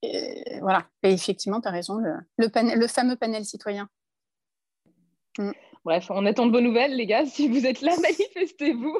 Et, 0.02 0.60
voilà. 0.60 0.86
Et 1.02 1.12
effectivement, 1.12 1.60
tu 1.60 1.68
as 1.68 1.72
raison, 1.72 1.98
le, 1.98 2.14
le, 2.38 2.78
le 2.78 2.86
fameux 2.86 3.16
panel 3.16 3.44
citoyen. 3.44 3.88
Mm. 5.38 5.50
Bref, 5.84 6.10
on 6.10 6.24
attend 6.24 6.46
de 6.46 6.52
vos 6.52 6.62
nouvelles, 6.62 6.96
les 6.96 7.06
gars. 7.06 7.26
Si 7.26 7.48
vous 7.48 7.66
êtes 7.66 7.82
là, 7.82 7.92
manifestez-vous. 8.02 8.98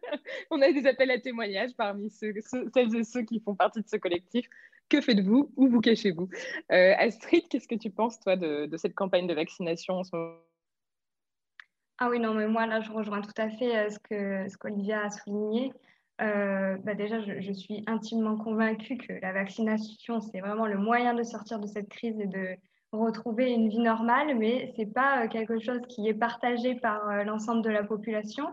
on 0.50 0.62
a 0.62 0.72
des 0.72 0.86
appels 0.86 1.10
à 1.10 1.18
témoignages 1.18 1.74
parmi 1.76 2.10
ceux, 2.10 2.32
celles 2.42 2.96
et 2.96 3.04
ceux 3.04 3.22
qui 3.22 3.40
font 3.40 3.54
partie 3.54 3.82
de 3.82 3.88
ce 3.88 3.96
collectif. 3.96 4.48
Que 4.88 5.00
faites-vous? 5.00 5.52
Où 5.56 5.68
vous 5.68 5.80
cachez-vous? 5.80 6.28
Euh, 6.70 6.94
Astrid, 6.98 7.48
qu'est-ce 7.48 7.68
que 7.68 7.74
tu 7.74 7.90
penses, 7.90 8.20
toi, 8.20 8.36
de, 8.36 8.68
cette 8.76 8.94
campagne 8.94 9.26
de 9.26 9.34
vaccination 9.34 9.94
en 9.94 10.04
ce 10.04 10.14
moment? 10.14 10.36
Ah 11.98 12.10
oui, 12.10 12.18
non, 12.18 12.34
mais 12.34 12.48
moi, 12.48 12.66
là, 12.66 12.80
je 12.80 12.90
rejoins 12.90 13.20
tout 13.20 13.32
à 13.36 13.48
fait 13.48 13.90
ce 13.90 13.98
que 13.98 14.48
ce 14.48 14.56
qu'Olivia 14.56 15.04
a 15.04 15.10
souligné. 15.10 15.72
bah 16.18 16.94
déjà, 16.94 17.20
je, 17.20 17.40
je, 17.40 17.52
suis 17.52 17.84
intimement 17.86 18.36
convaincue 18.36 18.96
que 18.96 19.12
la 19.22 19.32
vaccination, 19.32 20.20
c'est 20.20 20.40
vraiment 20.40 20.66
le 20.66 20.78
moyen 20.78 21.14
de 21.14 21.22
sortir 21.22 21.60
de 21.60 21.66
cette 21.66 21.88
crise 21.88 22.18
et 22.18 22.26
de 22.26 22.56
retrouver 23.00 23.50
une 23.50 23.68
vie 23.68 23.78
normale, 23.78 24.36
mais 24.36 24.72
ce 24.74 24.82
n'est 24.82 24.86
pas 24.86 25.26
quelque 25.28 25.58
chose 25.58 25.80
qui 25.88 26.08
est 26.08 26.14
partagé 26.14 26.74
par 26.74 27.24
l'ensemble 27.24 27.62
de 27.62 27.70
la 27.70 27.82
population. 27.82 28.46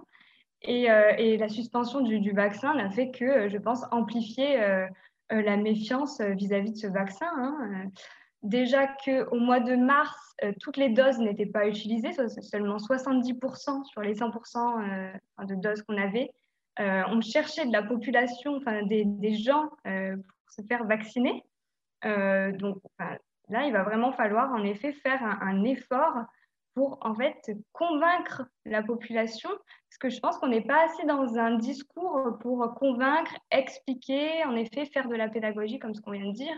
Et, 0.61 0.91
euh, 0.91 1.13
et 1.17 1.37
la 1.37 1.47
suspension 1.47 2.01
du, 2.01 2.31
vaccin 2.31 2.75
n'a 2.75 2.89
fait 2.89 3.11
que, 3.11 3.25
euh, 3.25 3.49
je 3.49 3.57
pense, 3.57 3.83
amplifier 3.91 4.61
euh, 4.61 4.87
la 5.29 5.57
méfiance 5.57 6.19
vis-à-vis 6.21 6.73
de 6.73 6.77
ce 6.77 6.87
vaccin. 6.87 7.29
Hein. 7.37 7.91
Déjà 8.41 8.87
qu'au 8.87 9.39
mois 9.39 9.59
de 9.59 9.75
mars, 9.75 10.17
toutes 10.61 10.77
les 10.77 10.89
doses 10.89 11.19
n'étaient 11.19 11.45
pas 11.45 11.67
utilisées, 11.67 12.13
seulement 12.41 12.77
70% 12.77 13.83
sur 13.83 14.01
les 14.01 14.15
100% 14.15 15.19
de 15.45 15.55
doses 15.55 15.83
qu'on 15.83 15.97
avait. 15.97 16.31
on 16.77 17.19
cherchait 17.19 17.65
de 17.65 17.73
la 17.73 17.83
population, 17.83 18.61
des 18.85 19.35
gens 19.35 19.69
pour 19.83 20.51
se 20.51 20.61
faire 20.67 20.85
vacciner. 20.85 21.43
donc 22.03 22.81
là, 23.49 23.65
il 23.65 23.73
va 23.73 23.83
vraiment 23.83 24.11
falloir 24.11 24.51
en 24.53 24.63
effet 24.63 24.93
faire 24.93 25.23
un, 25.23 25.63
effort 25.63 26.23
pour 26.73 26.99
en 27.01 27.15
fait 27.15 27.51
convaincre 27.71 28.43
la 28.65 28.83
population, 28.83 29.49
parce 29.49 29.97
que 29.99 30.09
je 30.09 30.19
pense 30.19 30.37
qu'on 30.37 30.47
n'est 30.47 30.65
pas 30.65 30.85
assez 30.85 31.05
dans 31.05 31.37
un 31.37 31.55
discours 31.55 32.37
pour 32.39 32.73
convaincre, 32.75 33.35
expliquer, 33.51 34.43
en 34.45 34.55
effet 34.55 34.85
faire 34.85 35.07
de 35.07 35.15
la 35.15 35.29
pédagogie 35.29 35.79
comme 35.79 35.93
ce 35.93 36.01
qu'on 36.01 36.11
vient 36.11 36.27
de 36.27 36.33
dire, 36.33 36.57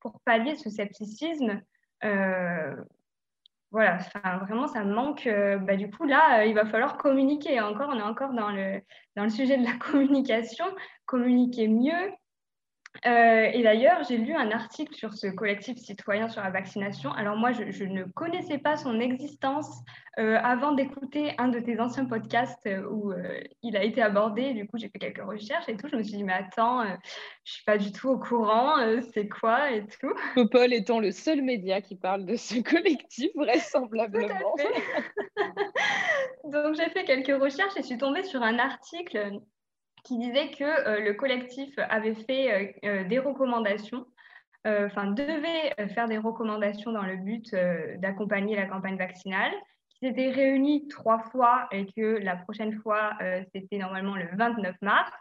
pour 0.00 0.20
pallier 0.20 0.54
ce 0.54 0.70
scepticisme. 0.70 1.60
Euh, 2.04 2.76
voilà, 3.72 3.98
vraiment, 4.42 4.68
ça 4.68 4.84
manque. 4.84 5.26
Euh, 5.26 5.58
bah, 5.58 5.76
du 5.76 5.90
coup, 5.90 6.04
là, 6.04 6.44
il 6.44 6.54
va 6.54 6.64
falloir 6.66 6.96
communiquer. 6.96 7.60
Encore, 7.60 7.90
on 7.90 7.98
est 7.98 8.02
encore 8.02 8.32
dans 8.32 8.50
le, 8.50 8.80
dans 9.16 9.24
le 9.24 9.30
sujet 9.30 9.58
de 9.58 9.64
la 9.64 9.72
communication, 9.78 10.64
communiquer 11.04 11.68
mieux, 11.68 12.12
euh, 13.04 13.50
et 13.52 13.62
d'ailleurs, 13.62 14.02
j'ai 14.08 14.16
lu 14.16 14.34
un 14.34 14.50
article 14.50 14.94
sur 14.94 15.12
ce 15.14 15.26
collectif 15.26 15.78
citoyen 15.78 16.28
sur 16.28 16.42
la 16.42 16.50
vaccination. 16.50 17.12
Alors 17.12 17.36
moi, 17.36 17.52
je, 17.52 17.84
ne 17.84 18.04
connaissais 18.04 18.58
pas 18.58 18.76
son 18.76 19.00
existence 19.00 19.82
euh, 20.18 20.38
avant 20.42 20.72
d'écouter 20.72 21.34
un 21.38 21.48
de 21.48 21.60
tes 21.60 21.78
anciens 21.80 22.06
podcasts 22.06 22.66
euh, 22.66 22.86
où 22.90 23.12
il 23.62 23.76
a 23.76 23.82
été 23.82 24.02
abordé. 24.02 24.54
Du 24.54 24.66
coup, 24.66 24.78
j'ai 24.78 24.88
fait 24.88 24.98
quelques 24.98 25.24
recherches 25.24 25.68
et 25.68 25.76
tout. 25.76 25.88
Je 25.88 25.96
me 25.96 26.02
suis 26.02 26.16
dit, 26.16 26.24
mais 26.24 26.32
attends, 26.32 26.84
je 26.84 26.90
ne 26.90 26.96
suis 27.44 27.64
pas 27.64 27.78
du 27.78 27.92
tout 27.92 28.08
au 28.08 28.18
courant, 28.18 28.76
c'est 29.14 29.28
quoi 29.28 29.70
et 29.70 29.84
tout. 29.86 30.12
Popol 30.34 30.72
étant 30.72 31.00
le 31.00 31.10
seul 31.10 31.42
média 31.42 31.80
qui 31.80 31.96
parle 31.96 32.24
de 32.24 32.36
ce 32.36 32.60
collectif, 32.62 33.30
vraisemblablement. 33.34 34.54
Donc 36.44 36.74
j'ai 36.76 36.88
fait 36.90 37.04
quelques 37.04 37.40
recherches 37.40 37.76
et 37.76 37.82
je 37.82 37.86
suis 37.86 37.98
tombée 37.98 38.22
sur 38.22 38.42
un 38.42 38.58
article 38.58 39.40
qui 40.06 40.18
disait 40.18 40.50
que 40.50 40.64
euh, 40.64 41.00
le 41.00 41.14
collectif 41.14 41.74
avait 41.78 42.14
fait 42.14 42.52
euh, 42.52 42.72
euh, 42.84 43.04
des 43.04 43.18
recommandations, 43.18 44.06
enfin 44.64 45.12
devait 45.12 45.76
faire 45.94 46.08
des 46.08 46.18
recommandations 46.18 46.90
dans 46.90 47.04
le 47.04 47.18
but 47.18 47.54
d'accompagner 47.98 48.56
la 48.56 48.66
campagne 48.66 48.96
vaccinale, 48.96 49.52
qui 49.90 50.08
s'était 50.08 50.30
réunis 50.30 50.88
trois 50.88 51.20
fois 51.20 51.68
et 51.70 51.86
que 51.86 52.18
la 52.18 52.34
prochaine 52.34 52.72
fois, 52.80 53.12
c'était 53.54 53.78
normalement 53.78 54.16
le 54.16 54.26
29 54.36 54.74
mars 54.80 55.12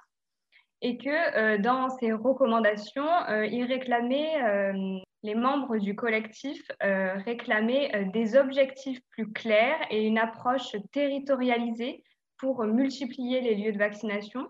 et 0.81 0.97
que 0.97 1.57
dans 1.57 1.91
ces 1.91 2.11
recommandations, 2.11 3.07
les 3.29 5.35
membres 5.35 5.77
du 5.77 5.95
collectif 5.95 6.63
réclamaient 6.79 8.09
des 8.11 8.37
objectifs 8.37 8.99
plus 9.11 9.31
clairs 9.31 9.77
et 9.91 10.07
une 10.07 10.17
approche 10.17 10.75
territorialisée 10.91 12.03
pour 12.39 12.63
multiplier 12.63 13.41
les 13.41 13.53
lieux 13.53 13.73
de 13.73 13.77
vaccination, 13.77 14.47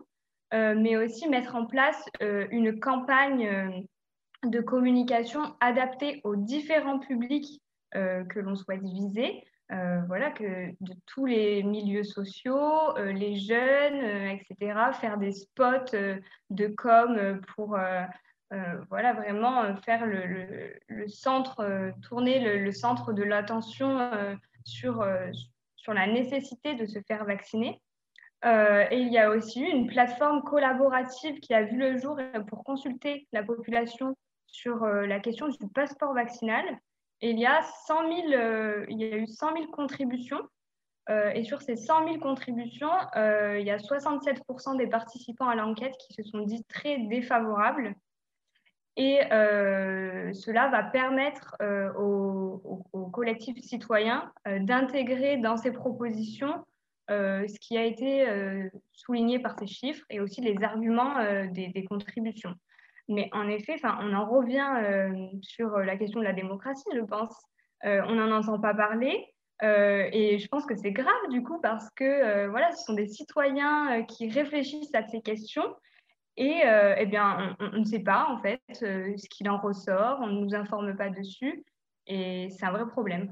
mais 0.76 0.96
aussi 0.96 1.28
mettre 1.28 1.56
en 1.56 1.66
place 1.66 2.04
euh, 2.22 2.48
une 2.52 2.80
campagne 2.80 3.48
euh, 3.48 3.70
de 4.50 4.62
communication 4.62 5.56
adaptée 5.60 6.22
aux 6.24 6.36
différents 6.36 7.00
publics 7.00 7.62
que 7.94 8.40
l'on 8.40 8.56
souhaite 8.58 8.82
viser. 8.82 9.42
voilà, 9.70 10.30
que 10.32 10.72
de 10.82 10.94
tous 11.06 11.26
les 11.26 11.64
milieux 11.64 12.04
sociaux, 12.04 12.94
les 12.98 13.38
jeunes, 13.38 14.04
etc., 14.28 14.92
faire 15.00 15.18
des 15.18 15.32
spots 15.32 15.96
de 16.50 16.68
com 16.68 17.40
pour 17.56 17.78
voilà, 18.90 19.14
vraiment 19.14 19.78
faire 19.78 20.06
le, 20.06 21.08
centre, 21.08 21.94
tourner 22.02 22.60
le, 22.60 22.72
centre 22.74 23.14
de 23.14 23.24
l'attention 23.24 24.12
sur, 24.66 25.08
sur 25.78 25.94
la 25.94 26.06
nécessité 26.06 26.76
de 26.76 26.86
se 26.86 27.00
faire 27.08 27.24
vacciner. 27.24 27.80
Euh, 28.46 28.86
et 28.92 29.00
il 29.00 29.12
y 29.12 29.18
a 29.18 29.32
aussi 29.32 29.62
eu 29.62 29.68
une 29.68 29.88
plateforme 29.88 30.44
collaborative 30.44 31.40
qui 31.40 31.54
a 31.54 31.64
vu 31.64 31.78
le 31.78 31.98
jour 31.98 32.20
pour 32.48 32.64
consulter 32.64 33.28
la 33.32 33.44
population 33.44 34.16
sur 34.46 34.84
euh, 34.84 35.08
la 35.08 35.20
question 35.20 35.48
du 35.48 35.68
passeport 35.74 36.14
vaccinal. 36.14 36.64
Et 37.22 37.32
il 37.32 37.40
y 37.40 37.46
a, 37.46 37.64
100 37.88 38.08
000, 38.08 38.34
euh, 38.34 38.86
il 38.90 39.02
y 39.02 39.06
a 39.06 39.18
eu 39.18 39.28
100 39.28 39.54
000 39.54 39.72
contributions. 39.72 40.42
et 41.10 41.44
sur 41.44 41.62
ces 41.62 41.76
100 41.76 42.08
000 42.08 42.20
contributions, 42.20 42.96
il 43.16 43.64
y 43.64 43.72
a 43.72 43.78
67% 43.78 44.78
des 44.78 44.88
participants 44.88 45.48
à 45.48 45.56
l'enquête 45.56 45.96
qui 45.98 46.14
se 46.14 46.24
sont 46.24 46.40
dit 46.40 46.64
très 46.66 46.98
défavorables. 46.98 47.96
Et 48.98 49.20
cela 50.34 50.68
va 50.70 50.84
permettre 50.84 51.56
aux, 52.00 52.84
aux, 52.92 53.06
collectifs 53.08 53.60
citoyens 53.60 54.34
d'intégrer 54.62 55.38
dans 55.38 55.58
ces 55.58 55.72
propositions 55.72 56.66
ce 57.10 57.60
qui 57.60 57.78
a 57.78 57.84
été 57.84 58.28
euh, 58.28 58.70
souligné 58.92 59.40
par 59.40 59.58
ces 59.58 59.68
chiffres 59.68 60.06
et 60.10 60.20
aussi 60.20 60.42
les 60.42 60.62
arguments 60.64 61.18
euh, 61.20 61.46
des, 61.52 61.86
contributions. 61.86 62.56
Mais 63.08 63.30
en 63.34 63.48
effet, 63.48 63.76
on 63.84 64.14
en 64.14 64.28
revient 64.28 64.66
sur 65.44 65.78
la 65.78 65.96
question 65.96 66.20
de 66.20 66.26
la 66.26 66.34
démocratie, 66.34 66.90
je 66.96 67.02
pense. 67.02 67.36
on 67.84 68.16
n'en 68.16 68.32
entend 68.32 68.60
pas 68.60 68.74
parler. 68.74 69.24
et 69.62 70.40
je 70.40 70.48
pense 70.48 70.66
que 70.66 70.76
c'est 70.76 70.92
grave 70.92 71.30
du 71.30 71.44
coup 71.44 71.60
parce 71.62 71.88
que 71.92 72.48
voilà, 72.48 72.72
ce 72.72 72.84
sont 72.86 72.94
des 72.94 73.06
citoyens 73.06 74.02
qui 74.06 74.28
réfléchissent 74.28 74.96
à 74.96 75.06
ces 75.06 75.22
questions 75.22 75.76
et 76.36 76.64
eh 76.98 77.06
bien, 77.06 77.56
on, 77.60 77.70
on, 77.74 77.80
ne 77.82 77.86
sait 77.86 78.00
pas 78.00 78.26
en 78.28 78.42
fait 78.42 78.60
ce 78.72 79.30
qu'il 79.30 79.48
en 79.52 79.60
ressort, 79.60 80.18
on 80.22 80.28
ne 80.28 80.40
nous 80.40 80.56
informe 80.56 80.98
pas 80.98 81.10
dessus 81.10 81.64
et 82.08 82.50
c'est 82.50 82.66
un 82.66 82.72
vrai 82.72 82.88
problème. 82.88 83.32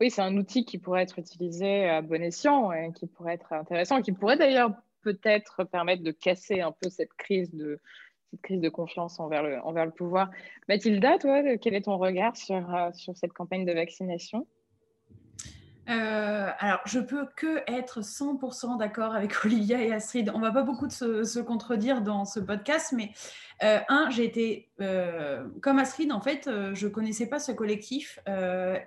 Oui, 0.00 0.10
c'est 0.10 0.22
un 0.22 0.36
outil 0.36 0.64
qui 0.64 0.78
pourrait 0.78 1.02
être 1.02 1.18
utilisé 1.18 1.88
à 1.88 2.02
bon 2.02 2.22
escient 2.22 2.70
et 2.72 2.92
qui 2.92 3.06
pourrait 3.06 3.34
être 3.34 3.52
intéressant, 3.52 4.00
qui 4.00 4.12
pourrait 4.12 4.36
d'ailleurs 4.36 4.72
peut-être 5.02 5.64
permettre 5.64 6.02
de 6.02 6.12
casser 6.12 6.60
un 6.60 6.72
peu 6.72 6.88
cette 6.88 7.12
crise 7.14 7.52
de, 7.54 7.80
cette 8.30 8.42
crise 8.42 8.60
de 8.60 8.68
confiance 8.68 9.18
envers 9.18 9.42
le, 9.42 9.60
envers 9.62 9.86
le 9.86 9.90
pouvoir. 9.90 10.30
Mathilda, 10.68 11.18
toi, 11.18 11.42
quel 11.56 11.74
est 11.74 11.82
ton 11.82 11.98
regard 11.98 12.36
sur, 12.36 12.74
euh, 12.74 12.90
sur 12.92 13.16
cette 13.16 13.32
campagne 13.32 13.64
de 13.64 13.72
vaccination? 13.72 14.46
Euh, 15.88 16.50
alors, 16.58 16.80
je 16.84 17.00
peux 17.00 17.26
que 17.34 17.62
être 17.66 18.02
100% 18.02 18.78
d'accord 18.78 19.14
avec 19.14 19.32
Olivia 19.44 19.82
et 19.82 19.92
Astrid. 19.92 20.30
On 20.34 20.40
va 20.40 20.52
pas 20.52 20.62
beaucoup 20.62 20.88
se, 20.90 21.24
se, 21.24 21.38
contredire 21.38 22.02
dans 22.02 22.26
ce 22.26 22.40
podcast, 22.40 22.92
mais 22.94 23.10
euh, 23.62 23.78
un, 23.88 24.08
j'ai 24.10 24.24
été 24.24 24.68
euh, 24.80 25.44
comme 25.60 25.78
Astrid, 25.78 26.12
en 26.12 26.20
fait, 26.20 26.48
je 26.74 26.86
connaissais 26.86 27.26
pas 27.26 27.38
ce 27.38 27.50
collectif 27.50 28.20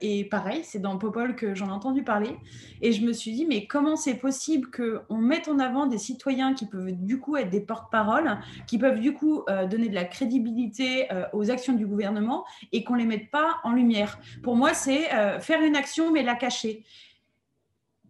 et 0.01 0.25
pareil, 0.25 0.61
c'est 0.63 0.79
dans 0.79 0.97
Popol 0.97 1.35
que 1.35 1.53
j'en 1.53 1.67
ai 1.67 1.71
entendu 1.71 2.03
parler 2.03 2.35
et 2.81 2.93
je 2.93 3.05
me 3.05 3.11
suis 3.11 3.33
dit 3.33 3.45
mais 3.45 3.65
comment 3.65 3.97
c'est 3.97 4.15
possible 4.15 4.69
qu'on 4.71 5.17
mette 5.17 5.49
en 5.49 5.59
avant 5.59 5.87
des 5.87 5.97
citoyens 5.97 6.53
qui 6.53 6.65
peuvent 6.65 6.91
du 6.91 7.19
coup 7.19 7.35
être 7.35 7.49
des 7.49 7.59
porte-parole, 7.59 8.37
qui 8.67 8.77
peuvent 8.77 8.99
du 8.99 9.13
coup 9.13 9.43
donner 9.69 9.89
de 9.89 9.95
la 9.95 10.05
crédibilité 10.05 11.09
aux 11.33 11.51
actions 11.51 11.73
du 11.73 11.85
gouvernement 11.85 12.45
et 12.71 12.85
qu'on 12.85 12.95
les 12.95 13.05
mette 13.05 13.29
pas 13.29 13.59
en 13.65 13.73
lumière? 13.73 14.17
Pour 14.43 14.55
moi, 14.55 14.73
c'est 14.73 15.09
faire 15.41 15.61
une 15.61 15.75
action 15.75 16.11
mais 16.11 16.23
la 16.23 16.35
cacher 16.35 16.83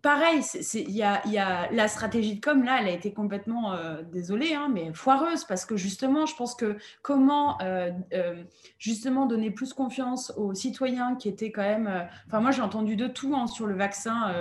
pareil, 0.02 0.42
il 0.74 0.90
y 0.90 1.04
a, 1.04 1.72
la 1.72 1.88
stratégie 1.88 2.36
de 2.36 2.42
com, 2.42 2.64
là, 2.64 2.80
elle 2.82 2.88
a 2.88 2.92
été 2.92 3.14
complètement, 3.14 3.74
euh, 3.74 4.02
désolée, 4.12 4.54
hein, 4.54 4.70
mais 4.72 4.92
foireuse, 4.94 5.44
parce 5.44 5.66
que 5.66 5.78
justement, 5.78 6.26
je 6.26 6.36
pense 6.36 6.56
que 6.56 6.78
comment 7.02 7.62
euh, 7.62 7.92
euh, 8.14 8.44
justement 8.80 9.26
donner 9.28 9.52
plus 9.52 9.74
confiance 9.74 10.34
aux 10.38 10.54
citoyens 10.54 11.16
qui 11.16 11.30
étaient 11.30 11.52
quand 11.52 11.62
même... 11.62 12.08
Enfin, 12.28 12.40
moi, 12.40 12.52
j'ai 12.52 12.62
entendu 12.62 12.96
de 12.96 13.08
tout 13.08 13.36
hein, 13.36 13.48
sur 13.48 13.68
le 13.68 13.76
vaccin. 13.76 14.34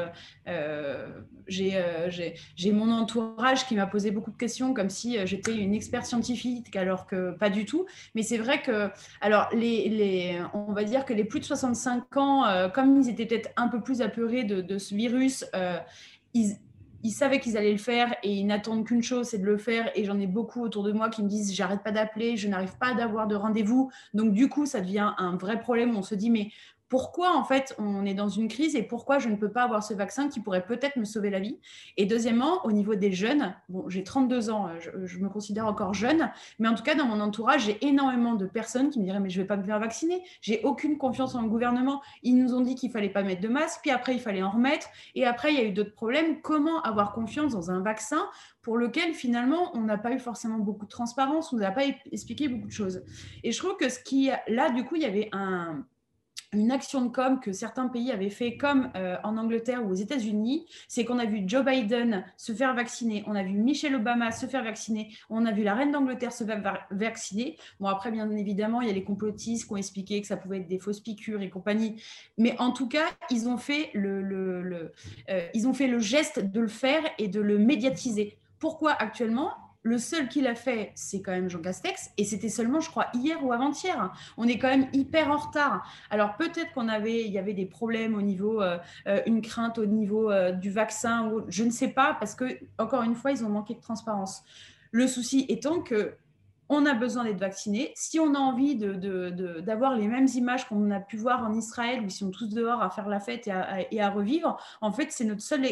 j'ai 1.46 2.72
mon 2.72 2.90
entourage 2.90 3.66
qui 3.66 3.74
m'a 3.74 3.86
posé 3.86 4.10
beaucoup 4.10 4.30
de 4.30 4.36
questions, 4.36 4.72
comme 4.72 4.90
si 4.90 5.18
j'étais 5.26 5.54
une 5.54 5.74
experte 5.74 6.06
scientifique, 6.06 6.74
alors 6.74 7.06
que 7.06 7.32
pas 7.32 7.50
du 7.50 7.66
tout. 7.66 7.86
Mais 8.14 8.22
c'est 8.22 8.38
vrai 8.38 8.62
que, 8.62 8.90
alors, 9.20 9.48
les, 9.52 10.40
on 10.54 10.72
va 10.72 10.84
dire 10.84 11.04
que 11.04 11.12
les 11.12 11.24
plus 11.24 11.40
de 11.40 11.44
65 11.44 12.16
ans, 12.16 12.70
comme 12.72 13.00
ils 13.00 13.10
étaient 13.10 13.26
peut-être 13.26 13.50
un 13.56 13.68
peu 13.68 13.80
plus 13.82 14.00
apeurés 14.00 14.44
de 14.44 14.78
ce 14.78 14.94
virus, 14.94 15.44
euh, 15.54 15.78
ils, 16.34 16.56
savaient 17.10 17.40
qu'ils 17.40 17.56
allaient 17.56 17.72
le 17.72 17.78
faire 17.78 18.14
et 18.22 18.32
ils 18.32 18.46
n'attendent 18.46 18.84
qu'une 18.84 19.02
chose, 19.02 19.28
c'est 19.28 19.38
de 19.38 19.46
le 19.46 19.58
faire. 19.58 19.90
Et 19.94 20.04
j'en 20.04 20.18
ai 20.18 20.26
beaucoup 20.26 20.62
autour 20.62 20.82
de 20.82 20.92
moi 20.92 21.08
qui 21.08 21.22
me 21.22 21.28
disent 21.28 21.54
j'arrête 21.54 21.82
pas 21.82 21.92
d'appeler, 21.92 22.36
je 22.36 22.48
n'arrive 22.48 22.76
pas 22.78 22.94
d'avoir 22.94 23.26
de 23.26 23.34
rendez-vous. 23.34 23.90
Donc 24.14 24.32
du 24.32 24.48
coup, 24.48 24.66
ça 24.66 24.80
devient 24.80 25.12
un 25.18 25.36
vrai 25.36 25.60
problème. 25.60 25.96
On 25.96 26.02
se 26.02 26.14
dit 26.14 26.30
mais 26.30 26.50
pourquoi 26.90 27.36
en 27.36 27.44
fait 27.44 27.74
on 27.78 28.04
est 28.04 28.14
dans 28.14 28.28
une 28.28 28.48
crise 28.48 28.74
et 28.74 28.82
pourquoi 28.82 29.20
je 29.20 29.28
ne 29.28 29.36
peux 29.36 29.50
pas 29.50 29.62
avoir 29.62 29.82
ce 29.82 29.94
vaccin 29.94 30.28
qui 30.28 30.40
pourrait 30.40 30.66
peut-être 30.66 30.96
me 30.96 31.04
sauver 31.04 31.30
la 31.30 31.38
vie? 31.38 31.56
Et 31.96 32.04
deuxièmement, 32.04 32.66
au 32.66 32.72
niveau 32.72 32.96
des 32.96 33.12
jeunes, 33.12 33.54
bon, 33.68 33.88
j'ai 33.88 34.02
32 34.02 34.50
ans, 34.50 34.68
je, 34.80 35.18
me 35.18 35.28
considère 35.28 35.66
encore 35.68 35.94
jeune, 35.94 36.30
mais 36.58 36.66
en 36.66 36.74
tout 36.74 36.82
cas 36.82 36.96
dans 36.96 37.06
mon 37.06 37.20
entourage, 37.20 37.66
j'ai 37.66 37.86
énormément 37.86 38.34
de 38.34 38.44
personnes 38.44 38.90
qui 38.90 38.98
me 38.98 39.04
diraient 39.04 39.20
mais 39.20 39.30
je 39.30 39.38
ne 39.38 39.44
vais 39.44 39.46
pas 39.46 39.56
me 39.56 39.62
faire 39.62 39.78
vacciner, 39.78 40.24
j'ai 40.40 40.62
aucune 40.64 40.98
confiance 40.98 41.36
en 41.36 41.42
le 41.42 41.48
gouvernement. 41.48 42.02
Ils 42.24 42.34
nous 42.34 42.54
ont 42.54 42.60
dit 42.60 42.74
qu'il 42.74 42.90
fallait 42.90 43.08
pas 43.08 43.22
mettre 43.22 43.40
de 43.40 43.48
masque, 43.48 43.80
puis 43.82 43.92
après 43.92 44.14
il 44.14 44.20
fallait 44.20 44.42
en 44.42 44.50
remettre, 44.50 44.88
et 45.14 45.24
après 45.24 45.52
il 45.52 45.60
y 45.60 45.62
a 45.62 45.64
eu 45.64 45.72
d'autres 45.72 45.94
problèmes. 45.94 46.40
Comment 46.42 46.82
avoir 46.82 47.12
confiance 47.12 47.52
dans 47.52 47.70
un 47.70 47.82
vaccin 47.82 48.28
pour 48.62 48.76
lequel 48.76 49.14
finalement 49.14 49.70
on 49.76 49.82
n'a 49.82 49.96
pas 49.96 50.10
eu 50.10 50.18
forcément 50.18 50.58
beaucoup 50.58 50.86
de 50.86 50.90
transparence, 50.90 51.52
on 51.52 51.56
n'a 51.56 51.70
pas 51.70 51.84
expliqué 52.10 52.48
beaucoup 52.48 52.66
de 52.66 52.72
choses? 52.72 53.04
Et 53.44 53.52
je 53.52 53.58
trouve 53.58 53.76
que 53.76 53.88
ce 53.88 54.00
qui 54.00 54.28
là 54.48 54.70
du 54.70 54.84
coup 54.84 54.96
il 54.96 55.02
y 55.02 55.06
avait 55.06 55.28
un 55.30 55.84
une 56.52 56.72
action 56.72 57.02
de 57.02 57.08
com 57.08 57.38
que 57.40 57.52
certains 57.52 57.88
pays 57.88 58.10
avaient 58.10 58.30
fait, 58.30 58.56
comme 58.56 58.90
euh, 58.96 59.16
en 59.22 59.36
Angleterre 59.36 59.84
ou 59.86 59.90
aux 59.90 59.94
États-Unis, 59.94 60.66
c'est 60.88 61.04
qu'on 61.04 61.18
a 61.18 61.24
vu 61.24 61.42
Joe 61.46 61.64
Biden 61.64 62.24
se 62.36 62.52
faire 62.52 62.74
vacciner, 62.74 63.22
on 63.26 63.36
a 63.36 63.42
vu 63.42 63.52
Michelle 63.52 63.94
Obama 63.94 64.32
se 64.32 64.46
faire 64.46 64.64
vacciner, 64.64 65.14
on 65.28 65.46
a 65.46 65.52
vu 65.52 65.62
la 65.62 65.74
reine 65.74 65.92
d'Angleterre 65.92 66.32
se 66.32 66.44
faire 66.44 66.60
vacciner. 66.90 67.56
Bon, 67.78 67.86
après, 67.86 68.10
bien 68.10 68.28
évidemment, 68.30 68.80
il 68.80 68.88
y 68.88 68.90
a 68.90 68.94
les 68.94 69.04
complotistes 69.04 69.66
qui 69.66 69.72
ont 69.72 69.76
expliqué 69.76 70.20
que 70.20 70.26
ça 70.26 70.36
pouvait 70.36 70.58
être 70.58 70.68
des 70.68 70.78
fausses 70.78 71.00
piqûres 71.00 71.42
et 71.42 71.50
compagnie. 71.50 72.02
Mais 72.36 72.56
en 72.58 72.72
tout 72.72 72.88
cas, 72.88 73.06
ils 73.30 73.48
ont 73.48 73.56
fait 73.56 73.90
le, 73.94 74.92
euh, 75.28 75.48
ils 75.54 75.68
ont 75.68 75.74
fait 75.74 75.86
le 75.86 76.00
geste 76.00 76.40
de 76.40 76.60
le 76.60 76.68
faire 76.68 77.02
et 77.18 77.28
de 77.28 77.40
le 77.40 77.58
médiatiser. 77.58 78.38
Pourquoi 78.58 78.92
actuellement? 78.92 79.52
Le 79.82 79.98
seul 79.98 80.28
qui 80.28 80.42
l'a 80.42 80.54
fait, 80.54 80.92
c'est 80.94 81.22
quand 81.22 81.32
même 81.32 81.48
Jean 81.48 81.60
Castex, 81.60 82.10
et 82.18 82.24
c'était 82.24 82.50
seulement, 82.50 82.80
je 82.80 82.90
crois, 82.90 83.06
hier 83.14 83.42
ou 83.44 83.52
avant-hier. 83.52 84.12
On 84.36 84.46
est 84.46 84.58
quand 84.58 84.68
même 84.68 84.88
hyper 84.92 85.30
en 85.30 85.38
retard. 85.38 85.86
Alors 86.10 86.36
peut-être 86.36 86.72
qu'on 86.72 86.88
avait, 86.88 87.24
il 87.24 87.32
y 87.32 87.38
avait 87.38 87.54
des 87.54 87.66
problèmes 87.66 88.14
au 88.14 88.22
niveau, 88.22 88.60
euh, 88.60 88.78
euh, 89.06 89.22
une 89.26 89.40
crainte 89.40 89.78
au 89.78 89.86
niveau 89.86 90.30
euh, 90.30 90.52
du 90.52 90.70
vaccin, 90.70 91.32
je 91.48 91.64
ne 91.64 91.70
sais 91.70 91.88
pas, 91.88 92.14
parce 92.18 92.34
que 92.34 92.58
encore 92.78 93.02
une 93.02 93.14
fois, 93.14 93.30
ils 93.32 93.44
ont 93.44 93.48
manqué 93.48 93.74
de 93.74 93.80
transparence. 93.80 94.42
Le 94.92 95.06
souci 95.06 95.46
étant 95.48 95.80
que 95.80 96.14
on 96.72 96.86
a 96.86 96.94
besoin 96.94 97.24
d'être 97.24 97.40
vacciné. 97.40 97.92
Si 97.96 98.20
on 98.20 98.32
a 98.34 98.38
envie 98.38 98.76
d'avoir 98.76 99.96
les 99.96 100.06
mêmes 100.06 100.28
images 100.34 100.68
qu'on 100.68 100.90
a 100.92 101.00
pu 101.00 101.16
voir 101.16 101.42
en 101.42 101.52
Israël, 101.52 102.00
où 102.00 102.04
ils 102.04 102.12
sont 102.12 102.30
tous 102.30 102.46
dehors 102.46 102.80
à 102.80 102.90
faire 102.90 103.08
la 103.08 103.18
fête 103.18 103.48
et 103.90 104.00
à, 104.00 104.10
revivre, 104.10 104.56
en 104.80 104.92
fait, 104.92 105.08
c'est 105.10 105.24
notre, 105.24 105.42
seule, 105.42 105.66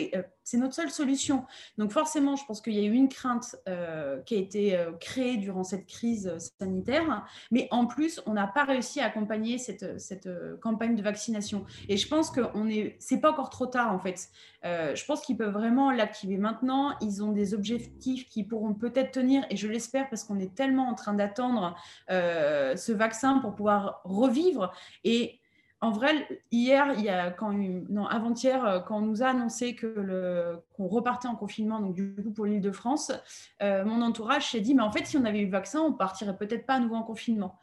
euh, 0.55 0.59
notre 0.59 0.75
seule 0.75 0.91
solution. 0.91 1.45
Donc 1.77 1.93
forcément, 1.93 2.37
je 2.37 2.45
pense 2.45 2.61
qu'il 2.61 2.75
y 2.75 2.81
a 2.81 2.83
eu 2.83 2.93
une 2.93 3.09
crainte 3.09 3.57
euh, 3.69 4.21
qui 4.23 4.35
a 4.35 4.39
été 4.39 4.77
euh, 4.77 4.93
créée 4.93 5.37
durant 5.37 5.65
cette 5.65 5.87
crise 5.87 6.37
sanitaire, 6.61 7.25
mais 7.51 7.69
en 7.71 7.87
plus, 7.87 8.21
on 8.27 8.35
n'a 8.35 8.47
pas 8.47 8.65
réussi 8.65 9.01
à 9.01 9.07
accompagner 9.07 9.59
cette, 9.59 10.29
campagne 10.61 10.97
de 10.97 11.03
vaccination. 11.03 11.65
Et 11.89 11.97
je 11.97 12.09
pense 12.09 12.31
que 12.31 12.43
ce 12.43 12.59
n'est 12.59 12.97
c'est 12.99 13.21
pas 13.21 13.31
encore 13.31 13.51
trop 13.51 13.67
tard, 13.67 13.93
en 13.93 13.99
fait. 13.99 14.29
je 14.63 15.05
pense 15.05 15.21
qu'ils 15.23 15.37
peuvent 15.37 15.53
vraiment 15.53 15.91
l'activer 15.91 16.37
maintenant. 16.37 16.95
Ils 17.01 17.23
ont 17.23 17.33
des 17.33 17.55
objectifs 17.55 18.27
qui 18.29 18.45
pourront 18.45 18.75
peut-être 18.75 19.13
tenir, 19.13 19.45
et 19.51 19.57
je 19.57 19.69
l'espère 19.69 20.09
parce 20.09 20.25
qu'on 20.25 20.39
est 20.39 20.55
tellement 20.55 20.89
en 20.89 20.95
train 20.95 21.15
d'attendre 21.15 21.77
euh, 22.11 22.77
ce 22.77 22.93
vaccin 22.93 23.39
pour 23.39 23.55
pouvoir 23.55 24.01
revivre. 24.05 24.73
Et 25.05 25.41
en 25.81 25.91
vrai, 25.93 26.27
hier, 26.51 26.95
il 26.99 27.05
y 27.05 27.09
a 27.09 27.31
quand 27.31 27.55
avant-hier, 28.11 28.65
euh, 28.65 28.81
quand 28.81 28.99
on 28.99 29.03
nous 29.03 29.23
a 29.23 29.29
annoncé 29.29 29.77
que 29.77 29.87
le 29.87 30.59
qu'on 30.77 30.89
repartait 30.89 31.29
en 31.29 31.37
confinement, 31.37 31.79
donc 31.79 31.95
du 31.95 32.15
coup 32.17 32.33
pour 32.33 32.47
l'Île-de-France, 32.47 33.13
euh, 33.63 33.85
mon 33.85 34.03
entourage 34.03 34.51
s'est 34.51 34.61
dit 34.61 34.75
mais 34.75 34.83
en 34.83 34.91
fait 34.91 35.07
si 35.07 35.17
on 35.17 35.25
avait 35.25 35.41
eu 35.41 35.45
le 35.47 35.53
vaccin, 35.53 35.81
on 35.81 35.93
partirait 35.93 36.37
peut-être 36.37 36.67
pas 36.67 36.75
à 36.75 36.81
nouveau 36.81 36.97
en 36.97 37.05
confinement. 37.05 37.57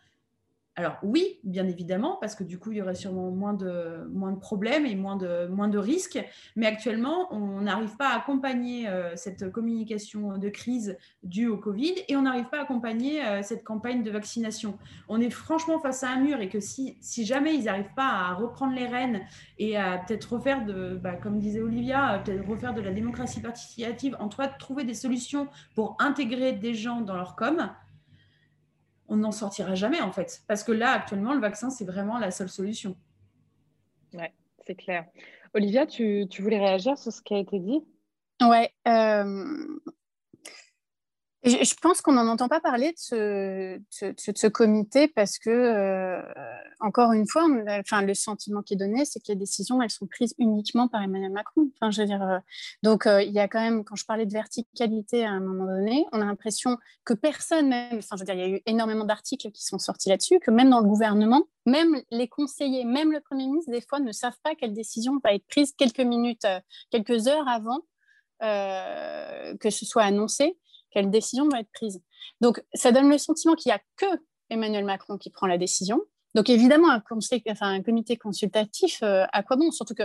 Alors 0.78 0.98
oui, 1.04 1.40
bien 1.46 1.66
évidemment, 1.68 2.18
parce 2.20 2.36
que 2.36 2.44
du 2.44 2.60
coup, 2.60 2.74
il 2.74 2.80
y 2.80 2.82
aurait 2.82 2.96
sûrement 2.96 3.32
moins 3.32 3.54
de, 3.54 4.10
moins 4.12 4.34
de 4.34 4.40
problèmes 4.40 4.86
et 4.86 4.96
moins 4.96 5.16
de, 5.16 5.48
de 5.48 5.78
risques. 5.78 6.22
Mais 6.58 6.66
actuellement, 6.66 7.34
on 7.34 7.62
n'arrive 7.62 7.96
pas 7.96 8.10
à 8.10 8.18
accompagner 8.18 8.90
euh, 8.90 9.16
cette 9.16 9.50
communication 9.54 10.38
de 10.38 10.50
crise 10.50 10.98
due 11.24 11.48
au 11.48 11.58
Covid 11.58 11.94
et 12.10 12.18
on 12.18 12.24
n'arrive 12.24 12.50
pas 12.50 12.60
à 12.60 12.64
accompagner 12.64 13.26
euh, 13.26 13.42
cette 13.42 13.64
campagne 13.64 14.04
de 14.04 14.12
vaccination. 14.12 14.78
On 15.08 15.22
est 15.22 15.30
franchement 15.30 15.80
face 15.80 16.04
à 16.04 16.10
un 16.10 16.20
mur 16.20 16.42
et 16.42 16.50
que 16.50 16.60
si, 16.60 16.98
jamais 17.24 17.56
ils 17.56 17.64
n'arrivent 17.64 17.94
pas 17.96 18.10
à 18.10 18.34
reprendre 18.34 18.76
les 18.76 18.88
rênes 18.88 19.22
et 19.58 19.78
à 19.78 20.00
peut-être 20.00 20.34
refaire 20.34 20.66
de, 20.66 21.00
bah, 21.02 21.14
comme 21.14 21.40
disait 21.40 21.62
Olivia, 21.62 22.22
peut-être 22.26 22.46
refaire 22.46 22.74
de 22.74 22.82
la 22.82 22.92
démocratie 22.92 23.40
participative, 23.40 24.18
en 24.20 24.28
tout 24.28 24.40
cas 24.42 24.50
trouver 24.50 24.84
des 24.84 24.94
solutions 24.94 25.48
pour 25.74 25.96
intégrer 26.00 26.52
des 26.52 26.74
gens 26.74 27.00
dans 27.00 27.16
leur 27.16 27.38
com', 27.38 27.70
on 29.08 29.18
n'en 29.18 29.32
sortira 29.32 29.76
jamais 29.76 30.02
en 30.02 30.12
fait. 30.12 30.44
Parce 30.48 30.64
que 30.64 30.72
là, 30.72 30.92
actuellement, 30.92 31.34
le 31.34 31.42
vaccin, 31.42 31.70
c'est 31.70 31.86
vraiment 31.86 32.18
la 32.18 32.32
seule 32.32 32.50
solution. 32.50 32.96
Ouais, 34.14 34.34
c'est 34.66 34.76
clair. 34.76 35.06
Olivia, 35.54 35.86
tu, 35.86 36.28
voulais 36.40 36.60
réagir 36.60 36.98
sur 36.98 37.12
ce 37.12 37.22
qui 37.22 37.34
a 37.34 37.38
été 37.38 37.60
dit? 37.60 37.84
Ouais. 38.42 38.72
Euh, 38.88 39.68
je, 41.46 41.76
pense 41.80 42.02
qu'on 42.02 42.14
n'en 42.14 42.28
entend 42.28 42.48
pas 42.48 42.60
parler 42.60 42.92
de 42.92 42.98
ce, 42.98 43.80
ce, 43.90 44.48
comité 44.48 45.08
parce 45.08 45.38
que, 45.38 45.50
euh, 45.50 46.22
encore 46.80 47.12
une 47.12 47.28
fois, 47.28 47.46
enfin, 47.80 48.02
le 48.02 48.14
sentiment 48.16 48.64
qui 48.64 48.74
est 48.74 48.78
donné, 48.78 49.06
c'est 49.06 49.20
que 49.20 49.28
les 49.30 49.36
décisions, 49.36 49.82
elles 49.82 49.92
sont 49.92 50.08
prises 50.08 50.34
uniquement 50.40 50.88
par 50.88 51.04
Emmanuel 51.04 51.32
Macron. 51.32 51.70
Enfin, 51.76 51.92
je 51.92 52.02
veux 52.02 52.08
dire, 52.08 52.24
euh, 52.24 52.40
donc, 52.82 53.06
euh, 53.06 53.22
il 53.22 53.32
y 53.32 53.40
a 53.40 53.48
quand 53.48 53.62
même, 53.62 53.84
quand 53.84 53.96
je 53.96 54.06
parlais 54.06 54.26
de 54.26 54.34
verticalité 54.34 55.24
à 55.24 55.30
un 55.30 55.40
moment 55.40 55.66
donné, 55.66 56.06
on 56.12 56.22
a 56.22 56.26
l'impression 56.26 56.78
que 57.04 57.14
personne, 57.14 57.70
même, 57.70 57.98
enfin, 58.00 58.16
je 58.16 58.22
veux 58.22 58.26
dire, 58.26 58.36
il 58.36 58.42
y 58.42 58.54
a 58.54 58.58
eu 58.58 58.62
énormément 58.66 59.06
d'articles 59.06 59.52
qui 59.52 59.64
sont 59.64 59.80
sortis 59.80 60.10
là-dessus, 60.10 60.40
que 60.40 60.50
même 60.52 60.72
dans 60.72 60.80
le 60.80 60.88
gouvernement, 60.88 61.44
même 61.68 62.02
les 62.10 62.28
conseillers, 62.28 62.86
même 62.86 63.12
le 63.12 63.22
Premier 63.22 63.46
ministre, 63.46 63.72
des 63.72 63.82
fois, 63.82 64.00
ne 64.00 64.12
savent 64.12 64.38
pas 64.44 64.56
quelle 64.56 64.74
décision 64.74 65.20
va 65.24 65.34
être 65.34 65.46
prise 65.48 65.74
quelques 65.78 66.00
minutes, 66.00 66.48
quelques 66.90 67.28
heures 67.28 67.48
avant 67.48 67.82
que 68.42 69.70
ce 69.70 69.86
soit 69.86 70.04
annoncé 70.04 70.58
quelle 70.96 71.12
décision 71.12 71.48
va 71.50 71.60
être 71.60 71.72
prise. 71.74 72.02
Donc, 72.40 72.64
ça 72.74 72.92
donne 72.92 73.10
le 73.10 73.18
sentiment 73.18 73.54
qu'il 73.54 73.70
n'y 73.70 73.76
a 73.76 73.82
que 73.98 74.06
Emmanuel 74.50 74.86
Macron 74.86 75.18
qui 75.18 75.30
prend 75.30 75.46
la 75.46 75.58
décision. 75.58 76.02
Donc, 76.36 76.50
évidemment, 76.50 76.90
un, 76.90 77.82
comité 77.82 78.18
consultatif, 78.18 79.04
euh, 79.04 79.26
à 79.32 79.44
quoi 79.44 79.58
bon? 79.58 79.72
Surtout 79.72 79.94
que 79.94 80.04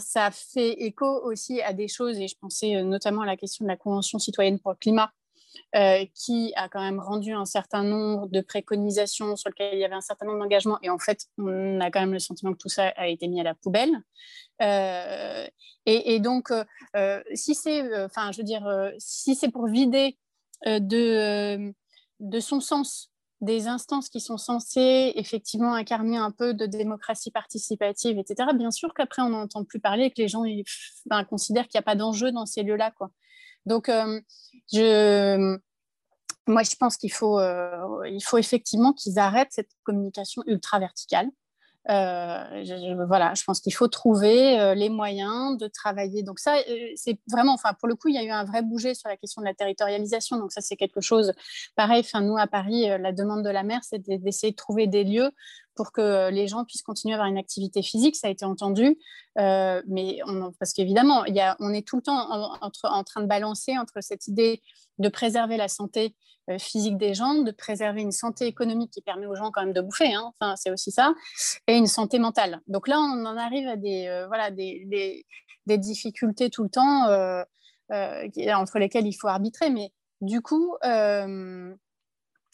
ça 0.00 0.30
fait 0.32 0.72
écho 0.82 1.06
aussi 1.24 1.60
à 1.62 1.72
des 1.72 1.86
choses, 1.86 2.18
et 2.18 2.26
je 2.26 2.34
pensais 2.40 2.76
euh, 2.76 2.82
notamment 2.82 3.22
à 3.22 3.26
la 3.26 3.36
question 3.36 3.64
de 3.64 3.68
la 3.68 3.76
Convention 3.76 4.18
citoyenne 4.18 4.58
pour 4.58 4.72
le 4.72 4.76
climat, 4.76 5.12
euh, 5.76 6.04
qui 6.14 6.52
a 6.56 6.68
quand 6.68 6.80
même 6.80 6.98
rendu 6.98 7.32
un 7.32 7.44
certain 7.44 7.84
nombre 7.84 8.28
de 8.28 8.40
préconisations 8.40 9.36
sur 9.36 9.50
lesquelles 9.50 9.74
il 9.74 9.80
y 9.80 9.84
avait 9.84 9.94
un 9.94 10.00
certain 10.00 10.26
nombre 10.26 10.40
d'engagements. 10.40 10.78
Et 10.82 10.90
en 10.90 10.98
fait, 10.98 11.26
on 11.38 11.80
a 11.80 11.90
quand 11.92 12.00
même 12.00 12.12
le 12.12 12.18
sentiment 12.18 12.52
que 12.52 12.58
tout 12.58 12.68
ça 12.68 12.88
a 12.96 13.06
été 13.06 13.28
mis 13.28 13.40
à 13.40 13.44
la 13.44 13.54
poubelle. 13.54 13.92
Et, 15.86 16.18
donc, 16.20 16.52
si 17.34 17.54
c'est, 17.54 18.04
enfin, 18.04 18.32
je 18.32 18.38
veux 18.38 18.44
dire, 18.44 18.92
si 18.98 19.36
c'est 19.36 19.48
pour 19.48 19.68
vider 19.68 20.18
de, 20.66 20.96
euh, 20.96 21.72
de 22.20 22.40
son 22.40 22.60
sens 22.60 23.10
des 23.40 23.68
instances 23.68 24.08
qui 24.08 24.20
sont 24.20 24.36
censées 24.36 25.12
effectivement 25.14 25.74
incarner 25.74 26.16
un 26.16 26.32
peu 26.32 26.54
de 26.54 26.66
démocratie 26.66 27.30
participative, 27.30 28.18
etc. 28.18 28.50
Bien 28.54 28.72
sûr 28.72 28.92
qu'après, 28.94 29.22
on 29.22 29.28
n'entend 29.28 29.64
plus 29.64 29.78
parler 29.78 30.06
et 30.06 30.10
que 30.10 30.20
les 30.20 30.28
gens 30.28 30.42
ben, 31.06 31.24
considèrent 31.24 31.68
qu'il 31.68 31.78
n'y 31.78 31.82
a 31.82 31.84
pas 31.84 31.94
d'enjeu 31.94 32.32
dans 32.32 32.46
ces 32.46 32.64
lieux-là. 32.64 32.92
Donc, 33.64 33.88
euh, 33.88 34.20
je, 34.72 35.56
moi, 36.48 36.64
je 36.64 36.74
pense 36.74 36.96
qu'il 36.96 37.12
faut, 37.12 37.38
faut 38.24 38.38
effectivement 38.38 38.92
qu'ils 38.92 39.20
arrêtent 39.20 39.52
cette 39.52 39.70
communication 39.84 40.42
ultra 40.46 40.80
Euh, 41.90 42.64
je, 42.64 43.44
pense 43.44 43.60
qu'il 43.60 43.72
faut 43.72 43.88
trouver 43.88 44.60
euh, 44.60 44.74
les 44.74 44.90
moyens 44.90 45.56
de 45.56 45.68
travailler. 45.68 46.22
Donc 46.22 46.38
ça, 46.38 46.56
euh, 46.56 46.88
c'est 46.96 47.18
vraiment, 47.30 47.56
pour 47.78 47.88
le 47.88 47.94
coup, 47.94 48.08
il 48.08 48.14
y 48.14 48.18
a 48.18 48.24
eu 48.24 48.30
un 48.30 48.44
vrai 48.44 48.62
bouger 48.62 48.94
sur 48.94 49.08
la 49.08 49.16
question 49.16 49.40
de 49.40 49.46
la 49.46 49.54
territorialisation. 49.54 50.36
Donc 50.36 50.52
ça, 50.52 50.60
c'est 50.60 50.76
quelque 50.76 51.00
chose 51.00 51.32
pareil. 51.76 52.00
Enfin 52.00 52.20
nous 52.20 52.36
à 52.36 52.46
Paris, 52.46 52.86
la 53.00 53.12
demande 53.12 53.42
de 53.42 53.50
la 53.50 53.62
maire, 53.62 53.80
c'est 53.82 54.00
d'essayer 54.00 54.50
de 54.50 54.56
trouver 54.56 54.86
des 54.86 55.04
lieux 55.04 55.30
pour 55.78 55.92
que 55.92 56.28
les 56.30 56.48
gens 56.48 56.64
puissent 56.64 56.82
continuer 56.82 57.14
à 57.14 57.18
avoir 57.18 57.28
une 57.30 57.38
activité 57.38 57.82
physique, 57.82 58.16
ça 58.16 58.26
a 58.26 58.30
été 58.30 58.44
entendu. 58.44 58.98
mais 59.36 60.18
parce 60.58 60.72
qu'évidemment, 60.74 61.22
on 61.60 61.72
est 61.72 61.86
tout 61.86 61.94
le 61.94 62.02
temps 62.02 62.18
en, 62.60 63.04
train 63.04 63.20
de 63.20 63.26
balancer 63.26 63.78
entre 63.78 64.00
cette 64.00 64.26
idée 64.26 64.60
de 64.98 65.08
préserver 65.08 65.56
la 65.56 65.68
santé 65.68 66.16
physique 66.58 66.96
des 66.96 67.14
gens, 67.14 67.34
de 67.34 67.52
préserver 67.52 68.00
une 68.00 68.10
santé 68.10 68.46
économique 68.46 68.90
qui 68.90 69.02
permet 69.02 69.26
aux 69.26 69.36
gens 69.36 69.52
quand 69.52 69.60
même 69.60 69.72
de 69.72 69.80
bouffer, 69.80 70.12
hein, 70.12 70.32
enfin, 70.40 70.56
c'est 70.56 70.72
aussi 70.72 70.90
ça, 70.90 71.14
et 71.68 71.76
une 71.76 71.86
santé 71.86 72.18
mentale. 72.18 72.60
Donc 72.66 72.88
là, 72.88 72.98
on 72.98 73.24
en 73.24 73.36
arrive 73.36 73.68
à 73.68 73.76
des, 73.76 74.24
voilà, 74.26 74.50
des, 74.50 74.84
des, 75.64 75.78
difficultés 75.78 76.50
tout 76.50 76.64
le 76.64 76.70
temps 76.70 77.04
entre 77.88 78.78
lesquelles 78.80 79.06
il 79.06 79.12
faut 79.12 79.28
arbitrer. 79.28 79.70
Mais 79.70 79.92
du 80.22 80.40
coup, 80.40 80.74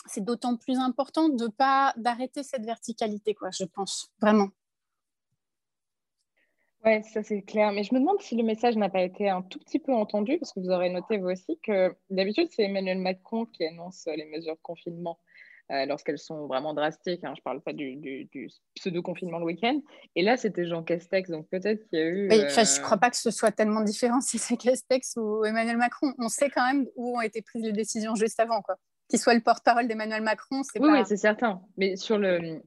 c'est 0.06 0.24
d'autant 0.24 0.56
plus 0.56 0.78
important 0.78 1.28
de 1.28 1.48
pas 1.48 1.92
d'arrêter 1.96 2.42
cette 2.42 2.64
verticalité, 2.64 3.34
quoi, 3.34 3.50
je 3.50 3.64
pense, 3.64 4.10
vraiment. 4.20 4.48
Oui, 6.84 7.02
ça 7.02 7.22
c'est 7.22 7.42
clair. 7.42 7.72
Mais 7.72 7.82
je 7.82 7.94
me 7.94 8.00
demande 8.00 8.20
si 8.20 8.36
le 8.36 8.42
message 8.42 8.76
n'a 8.76 8.90
pas 8.90 9.00
été 9.00 9.30
un 9.30 9.40
tout 9.40 9.58
petit 9.58 9.78
peu 9.78 9.94
entendu, 9.94 10.38
parce 10.38 10.52
que 10.52 10.60
vous 10.60 10.70
aurez 10.70 10.90
noté 10.90 11.16
vous 11.16 11.30
aussi 11.30 11.58
que 11.62 11.94
d'habitude 12.10 12.48
c'est 12.50 12.64
Emmanuel 12.64 12.98
Macron 12.98 13.46
qui 13.46 13.64
annonce 13.64 14.06
les 14.14 14.26
mesures 14.26 14.54
de 14.54 14.60
confinement 14.62 15.18
euh, 15.70 15.86
lorsqu'elles 15.86 16.18
sont 16.18 16.46
vraiment 16.46 16.74
drastiques. 16.74 17.24
Hein. 17.24 17.32
Je 17.34 17.40
ne 17.40 17.44
parle 17.44 17.62
pas 17.62 17.72
du, 17.72 18.28
pseudo-confinement 18.74 19.38
le 19.38 19.46
week-end. 19.46 19.80
Et 20.14 20.22
là, 20.22 20.36
c'était 20.36 20.66
Jean 20.66 20.82
Castex, 20.82 21.30
donc 21.30 21.48
peut-être 21.48 21.88
qu'il 21.88 21.98
y 21.98 22.02
a 22.02 22.06
eu. 22.06 22.30
Je 22.30 22.36
ne 22.36 22.82
crois 22.82 22.98
pas 22.98 23.08
que 23.08 23.16
ce 23.16 23.30
soit 23.30 23.50
tellement 23.50 23.80
différent 23.80 24.20
si 24.20 24.36
c'est 24.36 24.58
Castex 24.58 25.16
ou 25.16 25.42
Emmanuel 25.46 25.78
Macron. 25.78 26.12
On 26.18 26.28
sait 26.28 26.50
quand 26.50 26.66
même 26.66 26.86
où 26.96 27.16
ont 27.16 27.22
été 27.22 27.40
prises 27.40 27.64
les 27.64 27.72
décisions 27.72 28.14
juste 28.14 28.38
avant, 28.38 28.60
quoi 28.60 28.76
qu'il 29.08 29.18
soit 29.18 29.34
le 29.34 29.40
porte-parole 29.40 29.88
d'Emmanuel 29.88 30.22
Macron, 30.22 30.62
c'est 30.62 30.80
oui, 30.80 30.88
pas... 30.88 31.00
Oui, 31.00 31.04
c'est 31.06 31.16
certain. 31.16 31.62
Mais 31.76 31.96
sur 31.96 32.18
le 32.18 32.62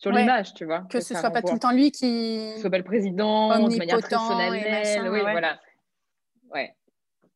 sur 0.00 0.12
l'image, 0.12 0.54
tu 0.54 0.64
vois. 0.64 0.86
Que, 0.88 1.00
ce 1.00 1.14
soit 1.14 1.30
pas 1.30 1.42
tout 1.42 1.52
le 1.52 1.58
temps 1.58 1.72
lui 1.72 1.92
qui 1.92 2.54
soit 2.58 2.70
pas 2.70 2.78
le 2.78 2.84
président 2.84 3.48
de 3.68 3.76
manière 3.76 4.00
très 4.00 4.16
solennelle. 4.16 5.10
oui, 5.10 5.20
voilà. 5.20 5.60
Ouais. 6.50 6.74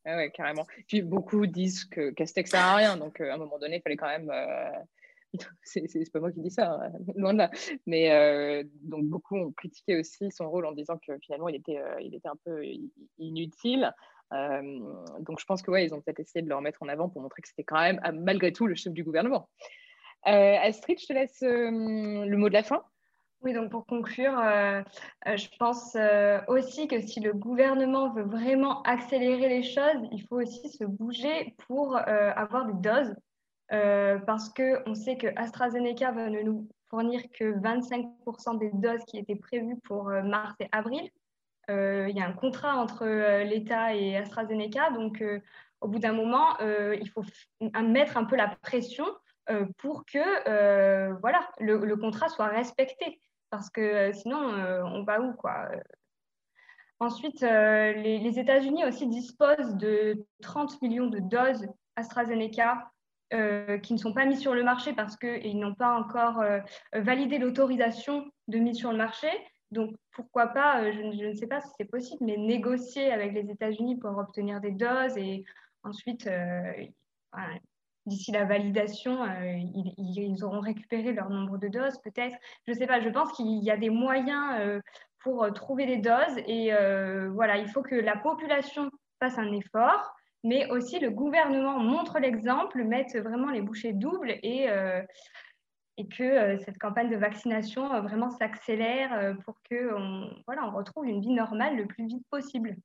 ouais. 0.07 0.31
carrément. 0.31 0.67
Puis 0.89 1.03
beaucoup 1.03 1.47
disent 1.47 1.85
que 1.85 2.11
Castex 2.11 2.51
sert 2.51 2.65
à 2.65 2.77
rien, 2.77 2.97
donc 2.97 3.21
euh, 3.21 3.31
à 3.31 3.35
un 3.35 3.37
moment 3.37 3.59
donné, 3.59 3.77
il 3.77 3.83
fallait 3.83 3.97
quand 3.97 4.09
même. 4.09 4.31
Euh... 4.31 4.71
C'est 5.63 6.11
pas 6.11 6.21
moi 6.21 6.33
qui 6.33 6.41
dis 6.41 6.51
ça, 6.51 6.73
hein, 6.73 6.93
loin 7.17 7.35
de 7.35 7.39
là. 7.39 7.51
Mais 7.87 8.11
euh, 8.13 8.65
donc 8.81 9.05
beaucoup 9.05 9.37
ont 9.37 9.53
critiqué 9.53 9.99
aussi 9.99 10.31
son 10.31 10.49
rôle 10.49 10.65
en 10.65 10.73
disant 10.73 10.97
que 11.07 11.19
finalement 11.21 11.51
il 11.51 11.57
était, 11.57 11.79
il 12.01 12.15
était 12.15 12.29
un 12.29 12.39
peu 12.47 12.63
inutile. 13.19 13.93
Euh, 14.33 14.81
donc 15.21 15.39
je 15.41 15.45
pense 15.45 15.63
que 15.63 15.71
ouais, 15.71 15.85
ils 15.85 15.95
ont 15.95 16.01
peut-être 16.01 16.21
essayé 16.21 16.43
de 16.43 16.49
le 16.49 16.57
remettre 16.57 16.83
en 16.83 16.89
avant 16.89 17.09
pour 17.09 17.23
montrer 17.23 17.43
que 17.43 17.49
c'était 17.49 17.65
quand 17.65 17.81
même 17.81 18.01
malgré 18.15 18.53
tout 18.53 18.67
le 18.67 18.75
chef 18.75 18.93
du 18.93 19.05
gouvernement. 19.05 19.49
Euh, 20.27 20.57
Astrid, 20.63 20.99
je 21.01 21.07
te 21.07 21.13
laisse 21.13 21.43
euh, 21.43 22.25
le 22.25 22.37
mot 22.37 22.49
de 22.49 22.55
la 22.55 22.63
fin. 22.63 22.83
Oui, 23.43 23.53
donc 23.53 23.71
pour 23.71 23.85
conclure, 23.85 24.41
je 25.27 25.57
pense 25.59 25.99
aussi 26.49 26.89
que 26.89 27.03
si 27.03 27.21
le 27.21 27.35
gouvernement 27.35 28.11
veut 28.11 28.23
vraiment 28.23 28.81
accélérer 28.85 29.51
les 29.51 29.63
choses, 29.63 30.09
il 30.13 30.27
faut 30.27 30.41
aussi 30.41 30.71
se 30.71 30.85
bouger 30.85 31.55
pour 31.67 31.95
avoir 31.95 32.65
des 32.65 32.89
doses, 32.89 33.15
parce 33.69 34.49
qu'on 34.49 34.95
sait 34.95 35.19
que 35.19 35.27
AstraZeneca 35.37 36.13
va 36.13 36.31
ne 36.31 36.41
nous 36.41 36.67
fournir 36.89 37.21
que 37.39 37.53
25% 37.61 38.61
des 38.61 38.71
doses 38.73 39.05
qui 39.05 39.19
étaient 39.19 39.37
prévues 39.37 39.77
pour 39.85 40.05
mars 40.05 40.55
et 40.61 40.69
avril. 40.73 41.11
Euh, 41.71 42.07
il 42.09 42.17
y 42.17 42.21
a 42.21 42.27
un 42.27 42.33
contrat 42.33 42.77
entre 42.77 43.05
euh, 43.05 43.45
l'État 43.45 43.95
et 43.95 44.17
AstraZeneca. 44.17 44.91
Donc, 44.91 45.23
euh, 45.23 45.41
au 45.81 45.89
bout 45.89 45.99
d'un 45.99 46.13
moment, 46.13 46.57
il 46.61 47.09
faut 47.11 47.25
mettre 47.83 48.17
un 48.17 48.25
peu 48.25 48.37
la 48.37 48.49
pression 48.49 49.05
pour 49.77 50.07
que 50.07 51.19
voilà, 51.21 51.47
le, 51.61 51.95
contrat 51.97 52.31
soit 52.31 52.47
respecté. 52.47 53.21
Parce 53.51 53.69
que 53.69 54.11
sinon, 54.15 54.39
on 54.39 55.03
va 55.03 55.21
où 55.21 55.35
quoi 55.35 55.69
Ensuite, 57.01 57.43
les, 57.43 58.19
les 58.19 58.39
États-Unis 58.39 58.87
aussi 58.87 59.09
disposent 59.09 59.75
de 59.75 60.25
30 60.41 60.81
millions 60.81 61.09
de 61.09 61.19
doses 61.19 61.67
AstraZeneca 61.97 62.91
qui 63.83 63.93
ne 63.93 63.99
sont 63.99 64.15
pas 64.15 64.25
mises 64.25 64.41
sur 64.41 64.55
le 64.55 64.63
marché 64.63 64.95
parce 64.95 65.19
qu'ils 65.19 65.59
n'ont 65.59 65.75
pas 65.75 65.99
encore 65.99 66.43
validé 66.95 67.37
l'autorisation 67.37 68.25
de 68.49 68.59
mise 68.59 68.79
sur 68.79 68.91
le 68.91 68.97
marché. 68.97 69.29
Donc, 69.75 69.97
pourquoi 70.13 70.47
pas, 70.47 70.83
euh, 70.83 70.93
je, 70.93 71.27
ne 71.27 71.35
sais 71.35 71.49
pas 71.49 71.61
si 71.61 71.69
c'est 71.77 71.85
possible, 71.85 72.25
mais 72.25 72.37
négocier 72.37 73.11
avec 73.11 73.33
les 73.33 73.51
États-Unis 73.51 73.97
pour 73.97 74.17
obtenir 74.17 74.61
des 74.61 74.71
doses 74.71 75.17
et 75.19 75.45
ensuite, 75.83 76.29
euh, 76.29 76.73
d'ici 78.07 78.31
la 78.31 78.45
validation, 78.45 79.25
euh, 79.25 79.57
ils, 79.77 80.45
auront 80.45 80.61
récupéré 80.61 81.13
leur 81.13 81.29
nombre 81.29 81.59
de 81.59 81.67
doses, 81.67 81.99
peut-être. 82.05 82.37
Je 82.67 82.73
ne 82.73 82.77
sais 82.77 82.87
pas, 82.87 83.01
je 83.01 83.09
pense 83.09 83.33
qu'il 83.33 83.65
y 83.65 83.71
a 83.71 83.77
des 83.77 83.91
moyens 83.91 84.81
pour 85.19 85.53
trouver 85.53 85.87
des 85.87 85.99
doses 85.99 86.39
et 86.47 86.71
voilà, 87.33 87.59
il 87.59 87.69
faut 87.69 87.83
que 87.83 87.97
la 87.97 88.17
population 88.17 88.91
fasse 89.19 89.39
un 89.39 89.53
effort, 89.53 90.15
mais 90.45 90.71
aussi 90.71 91.01
le 91.01 91.11
gouvernement 91.11 91.81
montre 91.81 92.21
l'exemple, 92.21 92.85
mette 92.85 93.17
vraiment 93.17 93.51
les 93.51 93.63
bouchées 93.63 93.93
doubles 93.93 94.37
et 94.43 94.69
et 95.97 96.07
que 96.09 96.23
euh, 96.23 96.59
cette 96.59 96.79
campagne 96.79 97.11
de 97.11 97.17
vaccination 97.17 97.93
euh, 97.93 98.01
vraiment 98.01 98.31
s'accélère 98.31 99.13
euh, 99.13 99.35
pour 99.45 99.57
qu'on 99.69 100.31
voilà, 100.47 100.67
on 100.67 100.77
retrouve 100.77 101.07
une 101.07 101.21
vie 101.21 101.33
normale 101.33 101.77
le 101.77 101.87
plus 101.87 102.07
vite 102.07 102.27
possible. 102.31 102.77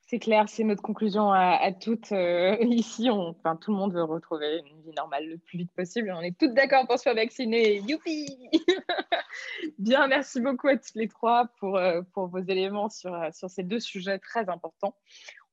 C'est 0.00 0.18
clair, 0.18 0.46
c'est 0.46 0.64
notre 0.64 0.82
conclusion 0.82 1.32
à, 1.32 1.72
toutes 1.72 2.10
ici. 2.60 3.08
enfin, 3.08 3.56
tout 3.56 3.70
le 3.70 3.78
monde 3.78 3.94
veut 3.94 4.04
retrouver 4.04 4.58
une 4.58 4.82
vie 4.82 4.92
normale 4.94 5.26
le 5.26 5.38
plus 5.38 5.56
vite 5.56 5.72
possible. 5.72 6.12
On 6.14 6.20
est 6.20 6.36
toutes 6.36 6.52
d'accord 6.52 6.86
pour 6.86 6.98
se 6.98 7.04
faire 7.04 7.14
vacciner. 7.14 7.78
Youpi 7.78 8.26
Bien, 9.78 10.08
merci 10.08 10.42
beaucoup 10.42 10.68
à 10.68 10.76
toutes 10.76 10.96
les 10.96 11.08
trois 11.08 11.46
pour, 11.58 11.80
pour 12.12 12.26
vos 12.26 12.40
éléments 12.40 12.90
sur, 12.90 13.16
sur 13.32 13.48
ces 13.48 13.62
deux 13.62 13.80
sujets 13.80 14.18
très 14.18 14.50
importants. 14.50 14.94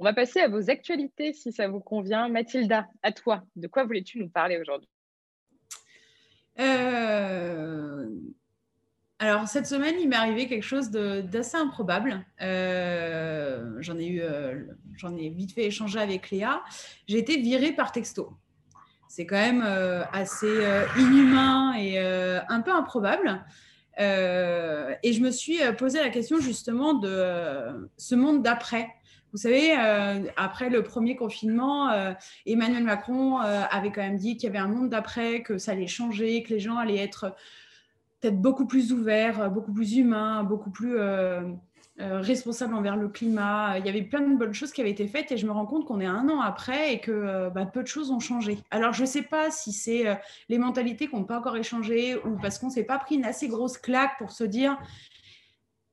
On 0.02 0.06
va 0.06 0.14
passer 0.14 0.40
à 0.40 0.48
vos 0.48 0.70
actualités 0.70 1.34
si 1.34 1.52
ça 1.52 1.68
vous 1.68 1.82
convient. 1.82 2.30
Mathilda, 2.30 2.88
à 3.04 3.12
toi, 3.12 3.44
de 3.58 3.68
quoi 3.68 3.84
voulais-tu 3.84 4.18
nous 4.20 4.30
parler 4.30 4.58
aujourd'hui? 4.58 4.88
Euh, 6.58 8.08
Alors, 9.20 9.50
cette 9.50 9.68
semaine, 9.68 9.96
il 10.00 10.08
m'est 10.08 10.16
arrivé 10.16 10.48
quelque 10.48 10.64
chose 10.64 10.90
d'assez 10.90 11.58
improbable. 11.58 12.26
Euh, 12.42 13.76
j'en 13.80 13.98
ai 13.98 14.08
eu, 14.08 14.22
euh, 14.22 14.64
j'en 14.96 15.18
ai 15.18 15.28
vite 15.28 15.52
fait 15.54 15.66
échanger 15.66 16.00
avec 16.00 16.32
Léa. 16.32 16.64
J'ai 17.10 17.18
été 17.18 17.36
virée 17.36 17.74
par 17.74 17.92
texto. 17.92 18.38
C'est 19.10 19.26
quand 19.26 19.36
même 19.36 19.64
assez 20.14 20.64
inhumain 20.98 21.74
et 21.74 22.00
un 22.00 22.62
peu 22.62 22.72
improbable. 22.72 23.44
et 23.98 25.14
je 25.14 25.20
me 25.20 25.32
suis 25.32 25.60
posé 25.78 26.00
la 26.00 26.10
question 26.10 26.40
justement 26.40 26.94
de 26.94 27.90
ce 27.98 28.16
monde 28.16 28.44
d'après. 28.44 28.88
Vous 29.32 29.38
savez, 29.38 29.76
euh, 29.78 30.24
après 30.38 30.70
le 30.70 30.84
premier 30.84 31.16
confinement, 31.16 31.92
euh, 31.92 32.14
Emmanuel 32.46 32.84
Macron 32.84 33.42
euh, 33.42 33.62
avait 33.70 33.92
quand 33.92 34.02
même 34.02 34.18
dit 34.18 34.38
qu'il 34.38 34.48
y 34.48 34.50
avait 34.50 34.60
un 34.60 34.68
monde 34.68 34.90
d'après, 34.90 35.44
que 35.44 35.58
ça 35.58 35.74
allait 35.74 35.88
changer, 35.88 36.42
que 36.42 36.50
les 36.50 36.60
gens 36.60 36.78
allaient 36.78 36.98
être 36.98 37.36
peut-être 38.22 38.42
beaucoup 38.42 38.66
plus 38.66 38.92
ouverts, 38.92 39.50
beaucoup 39.52 39.72
plus 39.72 39.96
humains, 39.96 40.44
beaucoup 40.44 40.72
plus 40.72 40.98
responsables 41.98 42.74
envers 42.74 42.98
le 42.98 43.08
climat. 43.08 43.78
Il 43.78 43.86
y 43.86 43.90
avait 43.90 44.02
plein 44.02 44.20
de 44.20 44.36
bonnes 44.36 44.54
choses 44.54 44.74
qui 44.74 44.82
avaient 44.82 44.92
été 44.92 45.08
faites 45.08 45.32
et 45.32 45.38
je 45.38 45.46
me 45.46 45.52
rends 45.52 45.66
compte 45.66 45.86
qu'on 45.86 46.02
est 46.02 46.06
un 46.06 46.28
an 46.28 46.42
après 46.42 46.94
et 46.94 47.00
que 47.00 47.50
bah, 47.50 47.66
peu 47.66 47.82
de 47.82 47.88
choses 47.88 48.12
ont 48.12 48.20
changé. 48.20 48.58
Alors 48.72 48.92
je 48.92 49.04
ne 49.04 49.08
sais 49.08 49.22
pas 49.22 49.52
si 49.52 49.72
c'est 49.72 50.20
les 50.50 50.58
mentalités 50.58 51.08
qui 51.08 51.16
n'ont 51.16 51.24
pas 51.24 51.40
encore 51.40 51.56
échangé 51.56 52.18
ou 52.26 52.36
parce 52.42 52.60
qu'on 52.60 52.68
ne 52.68 52.74
s'est 52.74 52.84
pas 52.84 53.00
pris 53.00 53.16
une 53.16 53.24
assez 53.24 53.48
grosse 53.48 53.78
claque 53.78 54.18
pour 54.18 54.32
se 54.32 54.44
dire 54.44 54.78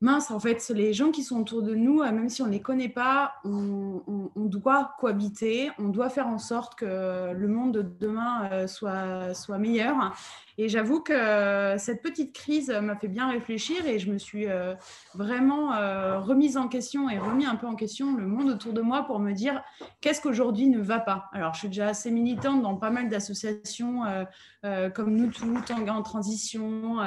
mince, 0.01 0.31
en 0.31 0.39
fait, 0.39 0.69
les 0.69 0.93
gens 0.93 1.11
qui 1.11 1.23
sont 1.23 1.39
autour 1.39 1.61
de 1.63 1.75
nous, 1.75 2.01
euh, 2.01 2.11
même 2.11 2.29
si 2.29 2.41
on 2.41 2.47
ne 2.47 2.51
les 2.51 2.61
connaît 2.61 2.89
pas, 2.89 3.33
on, 3.43 4.01
doit 4.35 4.95
cohabiter, 4.99 5.71
on 5.77 5.89
doit 5.89 6.09
faire 6.09 6.27
en 6.27 6.37
sorte 6.39 6.75
que 6.75 7.33
le 7.33 7.47
monde 7.47 7.73
de 7.73 7.81
demain 7.81 8.49
euh, 8.51 8.67
soit, 8.67 9.33
soit 9.33 9.57
meilleur. 9.57 10.13
Et 10.59 10.69
j'avoue 10.69 11.01
que 11.01 11.75
cette 11.77 12.01
petite 12.01 12.33
crise 12.33 12.71
m'a 12.71 12.95
fait 12.95 13.07
bien 13.07 13.29
réfléchir 13.29 13.85
et 13.85 13.99
je 13.99 14.11
me 14.11 14.17
suis 14.17 14.47
euh, 14.47 14.73
vraiment 15.13 15.73
euh, 15.73 16.19
remise 16.19 16.57
en 16.57 16.67
question 16.67 17.09
et 17.09 17.19
remis 17.19 17.45
un 17.45 17.55
peu 17.55 17.67
en 17.67 17.75
question 17.75 18.15
le 18.15 18.25
monde 18.25 18.49
autour 18.49 18.73
de 18.73 18.81
moi 18.81 19.03
pour 19.03 19.19
me 19.19 19.33
dire 19.33 19.63
qu'est-ce 20.01 20.19
qu'aujourd'hui 20.19 20.67
ne 20.67 20.79
va 20.79 20.99
pas. 20.99 21.25
Alors, 21.31 21.53
je 21.53 21.59
suis 21.59 21.67
déjà 21.67 21.89
assez 21.89 22.09
militante 22.09 22.63
dans 22.63 22.75
pas 22.75 22.89
mal 22.89 23.07
d'associations 23.07 24.03
euh, 24.63 24.89
comme 24.89 25.15
Nous 25.15 25.29
Toutes, 25.29 25.69
en 25.71 26.01
Transition, 26.01 26.97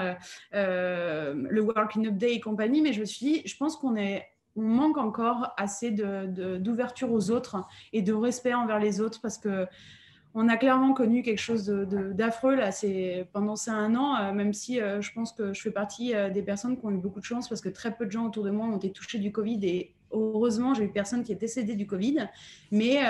le 0.53 1.61
Working 1.61 2.07
Up 2.07 2.17
Day 2.17 2.35
et 2.35 2.41
compagnie, 2.41 2.83
mais 2.83 2.93
je 2.93 3.01
me 3.01 3.05
suis 3.05 3.27
dit, 3.27 3.43
je 3.45 3.57
pense 3.57 3.77
qu'on 3.77 3.97
est 3.97 4.27
on 4.57 4.63
manque 4.63 4.99
encore 4.99 5.53
assez 5.57 5.91
d'ouverture 5.91 7.13
aux 7.13 7.31
autres 7.31 7.65
et 7.93 8.03
de 8.03 8.13
respect 8.13 8.53
envers 8.53 8.79
les 8.81 9.01
autres 9.01 9.21
parce 9.21 9.39
que 9.39 9.67
on 10.35 10.49
a 10.49 10.57
clairement 10.57 10.93
connu 10.93 11.23
quelque 11.23 11.41
chose 11.41 11.67
d'affreux. 11.67 12.59
C'est 12.71 13.27
pendant 13.33 13.57
ces 13.57 13.71
un 13.71 13.95
an, 13.97 14.17
euh, 14.17 14.33
même 14.33 14.53
si 14.53 14.81
euh, 14.81 15.01
je 15.01 15.13
pense 15.13 15.33
que 15.33 15.53
je 15.53 15.61
fais 15.61 15.71
partie 15.71 16.15
euh, 16.15 16.31
des 16.31 16.43
personnes 16.43 16.79
qui 16.79 16.87
ont 16.87 16.91
eu 16.91 16.99
beaucoup 16.99 17.21
de 17.21 17.25
chance 17.25 17.49
parce 17.49 17.61
que 17.61 17.69
très 17.69 17.97
peu 17.97 18.07
de 18.07 18.13
gens 18.13 18.27
autour 18.27 18.45
de 18.45 18.51
moi 18.51 18.67
ont 18.67 18.77
été 18.77 18.91
touchés 18.91 19.19
du 19.19 19.33
Covid 19.33 19.59
et 19.67 19.95
heureusement 20.13 20.75
j'ai 20.75 20.85
eu 20.85 20.89
personne 20.89 21.25
qui 21.25 21.33
est 21.33 21.37
décédé 21.37 21.75
du 21.75 21.87
Covid. 21.87 22.29
Mais 22.71 23.01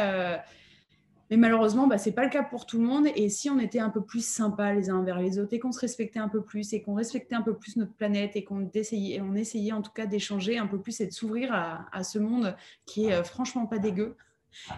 Mais 1.31 1.37
malheureusement, 1.37 1.87
bah, 1.87 1.97
ce 1.97 2.09
n'est 2.09 2.15
pas 2.15 2.25
le 2.25 2.31
cas 2.31 2.43
pour 2.43 2.67
tout 2.67 2.79
le 2.79 2.85
monde. 2.85 3.07
Et 3.15 3.29
si 3.29 3.49
on 3.51 3.61
était 3.61 3.79
un 3.79 3.91
peu 3.91 4.03
plus 4.03 4.27
sympa 4.27 4.75
les 4.75 4.91
uns 4.91 4.97
envers 4.97 5.21
les 5.21 5.39
autres 5.39 5.53
et 5.53 5.61
qu'on 5.61 5.71
se 5.71 5.79
respectait 5.79 6.19
un 6.19 6.29
peu 6.29 6.43
plus 6.43 6.73
et 6.73 6.83
qu'on 6.83 6.95
respectait 6.95 7.37
un 7.37 7.43
peu 7.43 7.55
plus 7.55 7.77
notre 7.77 7.93
planète 7.93 8.35
et 8.35 8.43
qu'on 8.43 8.69
essayait, 8.75 9.21
on 9.21 9.37
essayait 9.37 9.73
en 9.73 9.81
tout 9.81 9.93
cas 9.93 10.07
d'échanger 10.07 10.59
un 10.59 10.67
peu 10.67 10.81
plus 10.81 11.01
et 11.01 11.07
de 11.07 11.13
s'ouvrir 11.13 11.53
à, 11.53 12.03
ce 12.03 12.19
monde 12.19 12.57
qui 12.85 13.07
est 13.07 13.23
franchement 13.23 13.67
pas 13.67 13.79
dégueu. 13.79 14.17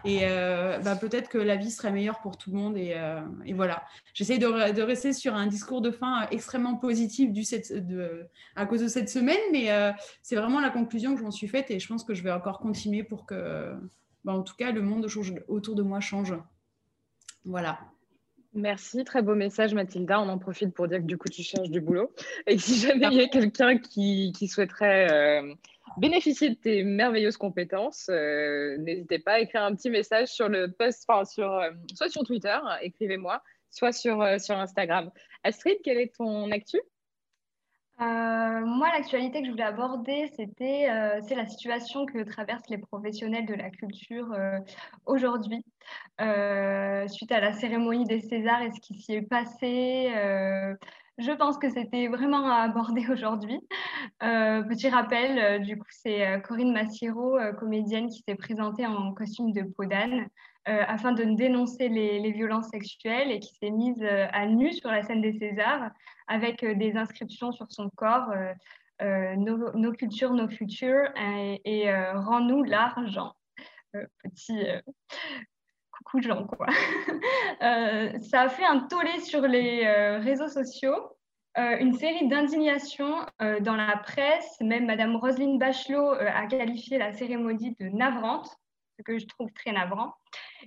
Et 0.04 0.20
euh, 0.22 0.78
bah, 0.78 0.96
peut-être 0.96 1.28
que 1.28 1.38
la 1.38 1.56
vie 1.56 1.70
serait 1.70 1.92
meilleure 1.92 2.20
pour 2.20 2.36
tout 2.36 2.50
le 2.50 2.56
monde. 2.56 2.76
Et, 2.76 2.94
euh, 2.96 3.20
voilà. 3.54 3.82
J'essaie 4.14 4.38
de, 4.38 4.72
de, 4.72 4.82
rester 4.82 5.12
sur 5.12 5.34
un 5.34 5.46
discours 5.46 5.80
de 5.80 5.90
fin 5.90 6.26
extrêmement 6.30 6.76
positif 6.76 7.32
du, 7.32 7.42
de, 7.80 8.26
à 8.56 8.66
cause 8.66 8.80
de 8.82 8.88
cette 8.88 9.08
semaine, 9.08 9.40
mais 9.52 9.68
c'est 10.22 10.36
vraiment 10.36 10.60
la 10.60 10.70
conclusion 10.70 11.12
que 11.12 11.18
je 11.18 11.24
m'en 11.24 11.30
suis 11.30 11.48
faite 11.48 11.70
et 11.70 11.78
je 11.78 11.88
pense 11.88 12.04
que 12.04 12.14
je 12.14 12.22
vais 12.22 12.32
encore 12.32 12.58
continuer 12.58 13.02
pour 13.02 13.26
que 13.26 13.74
bah, 14.24 14.32
en 14.32 14.42
tout 14.42 14.54
cas, 14.56 14.70
le 14.70 14.82
monde 14.82 15.06
autour 15.48 15.74
de 15.74 15.82
moi 15.82 16.00
change. 16.00 16.34
Voilà. 17.44 17.78
Merci, 18.54 19.02
très 19.04 19.22
beau 19.22 19.34
message 19.34 19.72
Mathilda. 19.72 20.20
On 20.20 20.28
en 20.28 20.38
profite 20.38 20.74
pour 20.74 20.86
dire 20.86 20.98
que 20.98 21.04
du 21.04 21.16
coup 21.16 21.28
tu 21.28 21.42
cherches 21.42 21.70
du 21.70 21.80
boulot 21.80 22.12
et 22.46 22.58
si 22.58 22.78
jamais 22.78 23.06
il 23.10 23.14
y 23.14 23.22
a 23.22 23.28
quelqu'un 23.28 23.78
qui, 23.78 24.32
souhaiterait 24.46 25.42
euh, 25.96 26.00
bénéficier 26.00 26.50
de 26.50 26.54
tes 26.54 26.84
merveilleuses 26.84 27.36
compétences, 27.36 28.08
euh, 28.10 28.76
n'hésitez 28.78 29.18
pas 29.18 29.32
à 29.32 29.38
écrire 29.40 29.62
un 29.62 29.74
petit 29.74 29.90
message 29.90 30.28
sur 30.28 30.48
le 30.48 30.70
post, 30.70 31.04
enfin 31.08 31.24
sur, 31.24 31.50
euh, 31.52 31.70
soit 31.94 32.08
sur 32.08 32.22
Twitter, 32.24 32.58
écrivez-moi, 32.82 33.42
soit 33.70 33.92
sur, 33.92 34.24
sur 34.40 34.56
Instagram. 34.56 35.10
Astrid, 35.44 35.78
quel 35.82 35.98
est 35.98 36.14
ton 36.14 36.50
actu? 36.50 36.78
Euh, 38.00 38.64
moi, 38.64 38.88
l'actualité 38.92 39.40
que 39.40 39.46
je 39.46 39.50
voulais 39.52 39.62
aborder, 39.62 40.26
c'était 40.34 40.88
euh, 40.90 41.20
c'est 41.28 41.36
la 41.36 41.46
situation 41.46 42.04
que 42.06 42.22
traversent 42.24 42.68
les 42.68 42.78
professionnels 42.78 43.46
de 43.46 43.54
la 43.54 43.70
culture 43.70 44.32
euh, 44.32 44.58
aujourd'hui, 45.06 45.64
suite 47.08 47.32
à 47.32 47.40
la 47.40 47.52
cérémonie 47.52 48.04
des 48.04 48.20
Césars 48.20 48.62
et 48.62 48.70
ce 48.72 48.80
qui 48.80 48.94
s'y 48.94 49.14
est 49.14 49.22
passé. 49.22 50.10
Je 51.18 51.32
pense 51.32 51.58
que 51.58 51.70
c'était 51.70 52.08
vraiment 52.08 52.46
à 52.50 52.62
aborder 52.62 53.04
aujourd'hui. 53.10 53.60
petit 54.20 54.88
rappel, 54.88 55.62
du 55.62 55.78
coup, 55.78 55.88
c'est 55.90 56.40
Corinne 56.42 56.72
Massiero, 56.72 57.38
comédienne, 57.58 58.08
qui 58.08 58.22
s'est 58.26 58.34
présentée 58.34 58.86
en 58.86 59.12
costume 59.12 59.52
de 59.52 59.62
peau 59.62 59.84
d'âne. 59.84 60.26
afin 60.64 61.12
de 61.12 61.24
dénoncer 61.24 61.88
les, 61.88 62.32
violences 62.32 62.68
sexuelles 62.68 63.30
et 63.30 63.40
qui 63.40 63.54
s'est 63.56 63.70
mise 63.70 64.02
à 64.02 64.46
nu 64.46 64.72
sur 64.72 64.90
la 64.90 65.02
scène 65.02 65.20
des 65.20 65.38
Césars 65.38 65.90
avec 66.32 66.62
euh, 66.62 66.74
des 66.74 66.96
inscriptions 66.96 67.52
sur 67.52 67.70
son 67.70 67.90
corps, 67.90 68.30
euh, 68.30 68.52
euh, 69.02 69.36
nos, 69.36 69.92
cultures, 69.92 70.32
nos 70.32 70.48
futurs, 70.48 71.08
et, 71.16 71.92
rends-nous 72.14 72.62
l'argent. 72.64 73.34
petit 74.22 74.62
coucou 76.02 76.22
Jean, 76.22 76.46
quoi. 76.46 76.66
ça 77.60 78.42
a 78.42 78.48
fait 78.48 78.64
un 78.64 78.80
tollé 78.80 79.20
sur 79.20 79.42
les 79.42 79.86
réseaux 80.18 80.48
sociaux. 80.48 81.16
une 81.56 81.94
série 81.94 82.28
d'indignations 82.28 83.26
dans 83.60 83.76
la 83.76 83.96
presse. 83.98 84.56
Même 84.60 84.86
Madame 84.86 85.16
Roselyne 85.16 85.58
Bachelot 85.58 86.12
a 86.12 86.46
qualifié 86.46 86.98
la 86.98 87.12
cérémonie 87.12 87.76
de 87.80 87.88
navrante, 87.88 88.48
ce 88.98 89.02
que 89.02 89.18
je 89.18 89.26
trouve 89.26 89.52
très 89.52 89.72
navrant. 89.72 90.14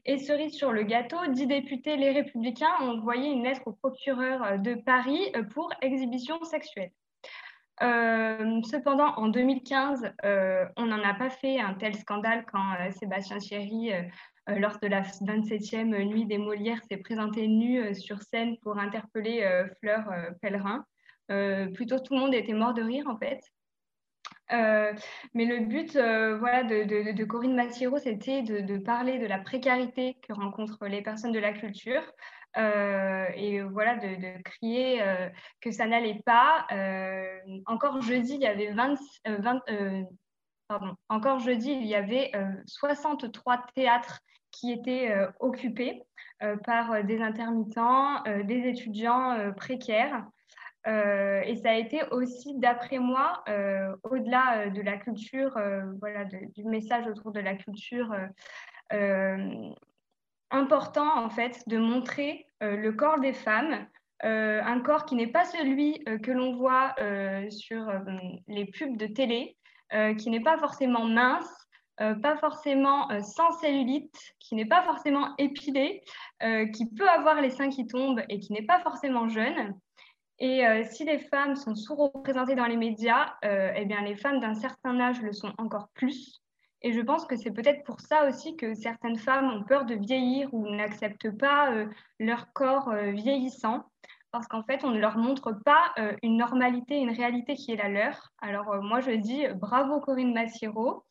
Et 0.03 0.17
cerise 0.17 0.53
sur 0.53 0.71
le 0.71 0.83
gâteau, 0.83 1.17
dix 1.29 1.47
députés 1.47 1.95
Les 1.95 2.11
Républicains 2.11 2.73
ont 2.81 2.97
envoyé 2.97 3.31
une 3.31 3.43
lettre 3.43 3.61
au 3.65 3.71
procureur 3.71 4.43
euh, 4.43 4.57
de 4.57 4.75
Paris 4.75 5.31
euh, 5.35 5.43
pour 5.43 5.71
exhibition 5.81 6.43
sexuelle. 6.43 6.91
Euh, 7.81 8.61
cependant, 8.63 9.13
en 9.17 9.27
2015, 9.27 10.13
on 10.77 10.85
n'en 10.85 11.03
a 11.03 11.13
pas 11.13 11.29
fait 11.29 11.59
un 11.59 11.73
tel 11.73 11.93
scandale 11.95 12.45
quand 12.49 12.73
Sébastien 12.91 13.37
Thierry, 13.37 13.91
lors 14.47 14.79
de 14.79 14.87
la 14.87 15.01
27e 15.01 16.03
nuit 16.05 16.25
des 16.25 16.37
Molières, 16.37 16.81
s'est 16.89 16.97
présenté 16.97 17.47
nu 17.47 17.93
sur 17.95 18.21
scène 18.21 18.57
pour 18.61 18.77
interpeller 18.77 19.47
Fleur 19.79 20.05
Pellerin. 20.41 20.85
plutôt 21.73 21.99
tout 21.99 22.13
le 22.13 22.19
monde 22.19 22.33
était 22.33 22.53
mort 22.53 22.73
de 22.73 22.83
rire 22.83 23.07
en 23.07 23.17
fait. 23.17 23.41
Euh, 24.51 24.93
mais 25.33 25.45
le 25.45 25.65
but 25.65 25.95
euh, 25.95 26.37
voilà, 26.37 26.63
de, 26.63 27.23
Corinne 27.23 27.55
Massiero, 27.55 27.97
c'était 27.97 28.43
de, 28.43 28.77
parler 28.77 29.17
de 29.17 29.25
la 29.25 29.39
précarité 29.39 30.17
que 30.27 30.33
rencontrent 30.33 30.85
les 30.85 31.01
personnes 31.01 31.31
de 31.31 31.39
la 31.39 31.53
culture 31.53 32.03
euh, 32.57 33.25
et 33.35 33.61
voilà, 33.61 33.95
de, 33.95 34.41
crier 34.43 35.01
que 35.61 35.71
ça 35.71 35.87
n'allait 35.87 36.21
pas. 36.25 36.67
encore 37.65 38.01
jeudi, 38.01 38.35
il 38.35 38.41
y 38.41 38.47
avait 38.47 38.71
20, 38.71 38.95
encore 41.09 41.39
jeudi, 41.39 41.71
il 41.71 41.85
y 41.85 41.95
avait 41.95 42.31
63 42.65 43.65
théâtres 43.75 44.21
qui 44.51 44.71
étaient 44.71 45.13
occupés 45.39 46.01
par 46.63 47.03
des 47.03 47.21
intermittents, 47.21 48.23
des 48.23 48.67
étudiants 48.67 49.53
précaires. 49.55 50.25
Euh, 50.87 51.41
et 51.41 51.55
ça 51.55 51.71
a 51.71 51.73
été 51.73 52.01
aussi, 52.11 52.53
d'après 52.59 52.99
moi, 52.99 53.43
euh, 53.49 53.95
au-delà 54.03 54.59
euh, 54.59 54.69
de 54.69 54.81
la 54.81 54.97
culture, 54.97 55.57
voilà, 55.99 56.25
du 56.25 56.63
message 56.63 57.07
autour 57.07 57.31
de 57.31 57.39
la 57.39 57.55
culture, 57.55 58.13
important 60.51 61.25
en 61.25 61.29
fait 61.29 61.63
de 61.67 61.77
montrer 61.77 62.45
le 62.61 62.91
corps 62.91 63.19
des 63.19 63.33
femmes, 63.33 63.87
un 64.21 64.79
corps 64.81 65.05
qui 65.05 65.15
n'est 65.15 65.31
pas 65.31 65.43
celui 65.43 66.03
que 66.23 66.31
l'on 66.31 66.55
voit 66.55 66.95
sur 67.49 67.91
les 68.47 68.65
pubs 68.65 68.95
de 68.97 69.07
télé, 69.07 69.57
qui 69.91 70.29
n'est 70.29 70.41
pas 70.41 70.57
forcément 70.57 71.05
mince, 71.05 71.49
pas 71.97 72.37
forcément 72.37 73.07
sans 73.21 73.51
cellulite, 73.59 74.15
qui 74.39 74.55
n'est 74.55 74.65
pas 74.65 74.83
forcément 74.83 75.35
épilé, 75.37 76.03
qui 76.73 76.89
peut 76.97 77.09
avoir 77.09 77.41
les 77.41 77.51
seins 77.51 77.69
qui 77.69 77.87
tombent 77.87 78.23
et 78.29 78.39
qui 78.39 78.53
n'est 78.53 78.65
pas 78.65 78.81
forcément 78.81 79.29
jeune. 79.29 79.75
Et 80.39 80.65
euh, 80.65 80.83
si 80.83 81.05
les 81.05 81.19
femmes 81.19 81.55
sont 81.55 81.75
sous-représentées 81.75 82.55
dans 82.55 82.65
les 82.65 82.77
médias, 82.77 83.33
euh, 83.45 83.71
eh 83.75 83.85
bien, 83.85 84.01
les 84.01 84.15
femmes 84.15 84.39
d'un 84.39 84.53
certain 84.53 84.99
âge 84.99 85.21
le 85.21 85.31
sont 85.31 85.53
encore 85.57 85.89
plus. 85.93 86.41
Et 86.81 86.91
je 86.91 87.01
pense 87.01 87.25
que 87.25 87.37
c'est 87.37 87.51
peut-être 87.51 87.83
pour 87.83 88.01
ça 88.01 88.27
aussi 88.27 88.57
que 88.57 88.73
certaines 88.73 89.17
femmes 89.17 89.49
ont 89.49 89.63
peur 89.63 89.85
de 89.85 89.95
vieillir 89.95 90.53
ou 90.53 90.67
n'acceptent 90.69 91.35
pas 91.37 91.71
euh, 91.71 91.87
leur 92.19 92.51
corps 92.53 92.93
vieillissant, 92.93 93.85
parce 94.35 94.47
qu'en 94.47 94.63
fait, 94.63 94.83
on 94.83 94.91
ne 94.91 94.99
leur 94.99 95.17
montre 95.17 95.53
pas 95.63 95.93
une 96.21 96.37
normalité, 96.37 96.97
une 96.97 97.11
réalité 97.11 97.55
qui 97.55 97.71
est 97.71 97.77
la 97.77 97.89
leur. 97.89 98.31
Alors 98.39 98.81
moi, 98.81 98.99
je 98.99 99.11
dis 99.11 99.47
bravo 99.55 99.99
Corinne 100.01 100.33
Massiero. 100.33 101.03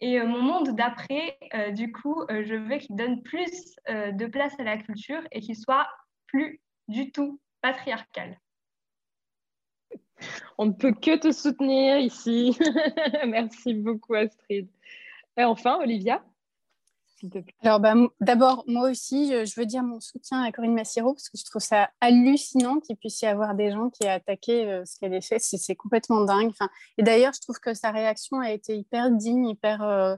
Et 0.00 0.18
mon 0.22 0.40
monde 0.40 0.70
d'après, 0.70 1.38
du 1.72 1.92
coup, 1.92 2.24
je 2.30 2.54
veux 2.54 2.78
qu'il 2.78 2.96
donne 2.96 3.22
plus 3.22 3.76
de 3.88 4.26
place 4.26 4.58
à 4.58 4.64
la 4.64 4.78
culture 4.78 5.20
et 5.30 5.40
qu'il 5.40 5.56
soit 5.56 5.86
plus 6.26 6.60
du 6.88 7.12
tout 7.12 7.38
patriarcal. 7.60 8.38
On 10.58 10.66
ne 10.66 10.72
peut 10.72 10.92
que 10.92 11.16
te 11.16 11.32
soutenir 11.32 11.98
ici. 11.98 12.56
Merci 13.26 13.74
beaucoup, 13.74 14.14
Astrid. 14.14 14.68
Et 15.36 15.44
enfin, 15.44 15.78
Olivia? 15.78 16.22
Alors, 17.62 17.80
bah, 17.80 17.94
d'abord, 18.20 18.64
moi 18.66 18.90
aussi, 18.90 19.28
je, 19.46 19.60
veux 19.60 19.66
dire 19.66 19.82
mon 19.82 20.00
soutien 20.00 20.42
à 20.42 20.52
Corinne 20.52 20.74
Massiro 20.74 21.14
parce 21.14 21.28
que 21.28 21.38
je 21.38 21.44
trouve 21.44 21.62
ça 21.62 21.90
hallucinant 22.00 22.80
qu'il 22.80 22.96
puisse 22.96 23.20
y 23.22 23.26
avoir 23.26 23.54
des 23.54 23.70
gens 23.70 23.90
qui 23.90 24.04
aient 24.04 24.10
attaqué 24.10 24.66
euh, 24.66 24.84
ce 24.84 24.98
qu'elle 24.98 25.14
a 25.14 25.20
fait. 25.20 25.38
C'est 25.38 25.74
complètement 25.74 26.24
dingue. 26.24 26.52
Et 26.98 27.02
d'ailleurs, 27.02 27.32
je 27.34 27.40
trouve 27.40 27.58
que 27.60 27.74
sa 27.74 27.90
réaction 27.90 28.40
a 28.40 28.50
été 28.50 28.76
hyper 28.76 29.10
digne, 29.10 29.48
hyper, 29.48 29.82
euh, 29.82 30.16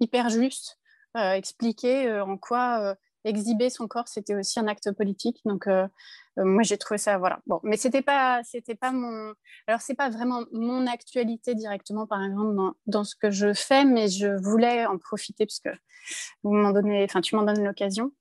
hyper 0.00 0.30
juste, 0.30 0.78
euh, 1.16 1.32
expliquer 1.32 2.20
en 2.20 2.36
quoi 2.36 2.96
exhiber 3.24 3.70
son 3.70 3.88
corps, 3.88 4.08
c'était 4.08 4.34
aussi 4.34 4.60
un 4.60 4.68
acte 4.68 4.92
politique. 4.92 5.40
Donc, 5.44 5.66
euh, 5.66 5.86
euh, 6.38 6.44
moi, 6.44 6.62
j'ai 6.62 6.78
trouvé 6.78 6.98
ça, 6.98 7.18
voilà. 7.18 7.40
Bon, 7.46 7.60
mais 7.62 7.76
c'était 7.76 8.02
pas, 8.02 8.42
c'était 8.44 8.74
pas 8.74 8.92
mon. 8.92 9.34
Alors, 9.66 9.80
c'est 9.80 9.94
pas 9.94 10.10
vraiment 10.10 10.44
mon 10.52 10.86
actualité 10.86 11.54
directement, 11.54 12.06
par 12.06 12.22
exemple, 12.22 12.74
dans, 12.86 13.04
ce 13.04 13.16
que 13.16 13.30
je 13.30 13.52
fais, 13.52 13.84
mais 13.84 14.08
je 14.08 14.28
voulais 14.42 14.86
en 14.86 14.98
profiter 14.98 15.46
parce 15.46 15.60
que 15.60 15.70
vous 16.42 16.52
m'en 16.52 16.70
donnez, 16.70 17.04
enfin, 17.04 17.20
tu 17.20 17.34
m'en 17.36 17.42
donnes 17.42 17.64
l'occasion 17.64 18.12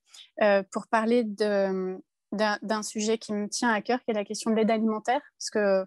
euh, 0.41 0.63
pour 0.71 0.87
parler 0.87 1.23
d'un 1.25 2.83
sujet 2.83 3.17
qui 3.17 3.33
me 3.33 3.47
tient 3.47 3.71
à 3.71 3.81
cœur, 3.81 3.99
qui 4.03 4.11
est 4.11 4.15
la 4.15 4.25
question 4.25 4.51
de 4.51 4.55
l'aide 4.55 4.71
alimentaire, 4.71 5.21
parce 5.37 5.49
que 5.49 5.85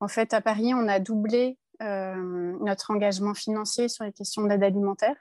en 0.00 0.08
fait, 0.08 0.34
à 0.34 0.40
Paris, 0.40 0.72
on 0.74 0.88
a 0.88 0.98
doublé 0.98 1.58
notre 1.80 2.90
engagement 2.90 3.34
financier 3.34 3.88
sur 3.88 4.04
les 4.04 4.12
questions 4.12 4.42
d'aide 4.44 4.62
alimentaire. 4.62 5.14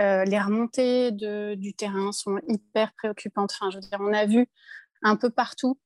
Euh, 0.00 0.24
les 0.24 0.40
remontées 0.40 1.12
du 1.12 1.74
terrain 1.74 2.12
sont 2.12 2.38
hyper 2.48 2.92
préoccupantes. 2.94 3.52
Enfin, 3.54 3.70
je 3.70 3.76
veux 3.76 3.82
dire, 3.82 3.98
on 4.00 4.12
a 4.12 4.26
vu 4.26 4.46
un 5.02 5.16
peu 5.16 5.30
partout 5.30 5.78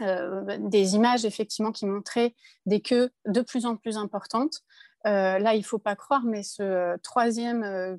euh, 0.00 0.58
des 0.60 0.94
images 0.94 1.24
effectivement 1.24 1.72
qui 1.72 1.86
montraient 1.86 2.34
des 2.66 2.80
queues 2.80 3.10
de 3.26 3.40
plus 3.40 3.66
en 3.66 3.76
plus 3.76 3.96
importantes. 3.96 4.60
Euh, 5.06 5.38
là, 5.38 5.54
il 5.54 5.58
ne 5.58 5.64
faut 5.64 5.78
pas 5.78 5.96
croire, 5.96 6.22
mais 6.24 6.42
ce 6.42 6.96
troisième 6.98 7.98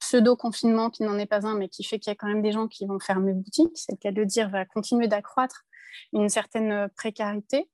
pseudo-confinement, 0.00 0.90
qui 0.90 1.02
n'en 1.04 1.18
est 1.18 1.26
pas 1.26 1.46
un, 1.46 1.54
mais 1.54 1.68
qui 1.68 1.84
fait 1.84 1.98
qu'il 1.98 2.10
y 2.10 2.12
a 2.12 2.16
quand 2.16 2.26
même 2.26 2.42
des 2.42 2.52
gens 2.52 2.68
qui 2.68 2.86
vont 2.86 2.98
fermer 2.98 3.32
boutique, 3.32 3.72
c'est 3.74 3.92
le 3.92 3.98
cas 3.98 4.12
de 4.12 4.24
dire, 4.24 4.50
va 4.50 4.64
continuer 4.64 5.08
d'accroître 5.08 5.64
une 6.12 6.28
certaine 6.28 6.88
précarité. 6.96 7.68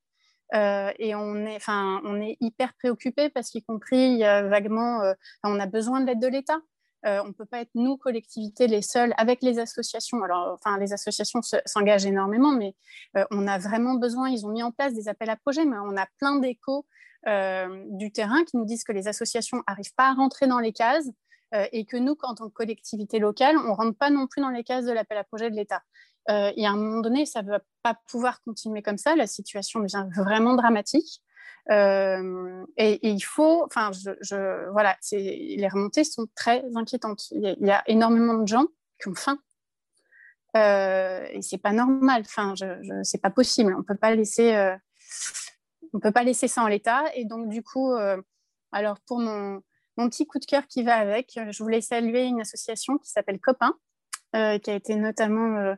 Euh, 0.55 0.92
et 0.98 1.14
on 1.14 1.36
est, 1.46 1.57
enfin, 1.57 2.01
on 2.05 2.20
est 2.20 2.36
hyper 2.40 2.74
préoccupé 2.74 3.28
parce 3.30 3.51
qu'y 3.51 3.62
compris, 3.62 4.20
vaguement, 4.20 5.03
euh, 5.03 5.14
on 5.44 5.61
a 5.61 5.66
besoin 5.66 6.01
de 6.01 6.07
l'aide 6.07 6.20
de 6.20 6.26
l'État. 6.26 6.59
on 7.05 7.28
ne 7.28 7.32
peut 7.32 7.46
pas 7.46 7.61
être, 7.61 7.70
nous, 7.74 7.96
collectivités, 7.96 8.66
les 8.66 8.82
seuls, 8.82 9.14
avec 9.16 9.42
les 9.42 9.59
associations. 9.59 10.22
Alors, 10.22 10.59
enfin, 10.61 10.78
les 10.78 10.92
associations 10.92 11.40
s'engagent 11.64 12.07
énormément, 12.07 12.53
mais 12.53 12.74
on 13.30 13.46
a 13.46 13.59
vraiment 13.59 13.94
besoin, 13.94 14.28
ils 14.28 14.44
ont 14.44 14.51
mis 14.51 14.62
en 14.62 14.72
place 14.72 14.92
des 14.92 15.09
appels 15.09 15.30
à 15.30 15.36
projets, 15.36 15.64
mais 15.64 15.78
on 15.78 15.96
a 15.96 16.07
plein 16.18 16.36
d'échos 16.36 16.84
du 17.26 18.12
terrain 18.12 18.44
qui 18.44 18.57
nous 18.57 18.64
disent 18.66 18.84
que 18.84 18.92
les 18.92 19.09
associations 19.09 19.62
n'arrivent 19.66 19.94
pas 19.96 20.11
à 20.11 20.14
rentrer 20.14 20.46
dans 20.46 20.59
les 20.59 20.72
cases 20.72 21.09
et 21.72 21.84
que 21.86 21.96
nous, 21.96 22.16
en 22.22 22.34
tant 22.34 22.48
que 22.48 22.53
collectivité 22.53 23.18
locale, 23.18 23.57
on 23.57 23.70
ne 23.70 23.74
rentre 23.74 23.96
pas 23.96 24.11
non 24.11 24.26
plus 24.26 24.42
dans 24.42 24.51
les 24.51 24.62
cases 24.62 24.84
de 24.84 24.92
l'appel 24.92 25.16
à 25.16 25.24
projet 25.24 25.51
de 25.51 25.57
l'État. 25.57 25.82
Euh, 26.28 26.52
et 26.56 26.66
à 26.66 26.70
un 26.70 26.76
moment 26.76 27.00
donné, 27.00 27.26
ça 27.26 27.42
ne 27.42 27.48
va 27.48 27.60
pas 27.82 27.96
pouvoir 28.08 28.42
continuer 28.42 28.82
comme 28.82 28.98
ça. 28.98 29.16
La 29.16 29.26
situation 29.26 29.80
devient 29.80 30.06
vraiment 30.14 30.54
dramatique. 30.54 31.22
Euh, 31.70 32.64
et, 32.76 33.06
il 33.06 33.20
faut, 33.20 33.64
enfin, 33.64 33.90
voilà, 34.72 34.96
les 35.12 35.68
remontées 35.68 36.04
sont 36.04 36.26
très 36.34 36.64
inquiétantes. 36.74 37.30
Il 37.32 37.56
y, 37.60 37.70
a, 37.70 37.82
énormément 37.86 38.34
de 38.34 38.48
gens 38.48 38.66
qui 39.00 39.08
ont 39.08 39.14
faim. 39.14 39.38
Euh, 40.56 41.26
et 41.30 41.42
c'est 41.42 41.58
pas 41.58 41.72
normal. 41.72 42.22
Enfin, 42.24 42.54
je, 42.56 43.00
c'est 43.02 43.20
pas 43.20 43.30
possible. 43.30 43.74
On 43.78 43.82
peut 43.82 43.96
pas 43.96 44.14
laisser, 44.14 44.54
euh, 44.54 44.76
on 45.92 46.00
peut 46.00 46.12
pas 46.12 46.24
laisser 46.24 46.48
ça 46.48 46.62
en 46.62 46.68
l'état. 46.68 47.04
Et 47.14 47.24
donc, 47.24 47.48
du 47.48 47.62
coup, 47.62 47.92
alors 48.72 48.98
pour 49.06 49.20
mon, 49.20 49.62
mon 49.96 50.08
petit 50.08 50.26
coup 50.26 50.38
de 50.38 50.46
cœur 50.46 50.66
qui 50.66 50.82
va 50.82 50.96
avec, 50.96 51.38
je 51.50 51.62
voulais 51.62 51.80
saluer 51.80 52.24
une 52.24 52.40
association 52.40 52.98
qui 52.98 53.10
s'appelle 53.10 53.38
Copain, 53.38 53.74
euh, 54.37 54.59
qui 54.59 54.70
a 54.70 54.74
été 54.74 54.95
notamment 54.95 55.59
euh, 55.59 55.74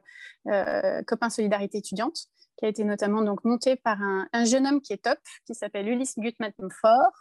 euh, 0.48 1.02
Copain 1.06 1.30
Solidarité 1.30 1.78
étudiante, 1.78 2.26
qui 2.58 2.66
a 2.66 2.68
été 2.68 2.84
notamment 2.84 3.22
donc 3.22 3.44
monté 3.44 3.76
par 3.76 3.98
un, 4.02 4.44
jeune 4.44 4.66
homme 4.66 4.82
qui 4.82 4.92
est 4.92 5.02
top, 5.02 5.18
qui 5.46 5.54
s'appelle 5.54 5.88
Ulysse 5.88 6.18
Gutmann-Fort. 6.18 7.12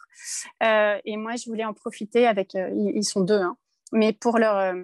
et 0.61 1.17
moi, 1.17 1.35
je 1.37 1.49
voulais 1.49 1.63
en 1.63 1.73
profiter 1.73 2.27
avec, 2.27 2.53
ils, 2.53 3.03
sont 3.03 3.21
deux, 3.21 3.39
hein, 3.39 3.55
mais 3.93 4.11
pour 4.11 4.39
leur, 4.39 4.75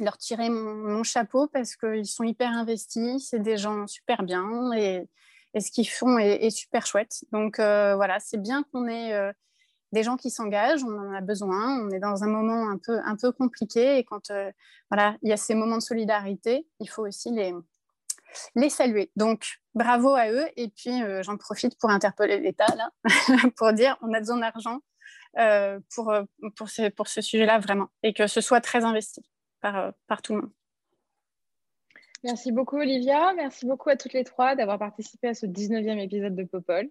leur 0.00 0.16
tirer 0.16 0.48
mon, 0.48 1.02
chapeau 1.02 1.48
parce 1.48 1.76
qu'ils 1.76 2.06
sont 2.06 2.24
hyper 2.24 2.50
investis, 2.50 3.28
c'est 3.28 3.42
des 3.42 3.58
gens 3.58 3.86
super 3.86 4.22
bien 4.22 4.72
et, 4.74 5.06
et 5.52 5.60
ce 5.60 5.70
qu'ils 5.70 5.88
font 5.88 6.18
est, 6.18 6.46
est, 6.46 6.50
super 6.50 6.86
chouette. 6.86 7.24
Donc 7.32 7.58
voilà, 7.58 8.18
c'est 8.20 8.40
bien 8.40 8.64
qu'on 8.72 8.88
ait 8.88 9.32
des 9.92 10.02
gens 10.02 10.16
qui 10.16 10.30
s'engagent, 10.30 10.84
on 10.84 10.98
en 10.98 11.12
a 11.12 11.20
besoin. 11.20 11.80
On 11.80 11.90
est 11.90 11.98
dans 11.98 12.24
un 12.24 12.28
moment 12.28 12.68
un 12.68 12.78
peu, 12.78 12.98
un 13.04 13.16
peu 13.16 13.32
compliqué 13.32 13.98
et 13.98 14.04
quand 14.04 14.30
euh, 14.30 14.50
voilà, 14.90 15.16
il 15.22 15.28
y 15.28 15.32
a 15.32 15.36
ces 15.36 15.54
moments 15.54 15.76
de 15.76 15.82
solidarité, 15.82 16.66
il 16.80 16.88
faut 16.88 17.06
aussi 17.06 17.30
les, 17.30 17.54
les 18.54 18.70
saluer. 18.70 19.10
Donc, 19.16 19.60
bravo 19.74 20.14
à 20.14 20.30
eux. 20.30 20.46
Et 20.56 20.68
puis, 20.68 21.02
euh, 21.02 21.22
j'en 21.22 21.36
profite 21.36 21.78
pour 21.78 21.90
interpeller 21.90 22.38
l'État, 22.38 22.66
pour 23.56 23.72
dire 23.72 23.96
on 24.02 24.12
a 24.12 24.18
besoin 24.18 24.38
d'argent 24.38 24.80
euh, 25.38 25.78
pour, 25.94 26.12
pour 26.56 26.68
ce, 26.68 26.88
pour 26.90 27.08
ce 27.08 27.20
sujet-là, 27.20 27.58
vraiment. 27.58 27.88
Et 28.02 28.12
que 28.12 28.26
ce 28.26 28.40
soit 28.40 28.60
très 28.60 28.84
investi 28.84 29.22
par, 29.60 29.92
par 30.06 30.22
tout 30.22 30.34
le 30.34 30.42
monde. 30.42 30.52
Merci 32.24 32.50
beaucoup, 32.50 32.78
Olivia. 32.78 33.32
Merci 33.34 33.64
beaucoup 33.64 33.90
à 33.90 33.96
toutes 33.96 34.12
les 34.12 34.24
trois 34.24 34.56
d'avoir 34.56 34.78
participé 34.78 35.28
à 35.28 35.34
ce 35.34 35.46
19e 35.46 35.98
épisode 35.98 36.34
de 36.34 36.44
Popol. 36.44 36.90